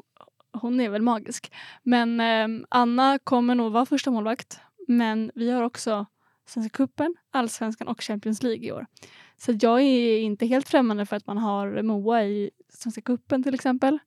hon 0.53 0.79
är 0.79 0.89
väl 0.89 1.01
magisk. 1.01 1.51
Men 1.83 2.19
eh, 2.19 2.65
Anna 2.69 3.19
kommer 3.23 3.55
nog 3.55 3.71
vara 3.71 3.85
första 3.85 4.11
målvakt. 4.11 4.59
Men 4.87 5.31
vi 5.35 5.51
har 5.51 5.63
också 5.63 6.05
Svenska 6.45 6.77
cupen, 6.77 7.15
Allsvenskan 7.31 7.87
och 7.87 8.01
Champions 8.01 8.43
League 8.43 8.65
i 8.65 8.71
år. 8.71 8.85
Så 9.37 9.53
jag 9.61 9.81
är 9.81 10.19
inte 10.19 10.45
helt 10.45 10.69
främmande 10.69 11.05
för 11.05 11.15
att 11.15 11.27
man 11.27 11.37
har 11.37 11.81
Moa 11.81 12.23
i 12.23 12.51
Svenska 12.69 13.01
cupen 13.01 13.43
till 13.43 13.53
exempel. 13.53 13.99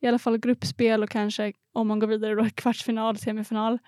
I 0.00 0.06
alla 0.06 0.18
fall 0.18 0.38
gruppspel 0.38 1.02
och 1.02 1.10
kanske 1.10 1.52
om 1.72 1.88
man 1.88 1.98
går 1.98 2.06
vidare 2.06 2.34
då 2.34 2.48
kvartsfinal, 2.54 3.18
semifinal. 3.18 3.78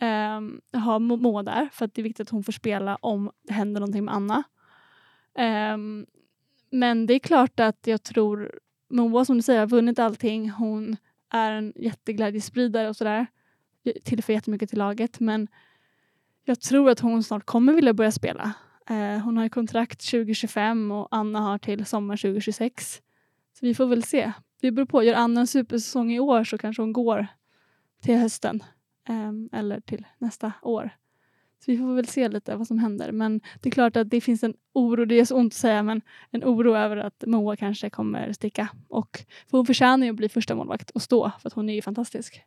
Um, 0.00 0.60
ha 0.72 0.98
Moa 0.98 1.42
där 1.42 1.68
för 1.72 1.84
att 1.84 1.94
det 1.94 2.00
är 2.00 2.02
viktigt 2.02 2.26
att 2.26 2.30
hon 2.30 2.44
får 2.44 2.52
spela 2.52 2.96
om 2.96 3.30
det 3.42 3.52
händer 3.52 3.80
någonting 3.80 4.04
med 4.04 4.14
Anna. 4.14 4.42
Um, 5.74 6.06
men 6.70 7.06
det 7.06 7.14
är 7.14 7.18
klart 7.18 7.60
att 7.60 7.86
jag 7.86 8.02
tror 8.02 8.60
Moa 8.90 9.24
som 9.24 9.36
du 9.36 9.42
säger 9.42 9.60
har 9.60 9.66
vunnit 9.66 9.98
allting. 9.98 10.50
Hon 10.50 10.96
är 11.30 11.52
en 11.52 11.72
jätteglädjespridare 11.76 12.88
och 12.88 12.96
sådär. 12.96 13.26
Tillför 14.04 14.32
jättemycket 14.32 14.68
till 14.68 14.78
laget 14.78 15.20
men 15.20 15.48
jag 16.44 16.60
tror 16.60 16.90
att 16.90 17.00
hon 17.00 17.22
snart 17.22 17.44
kommer 17.46 17.72
vilja 17.72 17.94
börja 17.94 18.12
spela. 18.12 18.52
Eh, 18.88 19.18
hon 19.18 19.36
har 19.36 19.48
kontrakt 19.48 20.10
2025 20.10 20.92
och 20.92 21.08
Anna 21.10 21.40
har 21.40 21.58
till 21.58 21.86
sommar 21.86 22.16
2026. 22.16 23.02
Så 23.52 23.66
vi 23.66 23.74
får 23.74 23.86
väl 23.86 24.02
se. 24.02 24.32
Det 24.60 24.70
beror 24.70 24.86
på. 24.86 25.02
Gör 25.02 25.14
Anna 25.14 25.40
en 25.40 25.46
supersäsong 25.46 26.12
i 26.12 26.20
år 26.20 26.44
så 26.44 26.58
kanske 26.58 26.82
hon 26.82 26.92
går 26.92 27.26
till 28.02 28.16
hösten. 28.16 28.62
eh, 29.08 29.58
eller 29.60 29.80
till 29.80 30.06
nästa 30.18 30.52
år. 30.62 30.90
Så 31.64 31.70
vi 31.70 31.78
får 31.78 31.94
väl 31.94 32.06
se 32.06 32.28
lite 32.28 32.56
vad 32.56 32.66
som 32.66 32.78
händer. 32.78 33.12
Men 33.12 33.40
det 33.62 33.68
är 33.68 33.70
klart 33.70 33.96
att 33.96 34.10
det 34.10 34.20
finns 34.20 34.42
en 34.44 34.54
oro, 34.72 35.04
det 35.04 35.14
är 35.14 35.24
så 35.24 35.36
ont 35.36 35.52
att 35.52 35.56
säga, 35.56 35.82
men 35.82 36.02
en 36.30 36.44
oro 36.44 36.74
över 36.74 36.96
att 36.96 37.24
Moa 37.26 37.56
kanske 37.56 37.90
kommer 37.90 38.32
sticka. 38.32 38.68
Och 38.88 39.24
för 39.50 39.58
hon 39.58 39.66
förtjänar 39.66 40.06
ju 40.06 40.10
att 40.10 40.16
bli 40.16 40.28
första 40.28 40.54
målvakt 40.54 40.90
och 40.90 41.02
stå, 41.02 41.32
för 41.40 41.48
att 41.48 41.52
hon 41.52 41.68
är 41.68 41.74
ju 41.74 41.82
fantastisk. 41.82 42.40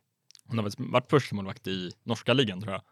Hon 0.50 0.58
har 0.58 0.64
väl 0.64 0.72
varit 0.78 1.10
första 1.10 1.34
målvakt 1.36 1.66
i 1.66 1.90
norska 2.02 2.32
ligan 2.32 2.60
tror 2.60 2.72
jag. 2.72 2.82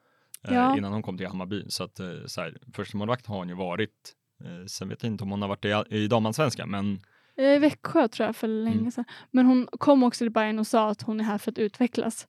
eh, 0.50 0.56
Ja. 0.56 0.76
Innan 0.76 0.92
hon 0.92 1.02
kom 1.02 1.18
till 1.18 1.26
Hammarby. 1.26 1.64
Så 1.68 1.84
att 1.84 2.00
eh, 2.00 2.06
så 2.26 2.40
här, 2.40 2.58
första 2.72 2.96
målvakt 2.98 3.26
har 3.26 3.36
hon 3.38 3.48
ju 3.48 3.54
varit. 3.54 4.14
Eh, 4.44 4.66
Sen 4.66 4.88
vet 4.88 5.02
jag 5.02 5.12
inte 5.12 5.24
om 5.24 5.30
hon 5.30 5.42
har 5.42 5.48
varit 5.48 5.64
i, 5.64 5.96
i 5.96 6.06
damallsvenskan 6.08 6.70
men 6.70 7.00
I 7.36 7.58
Växjö 7.58 8.08
tror 8.08 8.26
jag 8.26 8.36
för 8.36 8.48
länge 8.48 8.78
Mm. 8.78 8.90
sedan. 8.90 9.04
Men 9.30 9.46
hon 9.46 9.68
kom 9.72 10.02
också 10.02 10.18
till 10.24 10.30
Bayern 10.30 10.58
och 10.58 10.66
sa 10.66 10.88
att 10.90 11.02
hon 11.02 11.20
är 11.20 11.24
här 11.24 11.38
för 11.38 11.50
att 11.52 11.58
utvecklas. 11.58 12.28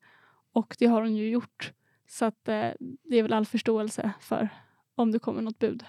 Och 0.53 0.75
det 0.79 0.85
har 0.85 1.01
hon 1.01 1.15
ju 1.15 1.29
gjort. 1.29 1.71
Så 2.07 2.25
att 2.25 2.47
eh, 2.47 2.69
det 3.03 3.17
är 3.19 3.23
väl 3.23 3.33
all 3.33 3.45
förståelse 3.45 4.11
för 4.19 4.49
om 4.95 5.11
det 5.11 5.19
kommer 5.19 5.41
något 5.41 5.59
bud. 5.59 5.83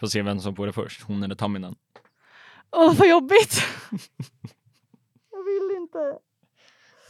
får 0.00 0.06
se 0.06 0.22
vem 0.22 0.40
som 0.40 0.56
får 0.56 0.66
det 0.66 0.72
först, 0.72 1.02
hon 1.02 1.22
eller 1.22 1.34
Tamminen. 1.34 1.74
Åh, 2.72 2.94
vad 2.98 3.08
jobbigt! 3.08 3.62
jag 5.30 5.44
vill 5.44 5.76
inte. 5.76 6.18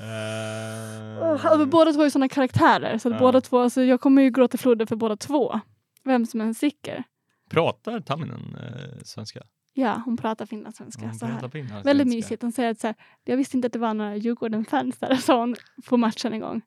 Eh, 0.01 1.47
Alltså, 1.47 1.67
båda 1.67 1.93
två 1.93 2.03
är 2.03 2.11
sådana 2.11 2.29
karaktärer. 2.29 2.99
Så 2.99 3.09
att 3.09 3.15
Ja. 3.15 3.19
båda 3.19 3.41
två, 3.41 3.59
alltså, 3.59 3.83
jag 3.83 4.01
kommer 4.01 4.23
ju 4.23 4.31
gråta 4.31 4.59
floder 4.59 4.87
för 4.87 4.97
båda 4.97 5.17
två. 5.17 5.61
Vem 6.05 6.27
som 6.27 6.41
än 6.41 6.55
sticker. 6.55 7.05
Pratar 7.51 8.01
Tamminen 8.01 8.57
eh, 8.61 9.03
svenska? 9.05 9.43
Ja, 9.73 10.03
hon 10.05 10.17
pratar 10.17 10.47
finlandssvenska. 10.47 11.07
Hon 11.07 11.15
så 11.15 11.27
här. 11.27 11.33
pratar 11.33 11.49
finlandssvenska. 11.49 11.89
Väldigt 11.89 12.07
mysigt. 12.07 12.43
Hon 12.43 12.53
säger 12.53 12.71
att 12.71 12.81
så 12.81 12.87
här, 12.87 12.97
jag 13.25 13.37
visste 13.37 13.57
inte 13.57 13.67
att 13.67 13.73
det 13.73 13.79
var 13.79 13.95
några 13.95 14.17
Djurgården-fans 14.17 14.99
där, 14.99 15.15
sa 15.27 15.39
hon 15.41 15.57
på 15.89 15.97
matchen 15.97 16.33
en 16.33 16.41
gång. 16.41 16.63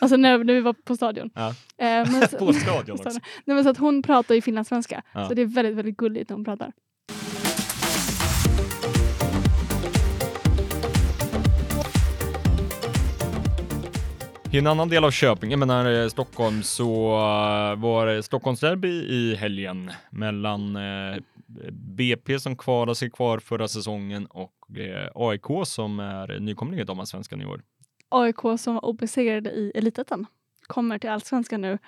Alltså 0.00 0.16
när, 0.16 0.38
när 0.44 0.54
vi 0.54 0.60
var 0.60 0.72
på 0.72 0.96
stadion. 0.96 1.30
Ja. 1.34 1.54
Eh, 1.78 2.04
så, 2.30 2.38
På 2.38 2.52
stadion 2.52 2.96
också. 3.06 3.08
Nej, 3.44 3.54
men 3.54 3.64
så 3.64 3.70
att 3.70 3.78
hon 3.78 4.02
pratar 4.02 4.34
ju 4.34 4.40
finlandssvenska. 4.40 5.02
Ja. 5.12 5.28
Så 5.28 5.34
det 5.34 5.42
är 5.42 5.46
väldigt, 5.46 5.76
väldigt 5.76 5.96
gulligt 5.96 6.30
när 6.30 6.36
hon 6.36 6.44
pratar. 6.44 6.72
I 14.52 14.58
en 14.58 14.66
annan 14.66 14.88
del 14.88 15.04
av 15.04 15.10
Köping, 15.10 15.50
jag 15.50 15.58
menar 15.58 16.02
eh, 16.02 16.08
Stockholm, 16.08 16.62
så 16.62 17.12
eh, 17.12 17.80
var 17.80 18.06
det 18.06 18.22
Stockholmsderby 18.22 18.88
i 18.88 19.34
helgen 19.34 19.90
mellan 20.10 20.76
eh, 20.76 21.16
BP 21.72 22.40
som 22.40 22.56
kvalade 22.56 22.90
alltså 22.90 23.00
sig 23.00 23.10
kvar 23.10 23.38
förra 23.38 23.68
säsongen 23.68 24.26
och 24.26 24.52
AIK 25.14 25.66
som 25.66 26.00
är 26.00 26.40
nykomling 26.40 26.80
i 26.80 26.84
damallsvenskan 26.84 27.42
i 27.42 27.44
år. 27.44 27.62
AIK 28.08 28.36
som 28.58 28.74
var 28.74 28.84
obesegrade 28.84 29.50
i 29.50 29.72
Elitettan 29.74 30.26
kommer 30.66 30.98
till 30.98 31.10
Allsvenskan 31.10 31.60
nu. 31.60 31.78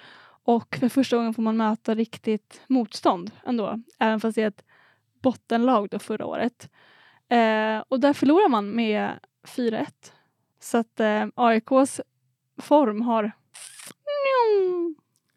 Och 0.44 0.76
för 0.80 0.88
första 0.88 1.16
gången 1.16 1.34
får 1.34 1.42
man 1.42 1.56
möta 1.56 1.94
riktigt 1.94 2.60
motstånd 2.66 3.30
ändå. 3.46 3.80
Även 3.98 4.20
fast 4.20 4.34
det 4.34 4.42
är 4.42 4.48
ett 4.48 4.64
bottenlag 5.22 5.88
då 5.90 5.98
förra 5.98 6.26
året. 6.26 6.70
Eh, 7.28 7.84
och 7.88 8.00
där 8.00 8.12
förlorar 8.12 8.48
man 8.48 8.70
med 8.70 9.10
4-1. 9.56 9.86
Så 10.60 10.78
att 10.78 11.00
eh, 11.00 11.26
AIKs 11.34 12.00
form 12.58 13.02
har... 13.02 13.32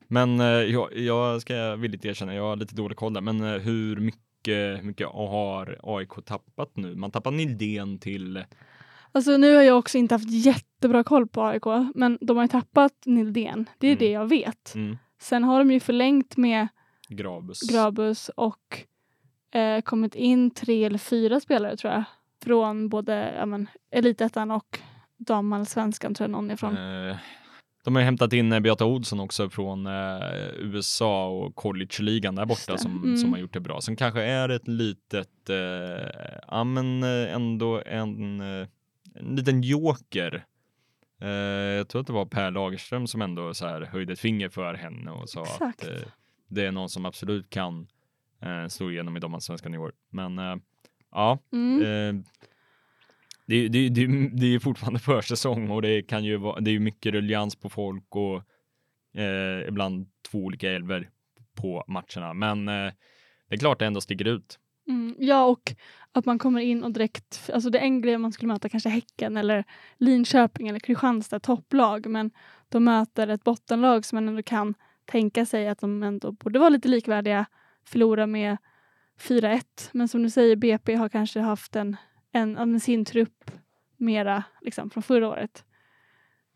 Men 0.08 0.40
eh, 0.40 0.46
jag, 0.48 0.98
jag 0.98 1.42
ska 1.42 1.76
villigt 1.76 2.06
erkänna, 2.06 2.36
jag 2.36 2.44
har 2.44 2.56
lite 2.56 2.76
dålig 2.76 2.98
koll 2.98 3.14
där, 3.14 3.22
men 3.22 3.44
eh, 3.44 3.60
hur 3.62 3.98
mycket, 3.98 4.84
mycket 4.84 5.08
har 5.08 5.80
AIK 5.84 6.26
tappat 6.26 6.72
nu? 6.78 6.96
Man 6.96 7.12
tappar 7.12 7.32
Nildén 7.32 8.00
till 8.00 8.44
Alltså 9.12 9.38
nu 9.38 9.56
har 9.56 9.62
jag 9.64 9.78
också 9.78 9.98
inte 9.98 10.16
haft 10.16 10.30
jättebra 10.30 11.04
koll 11.04 11.28
på 11.28 11.44
AIK. 11.44 11.64
Men 11.96 12.18
de 12.22 12.38
har 12.38 12.44
ju 12.44 12.48
tappat 12.48 12.94
Nildén. 13.06 13.70
Det 13.78 13.88
är 13.88 13.92
Mm. 13.92 14.00
det 14.00 14.12
jag 14.12 14.30
vet. 14.30 14.76
mm, 14.76 14.98
Sen 15.22 15.44
har 15.44 15.60
de 15.60 15.72
ju 15.72 15.80
förlängt 15.80 16.38
med 16.38 16.68
Grabus. 17.10 17.62
Grabus 17.72 18.30
och 18.30 18.84
eh, 19.60 19.82
kommit 19.82 20.16
in 20.16 20.52
tre 20.52 20.84
eller 20.84 20.98
fyra 20.98 21.40
spelare 21.40 21.78
tror 21.78 21.94
jag. 21.94 22.04
Från 22.44 22.90
både 22.90 23.34
ja, 23.38 23.46
men, 23.46 23.68
Elitettan 23.92 24.52
och 24.52 24.80
damallsvenskan 25.18 26.14
tror 26.14 26.24
jag 26.24 26.32
någon 26.32 26.52
är 26.52 26.56
från. 26.56 26.78
Eh, 26.78 27.18
de 27.84 27.96
har 27.96 28.02
ju 28.02 28.06
hämtat 28.06 28.34
in 28.34 28.52
eh, 28.52 28.60
Beata 28.60 28.86
Olsson 28.86 29.20
också 29.20 29.50
från 29.50 29.88
eh, 29.88 30.22
USA 30.58 31.28
och 31.28 31.56
college-ligan 31.56 32.36
där 32.36 32.46
borta 32.46 32.78
som, 32.78 33.04
Mm. 33.04 33.18
som 33.18 33.32
har 33.34 33.40
gjort 33.40 33.54
det 33.54 33.60
bra. 33.60 33.82
Som 33.82 33.96
kanske 33.96 34.22
är 34.24 34.50
ett 34.50 34.68
litet, 34.68 35.50
eh, 35.50 36.10
ja 36.48 36.64
men 36.64 37.04
ändå 37.04 37.82
en, 37.86 38.42
en 38.42 39.36
liten 39.36 39.62
joker. 39.62 40.46
Jag 41.78 41.88
tror 41.88 42.02
att 42.02 42.08
det 42.08 42.14
var 42.14 42.26
Per 42.26 42.52
Lagerström 42.52 43.08
som 43.08 43.22
ändå 43.22 43.54
så 43.54 43.68
här 43.68 43.82
höjde 43.82 44.14
ett 44.14 44.20
finger 44.20 44.50
för 44.50 44.74
henne 44.74 45.12
och 45.12 45.30
sa 45.30 45.42
Exakt. 45.44 45.84
att 45.84 45.90
det 46.48 46.66
är 46.66 46.72
någon 46.72 46.90
som 46.90 47.06
absolut 47.06 47.50
kan 47.50 47.88
slå 48.70 48.92
igenom 48.92 49.18
i 49.18 49.20
damallsvenskan 49.20 49.74
i 49.74 49.78
år. 49.78 49.92
Men 50.10 50.62
ja, 51.12 51.40
Mm. 51.54 52.24
Det, 53.48 53.56
är- 53.56 53.70
det, 53.70 53.90
det, 53.90 54.08
det 54.34 54.46
är 54.46 54.50
ju 54.50 54.60
fortfarande 54.60 55.00
försäsong 55.12 55.70
och 55.70 55.82
det 55.82 56.02
kan 56.02 56.24
ju 56.24 56.38
vara, 56.38 56.60
det 56.60 56.70
är 56.70 56.74
ju 56.74 56.80
mycket 56.80 57.14
ruljans 57.14 57.56
på 57.56 57.70
folk 57.70 58.16
och 58.16 58.36
eh, 59.22 59.68
ibland 59.68 60.08
två 60.32 60.38
olika 60.38 60.72
elver 60.72 61.10
på 61.62 61.84
matcherna. 61.88 62.34
Men 62.34 62.68
eh, 62.68 62.94
det 63.50 63.56
är 63.56 63.60
klart 63.60 63.80
det 63.80 63.86
ändå 63.86 64.02
sticker 64.02 64.26
ut. 64.28 64.60
Mm, 64.88 65.16
ja, 65.20 65.46
och 65.46 65.74
att 66.12 66.26
man 66.26 66.40
kommer 66.40 66.62
in 66.62 66.84
och 66.84 66.92
direkt, 66.92 67.50
alltså 67.54 67.70
det 67.70 67.80
är 67.80 67.84
en 67.84 68.02
grej 68.02 68.16
om 68.16 68.22
man 68.22 68.32
skulle 68.32 68.54
möta 68.54 68.70
kanske 68.70 68.90
Häcken 68.90 69.38
eller 69.38 69.64
Linköping 69.98 70.68
eller 70.68 70.80
Kristianstad, 70.80 71.40
topplag, 71.40 72.06
men 72.06 72.32
de 72.70 72.84
möter 72.84 73.28
ett 73.28 73.44
bottenlag 73.44 74.06
som 74.06 74.16
man 74.16 74.28
ändå 74.28 74.44
kan 74.44 74.74
tänka 75.06 75.46
sig 75.46 75.68
att 75.68 75.80
de 75.80 76.04
ändå 76.04 76.32
borde 76.32 76.60
vara 76.60 76.70
lite 76.70 76.88
likvärdiga, 76.88 77.46
förlora 77.86 78.28
med 78.28 78.58
4-1. 79.20 79.62
Men 79.92 80.08
som 80.08 80.24
du 80.24 80.30
säger, 80.30 80.56
BP 80.56 80.96
har 80.96 81.10
kanske 81.10 81.40
haft 81.40 81.76
en, 81.76 81.96
en, 82.36 82.80
sin 82.80 83.06
trupp 83.06 83.52
mera 83.98 84.44
liksom, 84.62 84.90
från 84.90 85.04
förra 85.04 85.30
året 85.30 85.66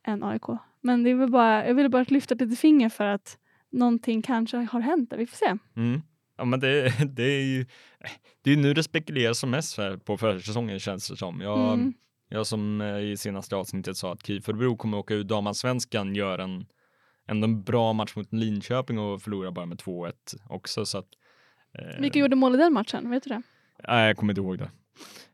än 0.04 0.24
AIK. 0.24 0.44
Men 0.82 1.04
det 1.04 1.10
är 1.10 1.28
bara, 1.28 1.68
jag 1.68 1.74
ville 1.74 1.90
bara 1.90 2.06
lyfta 2.08 2.36
ett 2.36 2.42
litet 2.42 2.60
finger 2.60 2.90
för 2.90 3.06
att 3.06 3.38
någonting 3.72 4.22
kanske 4.22 4.58
har 4.58 4.80
hänt 4.80 5.10
där, 5.10 5.18
vi 5.18 5.26
får 5.28 5.38
se. 5.38 5.58
Mm. 5.76 6.02
Ja, 6.38 6.46
men 6.46 6.60
det, 6.60 6.94
det 7.16 7.24
är 7.24 7.44
ju 7.44 7.66
det 8.42 8.52
är 8.52 8.58
nu 8.58 8.74
det 8.74 8.84
spekuleras 8.84 9.40
som 9.40 9.50
mest 9.50 9.78
här 9.78 9.98
på 9.98 10.18
försäsongen 10.18 10.80
känns 10.80 11.10
det 11.10 11.18
som. 11.18 11.42
Jag, 11.42 11.74
Mm. 11.74 11.94
jag 12.30 12.48
som 12.48 12.82
eh, 12.82 13.00
i 13.00 13.18
senaste 13.18 13.56
avsnittet 13.56 13.98
sa 13.98 14.14
att 14.14 14.26
KIF 14.26 14.46
kommer 14.78 14.98
åka 14.98 15.14
ur 15.14 15.24
damallsvenskan 15.24 16.16
gör 16.16 16.40
en 16.40 16.66
ändå 17.28 17.46
en 17.46 17.64
bra 17.64 17.94
match 17.94 18.16
mot 18.16 18.34
Linköping 18.34 19.00
och 19.00 19.22
förlorar 19.22 19.52
bara 19.52 19.66
med 19.66 19.78
2-1 19.78 20.14
också 20.50 20.86
så 20.86 20.98
att 20.98 21.08
eh, 21.80 22.02
Vilka 22.02 22.20
gjorde 22.20 22.36
mål 22.36 22.56
i 22.56 22.58
den 22.58 22.74
matchen? 22.74 23.10
Vet 23.10 23.24
du 23.24 23.30
det? 23.30 23.42
Nej, 23.88 24.08
jag 24.08 24.18
kommer 24.18 24.34
inte 24.34 24.42
ihåg 24.42 24.58
det. 24.58 24.72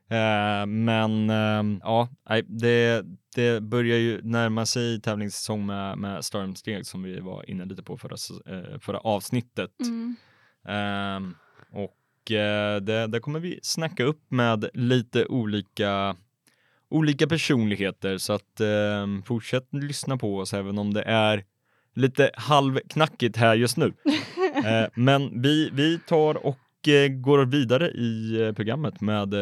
Eh, 0.10 0.66
men 0.66 1.30
eh, 1.30 1.80
ja, 1.84 2.10
det, 2.48 3.06
det 3.36 3.62
börjar 3.64 3.98
ju 3.98 4.22
närma 4.22 4.66
sig 4.66 5.02
tävlingssäsong 5.02 5.66
med, 5.66 5.98
med 5.98 6.26
stormsteg 6.26 6.86
som 6.86 7.04
vi 7.04 7.20
var 7.20 7.50
inne 7.50 7.66
lite 7.66 7.84
på 7.84 7.98
förra, 7.98 8.16
eh, 8.46 8.80
förra 8.80 8.98
avsnittet. 8.98 9.72
Mm. 9.82 10.16
Ehm, 10.68 11.36
och 11.72 12.32
eh, 12.32 12.82
det, 12.82 13.08
det 13.08 13.20
kommer 13.20 13.40
vi 13.40 13.60
snacka 13.64 14.04
upp 14.04 14.22
med 14.30 14.70
lite 14.74 15.26
olika 15.26 16.16
olika 16.90 17.28
personligheter 17.28 18.18
så 18.18 18.34
att 18.34 18.60
eh, 18.60 19.24
fortsätt 19.26 19.68
lyssna 19.72 20.18
på 20.18 20.38
oss 20.38 20.54
även 20.54 20.78
om 20.78 20.94
det 20.94 21.02
är 21.02 21.44
lite 21.96 22.32
halvknackigt 22.34 23.38
här 23.38 23.56
just 23.56 23.78
nu. 23.78 23.94
Eh, 24.56 24.88
men 24.96 25.42
vi, 25.42 25.70
vi 25.74 26.00
tar 26.00 26.46
och 26.46 26.60
går 27.10 27.46
vidare 27.46 27.88
i 27.88 28.54
programmet 28.56 29.02
med, 29.02 29.34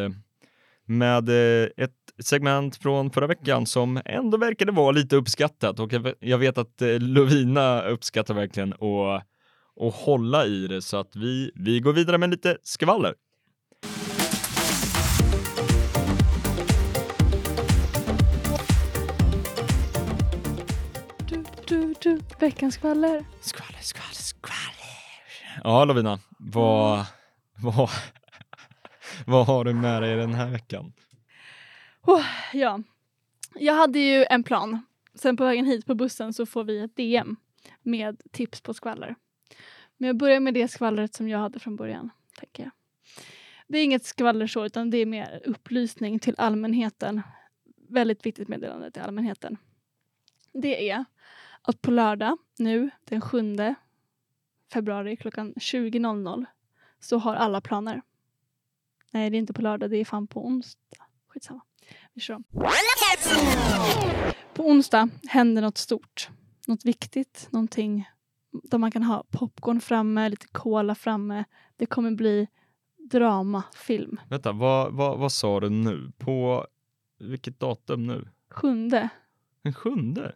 med 0.86 1.30
eh, 1.30 1.70
ett 1.78 1.92
segment 2.24 2.76
från 2.76 3.12
förra 3.12 3.28
veckan 3.28 3.66
som 3.66 4.02
ändå 4.06 4.38
verkade 4.38 4.72
vara 4.72 4.92
lite 4.92 5.16
uppskattat 5.16 5.80
och 5.80 5.94
jag 5.94 6.00
ve- 6.00 6.16
jag 6.20 6.38
vet 6.38 6.58
att 6.58 6.82
eh, 6.82 7.00
Lovina 7.00 7.82
uppskattar 7.82 8.34
verkligen 8.34 8.74
att, 8.74 9.24
att 9.88 9.94
hålla 9.94 10.46
i 10.46 10.68
det 10.68 10.82
så 10.82 10.98
att 10.98 11.16
vi, 11.16 11.52
vi 11.56 11.80
går 11.80 11.94
vidare 11.94 12.18
med 12.18 12.30
lite 12.30 12.58
skvaller. 12.64 13.14
Du, 21.28 21.44
du, 21.68 21.94
du. 22.02 22.20
Veckans 22.40 22.74
skvaller. 22.76 23.26
Skvaller, 23.42 23.80
skvaller, 23.82 24.14
skvaller. 24.14 24.94
Ja 25.64 25.86
Lovina, 25.86 26.20
vad, 26.40 27.06
vad, 27.62 27.90
vad 29.28 29.46
har 29.46 29.66
du 29.66 29.74
med 29.74 30.02
dig 30.02 30.16
den 30.16 30.34
här 30.34 30.50
veckan? 30.50 30.94
Oh, 32.02 32.26
ja. 32.54 32.82
Jag 33.56 33.74
hade 33.74 34.00
ju 34.00 34.26
en 34.30 34.44
plan. 34.44 34.86
Sen 35.16 35.38
på 35.38 35.44
vägen 35.44 35.66
hit 35.66 35.86
på 35.86 35.96
bussen 35.96 36.34
så 36.34 36.46
får 36.46 36.64
vi 36.64 36.80
ett 36.80 36.96
DM 36.96 37.36
med 37.82 38.22
tips 38.32 38.62
på 38.62 38.74
skvaller. 38.74 39.16
Men 39.98 40.08
jag 40.08 40.18
börjar 40.18 40.40
med 40.40 40.54
det 40.54 40.68
skvallret 40.68 41.14
som 41.14 41.30
jag 41.30 41.40
hade 41.40 41.60
från 41.60 41.76
början. 41.76 42.10
Tänker 42.40 42.64
jag. 42.64 42.72
Det 43.68 43.78
är 43.78 43.84
inget 43.84 44.06
skvaller 44.06 44.48
så, 44.48 44.66
utan 44.66 44.90
det 44.90 44.98
är 44.98 45.06
mer 45.06 45.42
upplysning 45.46 46.20
till 46.20 46.36
allmänheten. 46.38 47.22
Väldigt 47.90 48.26
viktigt 48.26 48.48
meddelande 48.48 48.92
till 48.92 49.02
allmänheten. 49.02 49.58
Det 50.54 50.90
är 50.90 51.06
att 51.62 51.82
på 51.82 51.92
lördag, 51.92 52.38
nu 52.58 52.90
den 53.04 53.22
7 53.22 53.56
februari 54.74 55.18
klockan 55.18 55.54
20.00 55.54 56.46
så 57.00 57.18
har 57.18 57.36
alla 57.36 57.62
planer. 57.62 58.02
Nej, 59.14 59.30
det 59.30 59.38
är 59.38 59.40
inte 59.40 59.54
på 59.54 59.62
lördag, 59.62 59.90
det 59.90 59.98
är 59.98 60.06
fan 60.06 60.28
på 60.28 60.46
onsdag. 60.48 61.06
Skitsamma. 61.28 61.62
Vi 62.14 62.22
kör 62.22 62.36
om. 62.36 62.44
På 64.54 64.68
onsdag 64.68 65.10
händer 65.28 65.62
något 65.62 65.78
stort. 65.78 66.30
Något 66.68 66.86
viktigt. 66.86 67.48
Någonting 67.52 68.10
där 68.64 68.78
man 68.78 68.92
kan 68.92 69.04
ha 69.04 69.24
popcorn 69.32 69.82
framme, 69.82 70.30
lite 70.30 70.48
cola 70.48 70.96
framme. 70.96 71.44
Det 71.78 71.86
kommer 71.86 72.12
bli 72.12 72.48
dramafilm. 73.12 74.20
Vänta, 74.30 74.52
vad, 74.52 74.94
vad, 74.94 75.20
vad 75.20 75.32
sa 75.32 75.60
du 75.60 75.70
nu? 75.70 76.12
På 76.18 76.68
vilket 77.20 77.60
datum 77.60 78.08
nu? 78.08 78.30
Sjunde. 78.50 79.10
Den 79.62 79.74
sjunde? 79.74 80.36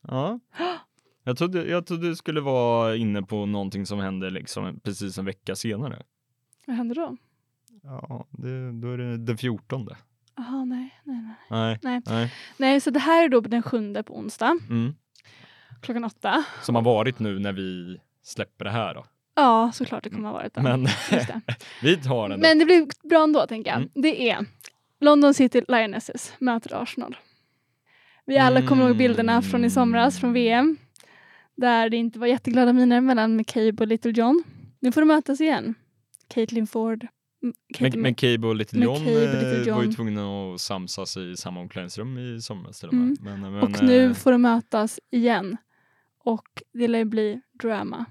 Ja. 0.00 0.40
Jag 1.24 1.38
trodde, 1.38 1.64
jag 1.64 1.86
trodde 1.86 2.08
du 2.08 2.16
skulle 2.16 2.40
vara 2.40 2.96
inne 2.96 3.22
på 3.22 3.46
någonting 3.46 3.86
som 3.86 3.98
hände 3.98 4.30
liksom 4.30 4.80
precis 4.80 5.18
en 5.18 5.24
vecka 5.24 5.56
senare. 5.56 6.02
Vad 6.66 6.76
händer 6.76 6.94
då? 6.94 7.16
Ja, 7.82 8.26
det, 8.30 8.72
då 8.72 8.92
är 8.92 8.98
det 8.98 9.16
den 9.16 9.38
fjortonde. 9.38 9.96
Jaha, 10.36 10.64
nej, 10.64 11.00
nej, 11.04 11.16
nej. 11.22 11.34
Nej. 11.50 11.78
Nej. 11.82 12.02
Nej. 12.06 12.32
Nej, 12.56 12.80
så 12.80 12.90
det 12.90 12.98
här 12.98 13.24
är 13.24 13.28
då 13.28 13.40
den 13.40 13.62
sjunde 13.62 14.02
på 14.02 14.18
onsdag 14.18 14.58
Mm. 14.70 14.94
klockan 15.82 16.04
åtta. 16.04 16.44
Som 16.62 16.74
har 16.74 16.82
varit 16.82 17.18
nu 17.18 17.38
när 17.38 17.52
vi 17.52 17.98
släpper 18.22 18.64
det 18.64 18.70
här 18.70 18.94
då. 18.94 19.06
Ja, 19.36 19.70
såklart 19.74 20.04
det 20.04 20.10
kommer 20.10 20.28
ha 20.28 20.32
varit 20.34 20.54
det. 20.54 20.62
Men 20.62 20.82
vi 21.82 21.96
tar 21.96 22.28
den. 22.28 22.40
då. 22.40 22.48
Men 22.48 22.58
det 22.58 22.64
blir 22.64 23.08
bra 23.08 23.22
ändå, 23.24 23.46
tänker 23.46 23.70
jag. 23.70 23.76
Mm. 23.76 23.90
Det 23.94 24.30
är 24.30 24.46
London 25.00 25.34
City 25.34 25.62
Lionesses 25.68 26.34
möter 26.38 26.82
Arsenal. 26.82 27.16
Vi 28.26 28.38
alla 28.38 28.66
kommer 28.66 28.86
ihåg 28.88 28.96
bilderna 28.96 29.42
från 29.42 29.64
i 29.64 29.70
somras, 29.70 30.20
från 30.20 30.32
VM. 30.32 30.76
Där 31.56 31.88
det 31.90 31.96
inte 31.96 32.18
var 32.18 32.26
jätteglada 32.26 32.72
miner 32.72 33.00
mellan 33.00 33.36
McCabe 33.36 33.76
och 33.80 33.86
Little 33.86 34.10
John. 34.10 34.42
Nu 34.80 34.92
får 34.92 35.00
de 35.00 35.06
mötas 35.06 35.40
igen. 35.40 35.74
Caitlin 36.28 36.66
Ford. 36.66 37.06
Mm, 37.42 37.54
Katie 37.74 37.90
Men, 37.90 38.00
men 38.02 38.14
Cable 38.14 38.48
och 38.48 38.56
Little 38.56 38.84
John, 38.84 39.04
Little 39.04 39.70
eh, 39.70 39.74
var 39.74 39.82
ju 39.82 39.86
John. 39.86 39.94
tvungna 39.94 40.54
att 40.54 40.60
samsas 40.60 41.16
i 41.16 41.36
samma 41.36 41.60
omklädningsrum 41.60 42.18
i 42.18 42.40
somras 42.40 42.80
till 42.80 42.88
och 42.88 42.94
med. 42.94 43.16
Men, 43.20 43.40
men, 43.40 43.62
och 43.62 43.82
nu 43.82 44.04
eh, 44.04 44.12
får 44.12 44.32
de 44.32 44.42
mötas 44.42 45.00
igen. 45.10 45.56
Och 46.24 46.62
det 46.72 46.88
lär 46.88 47.04
bli 47.04 47.40
drama. 47.62 48.04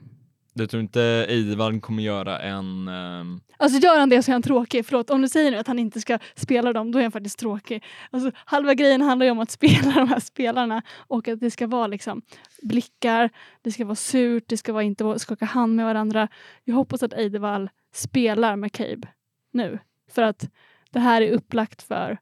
Du 0.53 0.67
tror 0.67 0.81
inte 0.81 1.01
Eidevall 1.29 1.79
kommer 1.79 2.03
göra 2.03 2.39
en... 2.39 2.87
ehm, 2.87 3.39
Alltså 3.57 3.79
gör 3.79 3.99
han 3.99 4.09
det 4.09 4.23
så 4.23 4.31
är 4.31 4.33
han 4.33 4.41
tråkig. 4.41 4.85
Förlåt, 4.85 5.09
om 5.09 5.21
du 5.21 5.29
säger 5.29 5.51
nu 5.51 5.57
att 5.57 5.67
han 5.67 5.79
inte 5.79 6.01
ska 6.01 6.19
spela 6.35 6.73
dem, 6.73 6.91
då 6.91 6.99
är 6.99 7.03
han 7.03 7.11
faktiskt 7.11 7.39
tråkig. 7.39 7.83
Alltså, 8.11 8.31
halva 8.45 8.73
grejen 8.73 9.01
handlar 9.01 9.25
ju 9.25 9.31
om 9.31 9.39
att 9.39 9.51
spela 9.59 9.91
de 9.91 10.07
här 10.07 10.19
spelarna 10.19 10.81
och 10.97 11.27
att 11.27 11.39
det 11.39 11.51
ska 11.51 11.67
vara 11.67 11.87
liksom 11.87 12.21
blickar, 12.61 13.29
det 13.61 13.71
ska 13.71 13.85
vara 13.85 13.95
surt, 13.95 14.43
det 14.47 14.57
ska 14.57 14.73
vara 14.73 14.83
inte 14.83 15.19
skaka 15.19 15.45
hand 15.45 15.75
med 15.75 15.85
varandra. 15.85 16.27
Jag 16.63 16.75
hoppas 16.75 17.03
att 17.03 17.13
Eidevall 17.13 17.69
spelar 17.93 18.55
med 18.55 18.71
Cabe 18.71 19.07
nu. 19.51 19.79
För 20.11 20.21
att 20.21 20.49
det 20.91 20.99
här 20.99 21.21
är 21.21 21.31
upplagt 21.31 21.81
för 21.81 22.17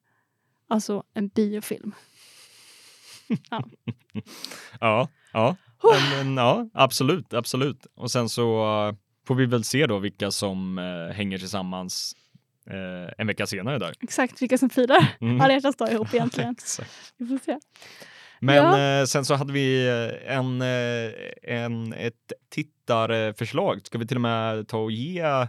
alltså 0.68 1.04
en 1.14 1.28
biofilm. 1.28 1.92
Ja, 4.80 5.10
ja. 5.34 5.56
Men, 5.84 6.10
men, 6.28 6.38
ja, 6.46 6.70
absolut, 6.74 7.34
absolut. 7.34 7.86
Och 7.96 8.12
sen 8.12 8.30
så 8.30 8.64
eh, 8.88 8.96
får 9.28 9.36
vi 9.36 9.46
väl 9.46 9.64
se 9.64 9.88
då 9.88 10.00
vilka 10.00 10.32
som 10.32 10.78
eh, 10.78 11.16
hänger 11.16 11.38
tillsammans 11.38 12.14
eh, 12.70 13.14
en 13.18 13.28
vecka 13.28 13.48
senare 13.48 13.80
där. 13.80 13.94
Exakt 14.02 14.42
vilka 14.42 14.58
som 14.58 14.70
firar 14.70 15.16
Mm. 15.22 15.42
alla 15.42 15.54
hjärtans 15.54 15.76
dag 15.78 15.92
ihop 15.92 16.14
egentligen. 16.14 16.56
Vi 17.18 17.28
får 17.28 17.38
se. 17.46 17.60
Men 18.40 18.56
Ja. 18.56 19.00
eh, 19.00 19.06
sen 19.06 19.26
så 19.26 19.34
hade 19.36 19.54
vi 19.54 19.88
eh, 19.88 20.36
en, 20.38 20.62
eh, 20.62 21.12
en, 21.44 21.94
ett 21.94 22.34
tittarförslag. 22.50 23.82
Ska 23.86 23.98
vi 23.98 24.08
till 24.08 24.18
och 24.18 24.22
med 24.22 24.68
ta 24.68 24.78
och 24.78 24.92
ge 24.92 25.48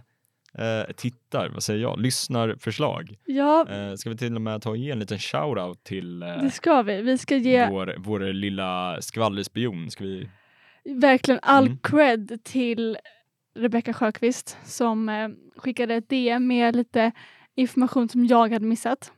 eh, 0.59 0.93
tittar, 0.97 1.49
vad 1.49 1.63
säger 1.63 1.81
jag, 1.83 2.01
lyssnarförslag? 2.01 3.19
Ja, 3.25 3.67
Eh, 3.69 3.95
ska 3.95 4.11
vi 4.11 4.17
till 4.17 4.35
och 4.35 4.41
med 4.41 4.63
ta 4.63 4.71
och 4.71 4.77
ge 4.77 4.91
en 4.91 4.99
liten 4.99 5.19
shout-out 5.19 5.75
till 5.85 6.23
eh, 6.23 6.29
det 6.43 6.51
ska 6.51 6.83
vi. 6.83 7.03
Vi 7.03 7.19
ska 7.19 7.37
ge 7.37 7.69
vår, 7.71 7.95
vår 7.99 8.21
lilla 8.21 8.99
skvallerspion? 9.03 9.91
Ska 9.91 10.05
vi? 10.05 10.29
verkligen 10.85 11.41
all 11.43 11.67
Mm. 11.67 11.79
cred 11.83 12.39
till 12.45 12.99
Rebecka 13.55 13.93
Sjöqvist 13.95 14.57
som 14.65 15.09
eh, 15.09 15.29
skickade 15.57 15.95
ett 15.95 16.09
DM 16.09 16.47
med 16.47 16.77
lite 16.77 17.13
information 17.55 18.09
som 18.09 18.27
jag 18.27 18.53
hade 18.53 18.67
missat. 18.67 19.13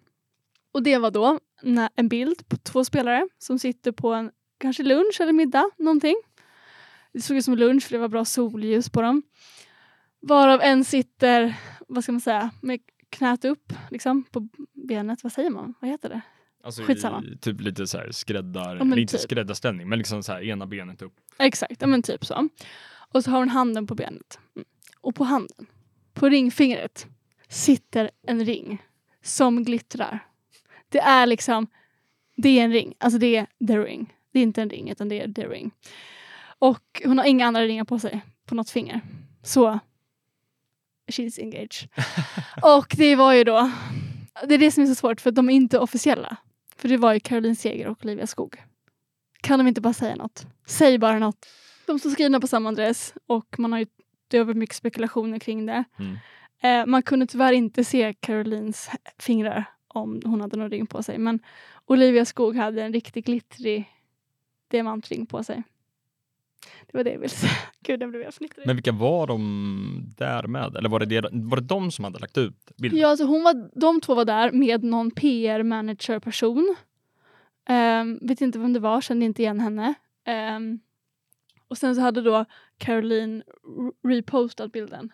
Och 0.72 0.82
det 0.82 0.98
var 0.98 1.10
då 1.10 1.38
nä- 1.62 1.88
en 1.96 2.08
bild 2.08 2.48
på 2.48 2.56
två 2.56 2.84
spelare 2.84 3.28
som 3.38 3.58
sitter 3.58 3.92
på 3.92 4.12
en 4.14 4.30
kanske 4.60 4.82
lunch 4.82 5.20
eller 5.20 5.32
middag, 5.32 5.70
någonting. 5.78 6.14
Det 7.12 7.20
såg 7.20 7.36
ut 7.36 7.44
som 7.44 7.54
lunch 7.56 7.82
för 7.82 7.92
det 7.92 7.98
var 7.98 8.08
bra 8.08 8.24
solljus 8.24 8.90
på 8.90 9.02
dem. 9.02 9.22
Varav 10.20 10.60
en 10.60 10.84
sitter, 10.84 11.54
vad 11.88 12.02
ska 12.02 12.12
man 12.12 12.20
säga, 12.20 12.50
med 12.60 12.80
knät 13.10 13.44
upp 13.44 13.72
liksom 13.90 14.24
på 14.24 14.48
benet. 14.86 15.22
Vad 15.22 15.32
säger 15.32 15.50
man? 15.50 15.74
Vad 15.80 15.90
heter 15.90 16.08
det? 16.08 16.20
Alltså 16.64 16.82
Skitsamma. 16.82 17.24
i, 17.24 17.36
typ 17.38 17.60
lite 17.60 17.86
så 17.86 17.98
här 17.98 18.10
skräddar, 18.10 18.76
Ja, 18.76 18.82
inte 18.82 19.12
typ. 19.12 19.20
skräddarställning, 19.20 19.88
men 19.88 19.98
liksom 19.98 20.22
så 20.22 20.32
här 20.32 20.42
ena 20.42 20.66
benet 20.66 21.02
upp. 21.02 21.14
Exakt, 21.38 21.76
ja 21.80 21.86
men 21.86 22.02
typ 22.02 22.24
så. 22.24 22.48
Och 23.14 23.24
så 23.24 23.30
har 23.30 23.38
hon 23.38 23.48
handen 23.48 23.86
på 23.86 23.94
benet. 23.94 24.38
Mm. 24.56 24.66
Och 25.00 25.14
på 25.14 25.24
handen, 25.24 25.66
på 26.14 26.28
ringfingret, 26.28 27.06
sitter 27.48 28.10
en 28.22 28.44
ring 28.44 28.82
som 29.22 29.64
glittrar. 29.64 30.18
Det 30.88 30.98
är 30.98 31.26
liksom, 31.26 31.66
det 32.36 32.48
är 32.48 32.64
en 32.64 32.72
ring. 32.72 32.94
Alltså 32.98 33.18
det 33.18 33.36
är 33.36 33.46
the 33.66 33.78
ring. 33.78 34.14
Det 34.32 34.38
är 34.38 34.42
inte 34.42 34.62
en 34.62 34.70
ring 34.70 34.90
utan 34.90 35.08
det 35.08 35.20
är 35.20 35.32
the 35.32 35.46
ring. 35.46 35.70
Och 36.58 37.02
hon 37.04 37.18
har 37.18 37.24
inga 37.24 37.46
andra 37.46 37.62
ringar 37.62 37.84
på 37.84 37.98
sig 37.98 38.20
på 38.46 38.54
något 38.54 38.70
finger. 38.70 39.00
Så 39.42 39.78
she's 41.08 41.40
engaged. 41.40 41.88
och 42.62 42.94
det 42.96 43.16
var 43.16 43.32
ju 43.32 43.44
då, 43.44 43.70
det 44.48 44.54
är 44.54 44.58
det 44.58 44.70
som 44.70 44.82
är 44.82 44.86
så 44.86 44.94
svårt 44.94 45.20
för 45.20 45.30
de 45.30 45.50
är 45.50 45.54
inte 45.54 45.78
officiella. 45.78 46.36
För 46.76 46.88
det 46.88 46.96
var 46.96 47.12
ju 47.12 47.20
Caroline 47.20 47.56
Seger 47.56 47.86
och 47.86 48.04
Olivia 48.04 48.26
Skog. 48.26 48.56
Kan 49.40 49.58
de 49.58 49.68
inte 49.68 49.80
bara 49.80 49.92
säga 49.92 50.16
något? 50.16 50.46
Säg 50.66 50.98
bara 50.98 51.18
något. 51.18 51.46
De 51.86 51.98
står 51.98 52.10
skrivna 52.10 52.40
på 52.40 52.46
samma 52.46 52.68
adress 52.68 53.14
och 53.26 53.58
man 53.58 53.72
har 53.72 53.78
ju, 53.78 53.86
det 54.28 54.38
har 54.38 54.44
varit 54.44 54.56
mycket 54.56 54.76
spekulationer 54.76 55.38
kring 55.38 55.66
det. 55.66 55.84
Mm. 55.98 56.16
Eh, 56.62 56.86
man 56.86 57.02
kunde 57.02 57.26
tyvärr 57.26 57.52
inte 57.52 57.84
se 57.84 58.14
Carolines 58.20 58.90
fingrar 59.18 59.64
om 59.88 60.22
hon 60.24 60.40
hade 60.40 60.56
någon 60.56 60.70
ring 60.70 60.86
på 60.86 61.02
sig. 61.02 61.18
Men 61.18 61.40
Olivia 61.86 62.24
Skog 62.24 62.56
hade 62.56 62.82
en 62.82 62.92
riktigt 62.92 63.26
glittrig 63.26 63.84
diamantring 64.70 65.26
på 65.26 65.44
sig. 65.44 65.62
Det 66.86 66.96
var 66.96 67.04
det 67.04 67.10
jag 67.10 67.18
ville 67.18 67.28
säga. 67.28 67.52
Gud, 67.80 68.00
den 68.00 68.10
blev 68.10 68.22
jag 68.22 68.34
fnittrig. 68.34 68.66
Men 68.66 68.76
vilka 68.76 68.92
var 68.92 69.26
de 69.26 70.12
där 70.16 70.46
med? 70.46 70.76
Eller 70.76 70.88
var 70.88 71.00
det, 71.00 71.06
det, 71.06 71.28
var 71.32 71.56
det 71.56 71.66
de 71.66 71.90
som 71.90 72.04
hade 72.04 72.18
lagt 72.18 72.38
ut 72.38 72.70
bilden? 72.76 73.00
Ja, 73.00 73.08
alltså 73.08 73.24
hon 73.24 73.42
var, 73.42 73.70
de 73.80 74.00
två 74.00 74.14
var 74.14 74.24
där 74.24 74.52
med 74.52 74.84
någon 74.84 75.10
PR-manager-person. 75.10 76.76
Ehm, 77.68 78.18
vet 78.22 78.40
inte 78.40 78.58
vem 78.58 78.72
det 78.72 78.80
var, 78.80 79.00
kände 79.00 79.24
inte 79.24 79.42
igen 79.42 79.60
henne. 79.60 79.94
Ehm, 80.24 80.80
och 81.68 81.78
sen 81.78 81.94
så 81.94 82.00
hade 82.00 82.22
då 82.22 82.44
Caroline 82.78 83.42
re- 83.78 83.92
repostat 84.08 84.72
bilden. 84.72 85.12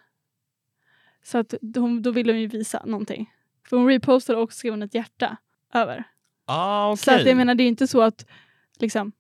Så 1.23 1.39
att 1.39 1.55
hon, 1.77 2.03
då 2.03 2.11
ville 2.11 2.33
hon 2.33 2.41
ju 2.41 2.47
visa 2.47 2.83
någonting. 2.87 3.31
För 3.69 3.77
hon 3.77 3.89
repostade 3.89 4.39
och 4.39 4.53
skrev 4.53 4.73
hon 4.73 4.83
ett 4.83 4.95
hjärta 4.95 5.37
över. 5.75 6.05
Ah, 6.45 6.91
okej. 6.93 6.97
Så 7.05 7.11
att 7.11 7.27
jag 7.27 7.37
menar, 7.37 7.55
det 7.55 7.63
är 7.63 7.69
inte 7.69 7.87
så 7.87 8.01
att 8.03 8.27
liksom, 8.79 9.13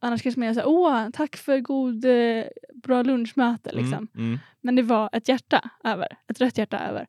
annars 0.00 0.22
kanske 0.22 0.40
man 0.40 0.48
är 0.48 0.54
såhär, 0.54 0.68
åh, 0.68 1.10
tack 1.12 1.36
för 1.36 1.60
god, 1.60 2.04
eh, 2.04 2.44
bra 2.74 3.02
lunchmöte 3.02 3.72
liksom. 3.72 4.08
Mm, 4.14 4.26
mm. 4.26 4.38
Men 4.60 4.76
det 4.76 4.82
var 4.82 5.10
ett 5.12 5.28
hjärta 5.28 5.70
över, 5.84 6.06
ett 6.28 6.40
rött 6.40 6.58
hjärta 6.58 6.78
över. 6.78 7.06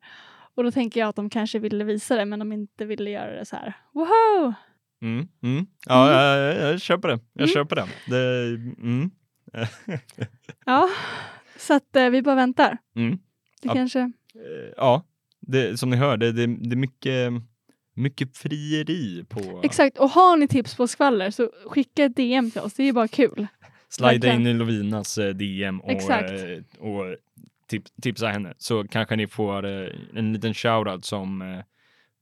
Och 0.54 0.64
då 0.64 0.70
tänker 0.70 1.00
jag 1.00 1.08
att 1.08 1.16
de 1.16 1.30
kanske 1.30 1.58
ville 1.58 1.84
visa 1.84 2.16
det 2.16 2.24
men 2.24 2.38
de 2.38 2.52
inte 2.52 2.84
ville 2.84 3.10
göra 3.10 3.34
det 3.38 3.44
så 3.44 3.56
här. 3.56 3.74
Wow! 3.92 4.54
Mm, 5.02 5.28
mm. 5.42 5.66
Ja, 5.86 6.08
Mm. 6.08 6.18
Jag, 6.18 6.56
jag, 6.56 6.72
jag 6.72 6.80
köper 6.80 7.08
det. 7.08 7.18
Jag 7.32 7.42
Mm. 7.42 7.54
köper 7.54 7.76
det. 7.76 7.86
det 8.06 8.46
mm. 8.82 9.10
Ja, 10.66 10.88
så 11.58 11.74
att 11.74 11.96
eh, 11.96 12.08
vi 12.10 12.22
bara 12.22 12.34
väntar. 12.34 12.78
Mm. 12.96 13.10
Det 13.62 13.68
Ja. 13.68 13.72
kanske... 13.74 14.00
Eh, 14.00 14.72
Ja, 14.76 15.04
det, 15.40 15.80
som 15.80 15.90
ni 15.90 15.96
hör, 15.96 16.16
det, 16.16 16.32
det, 16.32 16.46
det 16.46 16.74
är 16.74 16.76
mycket, 16.76 17.32
mycket 17.94 18.36
frieri 18.36 19.24
på... 19.28 19.60
Exakt, 19.62 19.98
och 19.98 20.10
har 20.10 20.36
ni 20.36 20.48
tips 20.48 20.76
på 20.76 20.86
skvaller 20.88 21.30
så 21.30 21.50
skicka 21.66 22.04
ett 22.04 22.16
DM 22.16 22.50
till 22.50 22.60
oss, 22.60 22.74
det 22.74 22.88
är 22.88 22.92
bara 22.92 23.08
kul. 23.08 23.46
Slida 23.88 24.32
in 24.32 24.46
i 24.46 24.54
Lovinas 24.54 25.18
eh, 25.18 25.34
DM 25.34 25.80
och, 25.80 25.90
Exakt. 25.90 26.30
eh, 26.30 26.82
och 26.86 27.16
tip, 27.68 27.84
tipsa 28.02 28.28
henne 28.28 28.54
så 28.58 28.84
kanske 28.88 29.16
ni 29.16 29.26
får 29.26 29.64
eh, 29.64 29.88
en 30.14 30.32
liten 30.32 30.54
shoutout 30.54 31.04
som 31.04 31.62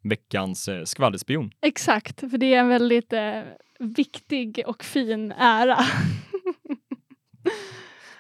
veckans 0.03 0.69
skvallerspion. 0.85 1.51
Exakt, 1.63 2.21
för 2.21 2.39
det 2.39 2.55
är 2.55 2.61
en 2.61 2.69
väldigt 2.69 3.13
eh, 3.13 3.41
viktig 3.79 4.63
och 4.67 4.85
fin 4.85 5.33
ära. 5.33 5.79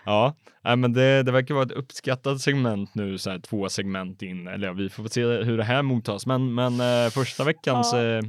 Ja, 0.04 0.34
nej, 0.64 0.76
men 0.76 0.92
det, 0.92 1.22
det 1.22 1.32
verkar 1.32 1.54
vara 1.54 1.64
ett 1.64 1.72
uppskattat 1.72 2.40
segment 2.40 2.94
nu, 2.94 3.18
så 3.18 3.30
här 3.30 3.38
två 3.38 3.68
segment 3.68 4.22
in. 4.22 4.48
Eller 4.48 4.66
ja, 4.66 4.72
vi 4.72 4.88
får 4.88 5.08
se 5.08 5.22
hur 5.24 5.56
det 5.58 5.64
här 5.64 5.82
mottas. 5.82 6.26
Men, 6.26 6.54
men 6.54 6.72
eh, 6.80 7.10
första 7.10 7.44
veckans 7.44 7.90
Ja. 7.92 8.02
eh, 8.02 8.22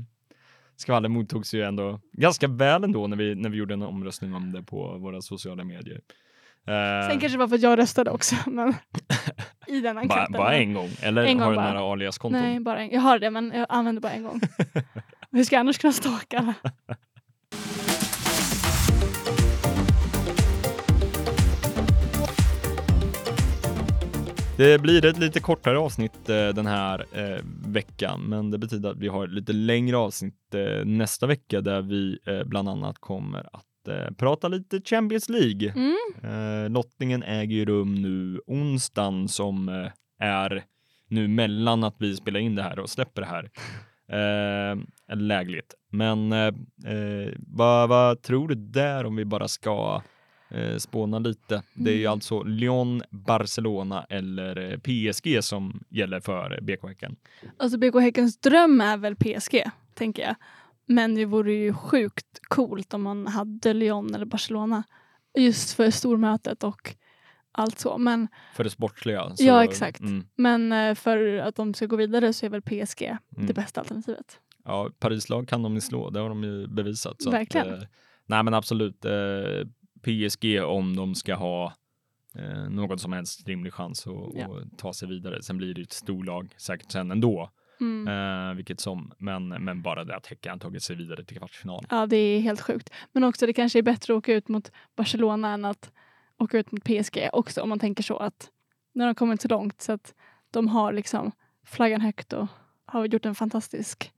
skvaller 0.75 1.09
mottogs 1.09 1.53
ju 1.53 1.61
ändå 1.63 1.99
ganska 2.13 2.47
väl 2.47 2.83
ändå 2.83 3.07
när 3.07 3.17
vi, 3.17 3.35
när 3.35 3.49
vi 3.49 3.57
gjorde 3.57 3.73
en 3.73 3.81
omröstning 3.83 4.33
om 4.33 4.51
det 4.51 4.63
på 4.63 4.97
våra 4.97 5.21
sociala 5.21 5.63
medier. 5.63 6.01
Eh, 6.67 7.09
Sen 7.09 7.19
kanske 7.19 7.27
det 7.29 7.37
var 7.37 7.47
för 7.47 7.55
att 7.55 7.61
jag 7.61 7.79
röstade 7.79 8.11
också. 8.11 8.35
Men 8.47 8.73
I 9.67 9.81
den 9.81 9.95
bara, 9.95 10.01
enkäten. 10.01 10.31
bara 10.31 10.55
en 10.55 10.73
gång? 10.73 10.89
Eller 11.01 11.23
En 11.23 11.37
gång 11.37 11.43
har 11.43 11.51
du 11.51 11.55
bara. 11.55 11.73
några 11.73 11.91
alias-konton? 11.93 12.41
Nej, 12.41 12.59
bara 12.59 12.79
en. 12.79 12.89
Jag 12.91 13.01
har 13.01 13.19
det 13.19 13.29
men 13.31 13.51
jag 13.55 13.65
använder 13.69 14.01
bara 14.01 14.11
en 14.11 14.23
gång. 14.23 14.41
Hur 15.31 15.43
ska 15.43 15.55
jag 15.55 15.59
annars 15.59 15.77
kunna 15.77 15.93
stalka 15.93 16.53
Det 24.61 24.81
blir 24.81 25.05
ett 25.05 25.19
lite 25.19 25.39
kortare 25.39 25.79
avsnitt 25.79 26.29
eh, 26.29 26.49
den 26.49 26.65
här 26.65 27.05
eh, 27.11 27.41
veckan, 27.65 28.21
men 28.21 28.51
det 28.51 28.57
betyder 28.57 28.91
att 28.91 28.97
vi 28.97 29.07
har 29.07 29.25
ett 29.25 29.33
lite 29.33 29.53
längre 29.53 29.97
avsnitt 29.97 30.53
eh, 30.53 30.85
nästa 30.85 31.27
vecka 31.27 31.61
där 31.61 31.81
vi 31.81 32.19
eh, 32.25 32.43
bland 32.43 32.69
annat 32.69 32.99
kommer 32.99 33.39
att 33.53 33.87
eh, 33.87 34.13
prata 34.17 34.47
lite 34.47 34.81
Champions 34.81 35.29
League. 35.29 35.73
Mm. 35.75 35.95
Eh, 36.23 36.69
lottningen 36.69 37.23
äger 37.23 37.55
ju 37.55 37.65
rum 37.65 37.95
nu 37.95 38.41
onsdagen 38.47 39.27
som 39.27 39.89
är 40.19 40.63
nu 41.07 41.27
mellan 41.27 41.83
att 41.83 41.95
vi 41.97 42.15
spelar 42.15 42.39
in 42.39 42.55
det 42.55 42.63
här 42.63 42.79
och 42.79 42.89
släpper 42.89 43.21
det 43.21 43.27
här. 43.27 43.49
Lägligt. 45.15 45.73
Men 45.91 46.33
vad, 47.37 47.89
vad 47.89 48.21
tror 48.21 48.47
du 48.47 48.55
där 48.55 49.05
om 49.05 49.15
vi 49.15 49.25
bara 49.25 49.47
ska 49.47 50.01
eh, 50.51 50.77
spåna 50.77 51.19
lite? 51.19 51.63
Det 51.73 51.91
är 51.91 51.95
ju 51.95 52.01
Mm. 52.01 52.11
alltså 52.11 52.43
Lyon, 52.43 53.03
Barcelona 53.09 54.05
eller 54.09 54.71
eh, 54.71 54.77
PSG 54.77 55.43
som 55.43 55.83
gäller 55.89 56.19
för 56.19 56.59
BK 56.61 56.87
Häcken. 56.87 57.15
Alltså 57.57 57.77
BK 57.77 57.95
Häckens 58.01 58.37
dröm 58.37 58.81
är 58.81 58.97
väl 58.97 59.15
PSG, 59.15 59.63
tänker 59.93 60.23
jag. 60.23 60.35
Men 60.85 61.15
det 61.15 61.25
vore 61.25 61.53
ju 61.53 61.73
sjukt 61.73 62.39
coolt 62.41 62.93
om 62.93 63.01
man 63.01 63.27
hade 63.27 63.73
Lyon 63.73 64.15
eller 64.15 64.25
Barcelona. 64.25 64.83
Just 65.37 65.73
för 65.73 65.91
stormötet 65.91 66.63
och 66.63 66.95
allt 67.51 67.79
så. 67.79 67.97
Men, 67.97 68.27
För 68.55 68.63
det 68.63 68.69
sportsliga. 68.69 69.35
Så, 69.35 69.43
Ja, 69.43 69.63
exakt. 69.63 69.99
Mm, 69.99 70.27
men 70.35 70.71
eh, 70.71 70.95
för 70.95 71.37
att 71.37 71.55
de 71.55 71.73
ska 71.73 71.85
gå 71.85 71.95
vidare 71.95 72.33
så 72.33 72.45
är 72.45 72.49
väl 72.49 72.61
PSG 72.61 73.03
mm. 73.03 73.47
det 73.47 73.53
bästa 73.53 73.79
alternativet. 73.81 74.39
Ja, 74.65 74.89
Parislag 74.99 75.47
kan 75.47 75.63
de 75.63 75.73
ju 75.75 75.81
slå, 75.81 76.09
det 76.09 76.19
har 76.19 76.29
de 76.29 76.43
ju 76.43 76.67
bevisat. 76.67 77.21
Så 77.21 77.31
Verkligen. 77.31 77.73
Att, 77.73 77.81
eh, 77.81 77.87
nej 78.25 78.43
men 78.43 78.53
absolut, 78.53 79.05
eh, 79.05 79.11
PSG 80.01 80.59
om 80.63 80.95
de 80.95 81.15
ska 81.15 81.35
ha 81.35 81.73
eh, 82.35 82.69
någon 82.69 82.99
som 82.99 83.13
helst 83.13 83.47
rimlig 83.47 83.73
chans 83.73 84.07
att 84.07 84.13
Ja. 84.33 84.49
ta 84.77 84.93
sig 84.93 85.07
vidare. 85.07 85.41
Sen 85.43 85.57
blir 85.57 85.73
det 85.73 85.81
ett 85.81 85.91
storlag 85.91 86.53
säkert 86.57 86.91
sen 86.91 87.11
ändå, 87.11 87.49
Mm. 87.81 88.07
eh, 88.07 88.55
vilket 88.55 88.79
som, 88.79 89.11
men, 89.17 89.47
men 89.47 89.81
bara 89.81 90.03
det 90.03 90.15
att 90.15 90.27
Häcken 90.27 90.59
tagit 90.59 90.83
sig 90.83 90.95
vidare 90.95 91.23
till 91.25 91.37
kvartsfinal. 91.37 91.85
Ja, 91.89 92.05
det 92.05 92.17
är 92.17 92.39
helt 92.41 92.61
sjukt. 92.61 92.89
Men 93.11 93.23
också 93.23 93.45
det 93.45 93.53
kanske 93.53 93.79
är 93.79 93.83
bättre 93.83 94.13
att 94.13 94.17
åka 94.17 94.33
ut 94.33 94.47
mot 94.47 94.71
Barcelona 94.95 95.53
än 95.53 95.65
att 95.65 95.91
åka 96.37 96.57
ut 96.57 96.71
mot 96.71 96.83
PSG 96.83 97.29
också 97.33 97.61
om 97.61 97.69
man 97.69 97.79
tänker 97.79 98.03
så 98.03 98.17
att 98.17 98.49
när 98.93 99.05
de 99.05 99.15
kommit 99.15 99.41
så 99.41 99.47
långt 99.47 99.81
så 99.81 99.91
att 99.91 100.13
de 100.51 100.67
har 100.67 100.93
liksom 100.93 101.31
flaggan 101.65 102.01
högt 102.01 102.33
och 102.33 102.47
har 102.85 103.05
gjort 103.05 103.25
en 103.25 103.35
fantastisk 103.35 104.11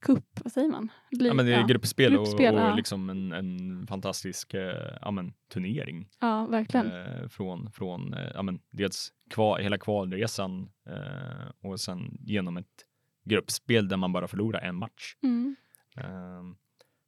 kupp, 0.00 0.40
vad 0.44 0.52
säger 0.52 0.68
man? 0.68 0.88
Li- 1.10 1.26
Ja, 1.28 1.34
men 1.34 1.46
det 1.46 1.54
är 1.54 1.66
gruppspel, 1.66 2.12
gruppspel, 2.12 2.54
och, 2.54 2.60
och 2.60 2.66
ja. 2.68 2.74
liksom 2.74 3.10
en, 3.10 3.32
en 3.32 3.86
fantastisk 3.86 4.54
eh, 4.54 4.98
ja, 5.00 5.10
men, 5.10 5.32
turnering. 5.52 6.08
ja, 6.20 6.46
verkligen. 6.46 6.86
Eh, 6.92 7.28
från 7.28 7.70
från 7.72 8.14
eh, 8.14 8.30
ja, 8.34 8.42
men, 8.42 8.60
dels 8.70 9.12
kval, 9.30 9.60
hela 9.62 9.78
kvalresan 9.78 10.68
eh, 10.86 11.68
och 11.70 11.80
sen 11.80 12.16
genom 12.20 12.56
ett 12.56 12.84
gruppspel 13.24 13.88
där 13.88 13.96
man 13.96 14.12
bara 14.12 14.28
förlorar 14.28 14.60
en 14.60 14.74
match. 14.76 15.16
Mm. 15.22 15.56
Ehm, 15.96 16.56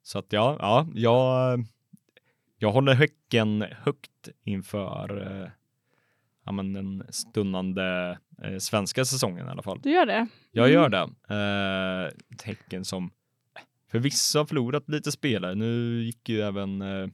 så 0.03 0.19
att 0.19 0.33
ja, 0.33 0.57
ja 0.61 0.87
jag, 0.95 1.65
jag 2.59 2.73
håller 2.73 2.95
Häcken 2.95 3.63
högt 3.83 4.29
inför 4.45 5.43
eh, 5.43 5.51
ja, 6.45 6.53
men 6.53 6.73
den 6.73 7.03
stundande 7.11 8.17
eh, 8.43 8.59
svenska 8.59 9.05
säsongen 9.05 9.47
i 9.47 9.51
alla 9.51 9.63
fall. 9.63 9.81
Du 9.83 9.91
gör 9.91 10.07
det? 10.07 10.27
Jag 10.53 10.69
Mm. 10.71 10.75
gör 10.83 10.89
det. 10.89 11.09
Eh, 11.35 12.35
ett 12.35 12.43
Häcken 12.43 12.85
som 12.85 13.11
förvisso 13.91 14.39
har 14.39 14.47
förlorat 14.47 14.89
lite 14.89 15.13
spelare. 15.13 15.55
Nu 15.55 16.03
gick 16.05 16.29
ju 16.29 16.41
även 16.41 16.83
eh, 16.83 17.07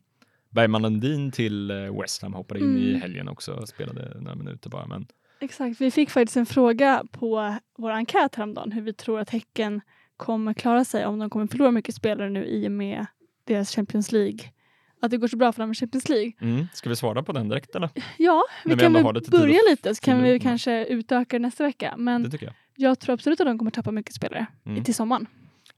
Bergman 0.50 0.82
Lundin 0.82 1.30
till 1.32 1.70
eh, 1.70 2.00
West 2.00 2.22
Ham, 2.22 2.34
hoppade 2.34 2.60
in 2.60 2.76
i 2.76 2.88
Mm. 2.88 3.00
helgen 3.00 3.28
också, 3.28 3.66
spelade 3.66 4.20
några 4.20 4.34
minuter 4.34 4.70
bara. 4.70 4.86
Men 4.86 5.06
Exakt. 5.40 5.80
Vi 5.80 5.90
fick 5.90 6.10
faktiskt 6.10 6.36
en 6.36 6.46
fråga 6.46 7.04
på 7.12 7.56
vår 7.78 7.90
enkät 7.90 8.34
häromdagen 8.34 8.72
hur 8.72 8.82
vi 8.82 8.92
tror 8.92 9.20
att 9.20 9.30
Häcken 9.30 9.80
kommer 10.16 10.54
klara 10.54 10.84
sig 10.84 11.06
om 11.06 11.18
de 11.18 11.30
kommer 11.30 11.46
förlora 11.46 11.70
mycket 11.70 11.94
spelare 11.94 12.30
nu 12.30 12.44
i 12.44 12.68
och 12.68 12.72
med 12.72 13.06
deras 13.44 13.70
Champions 13.74 14.12
League. 14.12 14.38
Att 15.02 15.10
det 15.10 15.16
går 15.16 15.28
så 15.28 15.36
bra 15.36 15.52
för 15.52 15.62
dem 15.62 15.70
i 15.72 15.74
Champions 15.74 16.08
League. 16.08 16.32
mm, 16.40 16.66
ska 16.72 16.88
vi 16.88 16.96
svara 16.96 17.22
på 17.22 17.32
den 17.32 17.48
direkt 17.48 17.74
eller? 17.76 17.90
Ja, 18.18 18.42
När 18.64 18.70
vi 18.70 18.74
vi 18.88 18.94
kan 18.94 19.04
har 19.04 19.12
lite 19.14 19.30
börja 19.30 19.58
lite 19.70 19.94
så 19.94 20.00
kan 20.00 20.22
vi 20.22 20.40
kanske 20.40 20.84
utöka 20.86 21.38
nästa 21.38 21.64
vecka. 21.64 21.94
Men 21.98 22.22
Det 22.22 22.30
tycker 22.30 22.46
jag. 22.46 22.54
Jag 22.76 22.98
tror 22.98 23.12
absolut 23.14 23.40
att 23.40 23.46
de 23.46 23.58
kommer 23.58 23.70
tappa 23.70 23.90
mycket 23.90 24.14
spelare 24.14 24.46
Mm. 24.66 24.84
till 24.84 24.94
sommaren. 24.94 25.26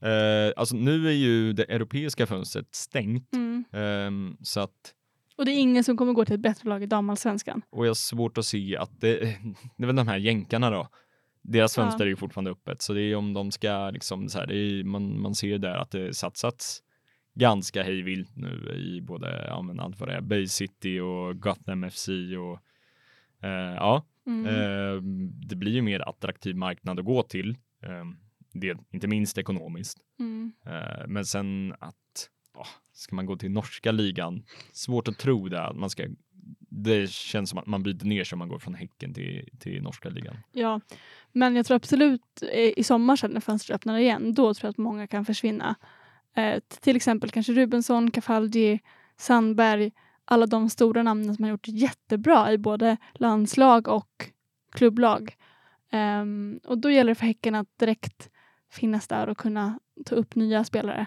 Eh, 0.01 0.53
alltså 0.57 0.77
nu 0.77 1.09
är 1.09 1.13
ju 1.13 1.53
det 1.53 1.65
europeiska 1.65 2.27
fönstret 2.27 2.75
stängt. 2.75 3.33
Mm. 3.35 3.65
ehm, 3.73 4.37
så 4.43 4.61
att, 4.61 4.95
Och 5.37 5.45
det 5.45 5.53
är 5.53 5.57
ingen 5.59 5.85
som 5.85 5.97
kommer 5.97 6.13
gå 6.13 6.25
till 6.25 6.35
ett 6.35 6.41
bättre 6.41 6.69
lag 6.69 6.83
i 6.83 6.87
damallsvenskan. 6.87 7.63
och 7.71 7.87
jag 7.87 7.91
har 7.91 7.95
svårt 7.95 8.39
att 8.39 8.45
se 8.47 8.77
att 8.77 9.01
det, 9.01 9.19
det 9.77 9.83
är 9.83 9.87
väl 9.87 9.97
de 9.97 10.09
här 10.09 10.17
jänkarna 10.19 10.71
då. 10.71 10.89
Deras 11.43 11.77
Ja. 11.77 11.83
fönster 11.83 12.05
är 12.05 12.09
ju 12.09 12.17
fortfarande 12.17 12.51
öppet, 12.51 12.83
så 12.83 12.93
det 12.93 13.03
är 13.03 13.17
om 13.17 13.33
de 13.35 13.51
ska 13.51 13.91
liksom 13.91 14.29
så 14.29 14.39
här, 14.39 14.53
är, 14.53 14.85
man, 14.85 15.21
man 15.21 15.35
ser 15.35 15.59
där 15.59 15.77
att 15.77 15.91
det 15.91 16.15
satsats 16.17 16.83
ganska 17.39 17.83
hejvilt 17.83 18.37
nu 18.37 18.73
i 18.77 19.01
både, 19.01 19.45
ja 19.49 19.63
men 19.63 19.81
allt 19.81 20.01
vad 20.01 20.09
det 20.09 20.15
är, 20.15 20.21
Bay 20.21 20.47
City 20.49 21.01
och 21.01 21.41
Gotham 21.41 21.91
FC 21.91 22.09
och 22.39 22.61
eh, 23.49 23.75
ja, 23.75 24.05
Mm. 24.27 24.47
eh, 24.47 25.03
det 25.49 25.57
blir 25.57 25.73
ju 25.73 25.83
mer 25.83 26.09
attraktiv 26.09 26.57
marknad 26.57 26.99
att 26.99 27.05
gå 27.05 27.23
till. 27.23 27.51
Eh, 27.83 28.05
det, 28.53 28.79
inte 28.91 29.07
minst 29.09 29.39
ekonomiskt. 29.39 29.99
Mm. 30.19 30.53
Eh, 30.67 31.07
men 31.07 31.25
sen 31.25 31.75
att, 31.81 32.31
åh, 32.55 32.67
ska 32.93 33.17
man 33.17 33.27
gå 33.27 33.37
till 33.37 33.51
norska 33.51 33.93
ligan? 33.93 34.43
Svårt 34.73 35.09
att 35.09 35.19
tro 35.19 35.49
det. 35.49 35.63
att 35.63 35.77
Man 35.77 35.91
ska, 35.91 36.07
det 36.71 37.11
känns 37.11 37.51
som 37.51 37.59
att 37.59 37.67
man 37.67 37.83
byter 37.83 38.05
ner 38.05 38.25
sig 38.25 38.37
om 38.37 38.39
man 38.39 38.49
går 38.49 38.59
från 38.59 38.75
Häcken 38.75 39.15
till, 39.15 39.49
till 39.59 39.83
norska 39.83 40.09
ligan. 40.09 40.37
Ja, 40.53 40.81
men 41.33 41.57
jag 41.57 41.67
tror 41.67 41.77
absolut 41.77 42.43
eh, 42.53 42.73
i 42.77 42.83
sommar 42.85 43.17
sen 43.17 43.31
när 43.31 43.41
fönstret 43.41 43.75
öppnar 43.75 43.99
igen, 43.99 44.35
då 44.35 44.55
tror 44.55 44.67
jag 44.67 44.71
att 44.71 44.79
många 44.79 45.07
kan 45.07 45.25
försvinna. 45.25 45.75
Eh, 46.39 46.61
till 46.81 46.97
exempel 46.97 47.31
kanske 47.31 47.53
Rubensson, 47.53 48.11
Cafaldi, 48.11 48.81
Sandberg, 49.17 49.91
alla 50.25 50.47
de 50.47 50.71
stora 50.71 51.03
namnen 51.03 51.35
som 51.35 51.45
har 51.45 51.51
gjort 51.51 51.69
jättebra 51.69 52.53
i 52.53 52.59
både 52.59 52.97
landslag 53.15 53.89
och 53.89 54.31
klubblag. 54.73 55.37
Ehm, 55.91 56.61
och 56.65 56.79
då 56.79 56.91
gäller 56.91 57.11
det 57.11 57.15
för 57.15 57.27
Häcken 57.27 57.55
att 57.55 57.79
direkt 57.79 58.31
finnas 58.71 59.09
där 59.09 59.29
och 59.29 59.39
kunna 59.39 59.79
ta 60.05 60.15
upp 60.15 60.35
nya 60.35 60.65
spelare, 60.65 61.07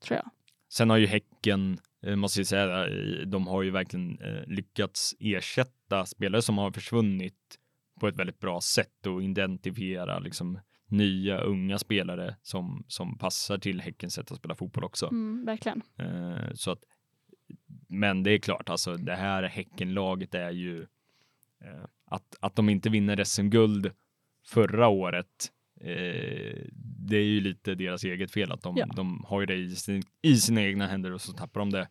tror 0.00 0.16
jag. 0.16 0.30
Sen 0.68 0.90
har 0.90 0.96
ju 0.96 1.06
Häcken, 1.06 1.78
eh, 2.02 2.16
måste 2.16 2.40
jag 2.40 2.46
säga, 2.46 2.86
de 3.26 3.46
har 3.46 3.62
ju 3.62 3.70
verkligen 3.70 4.20
eh, 4.20 4.46
lyckats 4.46 5.14
ersätta 5.20 6.06
spelare 6.06 6.42
som 6.42 6.58
har 6.58 6.70
försvunnit 6.70 7.58
på 8.00 8.08
ett 8.08 8.16
väldigt 8.16 8.40
bra 8.40 8.60
sätt 8.60 9.06
och 9.06 9.22
identifiera 9.22 10.18
liksom 10.18 10.58
nya 10.88 11.40
unga 11.40 11.78
spelare 11.78 12.36
som, 12.42 12.84
som 12.88 13.18
passar 13.18 13.58
till 13.58 13.80
Häckens 13.80 14.14
sätt 14.14 14.32
att 14.32 14.38
spela 14.38 14.54
fotboll 14.54 14.84
också. 14.84 15.06
Mm, 15.06 15.44
verkligen. 15.44 15.82
Eh, 15.98 16.52
så 16.54 16.70
att, 16.70 16.84
men 17.88 18.22
det 18.22 18.30
är 18.30 18.38
klart, 18.38 18.68
alltså 18.68 18.96
det 18.96 19.14
här 19.16 19.42
Häckenlaget 19.42 20.34
är 20.34 20.50
ju 20.50 20.82
eh, 21.60 21.84
att, 22.04 22.36
att 22.40 22.56
de 22.56 22.68
inte 22.68 22.90
vinner 22.90 23.24
SM-guld 23.24 23.90
förra 24.46 24.88
året. 24.88 25.52
Eh, 25.80 26.66
det 27.08 27.16
är 27.16 27.24
ju 27.24 27.40
lite 27.40 27.74
deras 27.74 28.04
eget 28.04 28.30
fel 28.30 28.52
att 28.52 28.62
de, 28.62 28.76
Ja. 28.76 28.86
de 28.96 29.24
har 29.26 29.40
ju 29.40 29.46
det 29.46 29.54
i, 29.56 29.76
sin, 29.76 30.02
i 30.22 30.36
sina 30.36 30.62
egna 30.62 30.86
händer 30.86 31.12
och 31.12 31.20
så 31.20 31.32
tappar 31.32 31.60
de 31.60 31.70
det. 31.70 31.88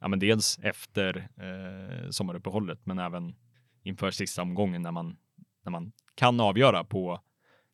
Ja, 0.00 0.08
men 0.08 0.18
dels 0.18 0.58
efter 0.62 1.16
eh, 1.36 2.10
sommaruppehållet, 2.10 2.86
men 2.86 2.98
även 2.98 3.34
inför 3.82 4.10
sista 4.10 4.42
omgången 4.42 4.82
när 4.82 4.92
man, 4.92 5.16
när 5.64 5.70
man 5.70 5.92
kan 6.14 6.40
avgöra 6.40 6.84
på 6.84 7.20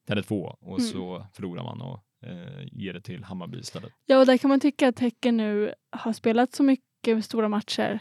Tele2 0.06 0.56
och 0.60 0.78
Mm. 0.78 0.90
så 0.90 1.26
förlorar 1.32 1.62
man 1.62 1.80
och 1.80 2.02
eh, 2.28 2.66
ger 2.72 2.92
det 2.92 3.00
till 3.00 3.24
Hammarby 3.24 3.58
istället. 3.58 3.92
Ja, 4.06 4.18
och 4.18 4.26
där 4.26 4.36
kan 4.36 4.48
man 4.48 4.60
tycka 4.60 4.88
att 4.88 4.98
Häcken 4.98 5.36
nu 5.36 5.74
har 5.90 6.12
spelat 6.12 6.54
så 6.54 6.62
mycket 6.62 7.24
stora 7.24 7.48
matcher 7.48 8.00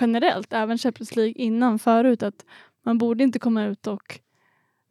generellt, 0.00 0.52
även 0.52 0.78
Champions 0.78 1.16
League 1.16 1.32
innan 1.34 1.78
förut, 1.78 2.22
att 2.22 2.44
man 2.82 2.98
borde 2.98 3.24
inte 3.24 3.38
komma 3.38 3.64
ut 3.64 3.86
och 3.86 4.20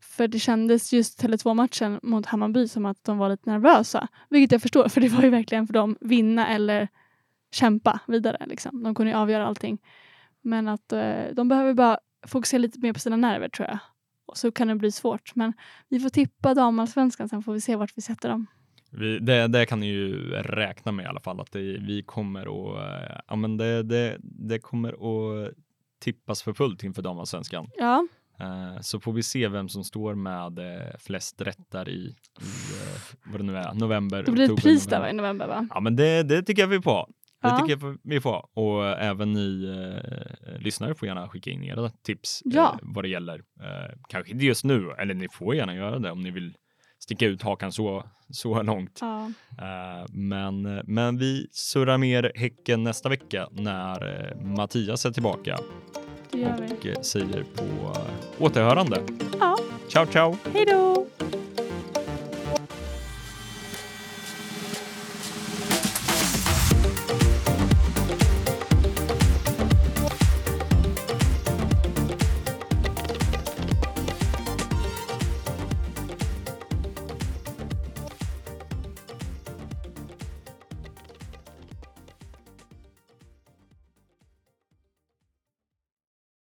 för 0.02 0.28
det 0.28 0.40
kändes 0.40 0.94
just 0.94 1.24
Tele2-matchen 1.24 2.00
mot 2.04 2.26
Hammarby 2.26 2.68
som 2.68 2.86
att 2.86 3.04
de 3.04 3.18
var 3.18 3.30
lite 3.30 3.50
nervösa. 3.50 4.08
Vilket 4.30 4.52
jag 4.52 4.62
förstår, 4.62 4.90
för 4.90 5.02
det 5.02 5.08
var 5.10 5.24
ju 5.24 5.30
verkligen 5.30 5.68
för 5.68 5.74
dem 5.74 5.98
vinna 6.02 6.48
eller 6.48 6.88
kämpa 7.52 8.00
vidare. 8.08 8.46
Liksom. 8.48 8.84
De 8.84 8.96
kunde 8.96 9.12
ju 9.12 9.18
avgöra 9.18 9.48
allting. 9.48 9.78
Men 10.42 10.68
att 10.68 10.92
eh, 10.94 11.22
de 11.34 11.48
behöver 11.48 11.74
bara 11.74 12.00
fokusera 12.28 12.58
lite 12.60 12.80
mer 12.80 12.94
på 12.94 13.00
sina 13.00 13.16
nerver 13.16 13.50
tror 13.50 13.68
jag. 13.68 13.80
Och 14.30 14.38
så 14.38 14.52
kan 14.52 14.68
det 14.68 14.76
bli 14.76 14.92
svårt. 14.92 15.36
Men 15.36 15.54
vi 15.90 16.00
får 16.00 16.10
tippa 16.10 16.54
damallsvenskan, 16.54 17.30
sen 17.30 17.44
får 17.44 17.54
vi 17.54 17.62
se 17.62 17.76
vart 17.76 17.98
vi 17.98 18.02
sätter 18.02 18.30
dem. 18.30 18.48
Vi, 18.92 19.20
det, 19.20 19.48
det 19.48 19.66
kan 19.66 19.80
ni 19.80 19.88
ju 19.88 20.32
räkna 20.32 20.92
med 20.92 21.04
i 21.04 21.08
alla 21.08 21.20
fall 21.20 21.40
att 21.40 21.52
det, 21.52 21.60
vi 21.60 22.04
kommer 22.06 22.42
att, 22.42 22.78
eh, 22.78 23.22
ja 23.28 23.36
men 23.36 23.58
det, 23.58 23.84
det, 23.84 24.18
det 24.22 24.60
kommer 24.60 24.90
att 24.94 25.54
tippas 26.00 26.44
för 26.44 26.54
fullt 26.54 26.84
inför 26.84 27.02
damallsvenskan. 27.02 27.68
Ja, 27.78 28.08
Eh, 28.40 28.82
så 28.82 29.00
får 29.00 29.14
vi 29.14 29.24
se 29.24 29.48
vem 29.48 29.70
som 29.70 29.84
står 29.84 30.16
med 30.16 30.60
eh, 30.60 30.98
flest 31.00 31.42
rättar 31.42 31.90
i, 31.90 31.92
i 31.92 32.16
vad 33.24 33.40
det 33.40 33.44
nu 33.46 33.58
är, 33.58 33.74
november. 33.74 34.24
det 34.24 34.32
blir 34.32 34.54
ett 34.54 34.64
pris 34.64 34.86
där 34.86 35.00
november. 35.00 35.08
va, 35.08 35.10
i 35.10 35.14
november 35.14 35.48
va? 35.48 35.68
Ja 35.74 35.80
men 35.80 35.96
det, 35.96 36.24
det 36.24 36.44
tycker 36.44 36.62
jag 36.62 36.68
vi 36.68 36.82
får. 36.82 37.10
Det 37.42 37.48
Ja. 37.48 37.58
tycker 37.68 37.86
jag 37.88 37.98
vi 38.04 38.22
får. 38.22 38.46
Och 38.54 38.86
även 38.88 39.34
ni 39.34 39.64
eh, 39.66 40.60
lyssnare 40.62 40.96
får 40.96 41.08
gärna 41.08 41.30
skicka 41.30 41.50
in 41.50 41.64
era 41.64 41.90
tips 41.90 42.42
Ja. 42.46 42.74
eh, 42.74 42.80
vad 42.82 43.04
det 43.04 43.08
gäller. 43.08 43.36
Eh, 43.36 43.96
kanske 44.10 44.32
inte 44.34 44.46
just 44.46 44.64
nu, 44.64 44.92
eller 44.98 45.14
ni 45.14 45.28
får 45.30 45.56
gärna 45.56 45.76
göra 45.76 46.00
det 46.00 46.12
om 46.12 46.22
ni 46.22 46.32
vill 46.32 46.54
sticka 47.00 47.26
ut 47.26 47.42
hakan 47.42 47.72
så, 47.72 48.04
så 48.30 48.62
långt. 48.64 48.98
Ja. 49.02 49.32
Eh, 49.58 50.06
men, 50.10 50.82
men 50.86 51.18
vi 51.18 51.48
surrar 51.52 51.98
mer 51.98 52.32
Häcken 52.36 52.84
nästa 52.84 53.10
vecka 53.10 53.48
när 53.52 54.28
eh, 54.32 54.42
Mattias 54.42 55.06
är 55.06 55.12
tillbaka 55.12 55.58
Det 56.32 56.38
gör 56.40 56.58
vi. 56.62 56.74
och 56.74 56.86
eh, 56.98 57.02
säger 57.02 57.44
på 57.44 57.64
eh, 58.00 58.44
återhörande. 58.44 59.02
Ja. 59.40 59.58
Ciao 59.90 60.06
ciao! 60.06 60.38
Hej 60.54 60.66
då! 60.66 61.06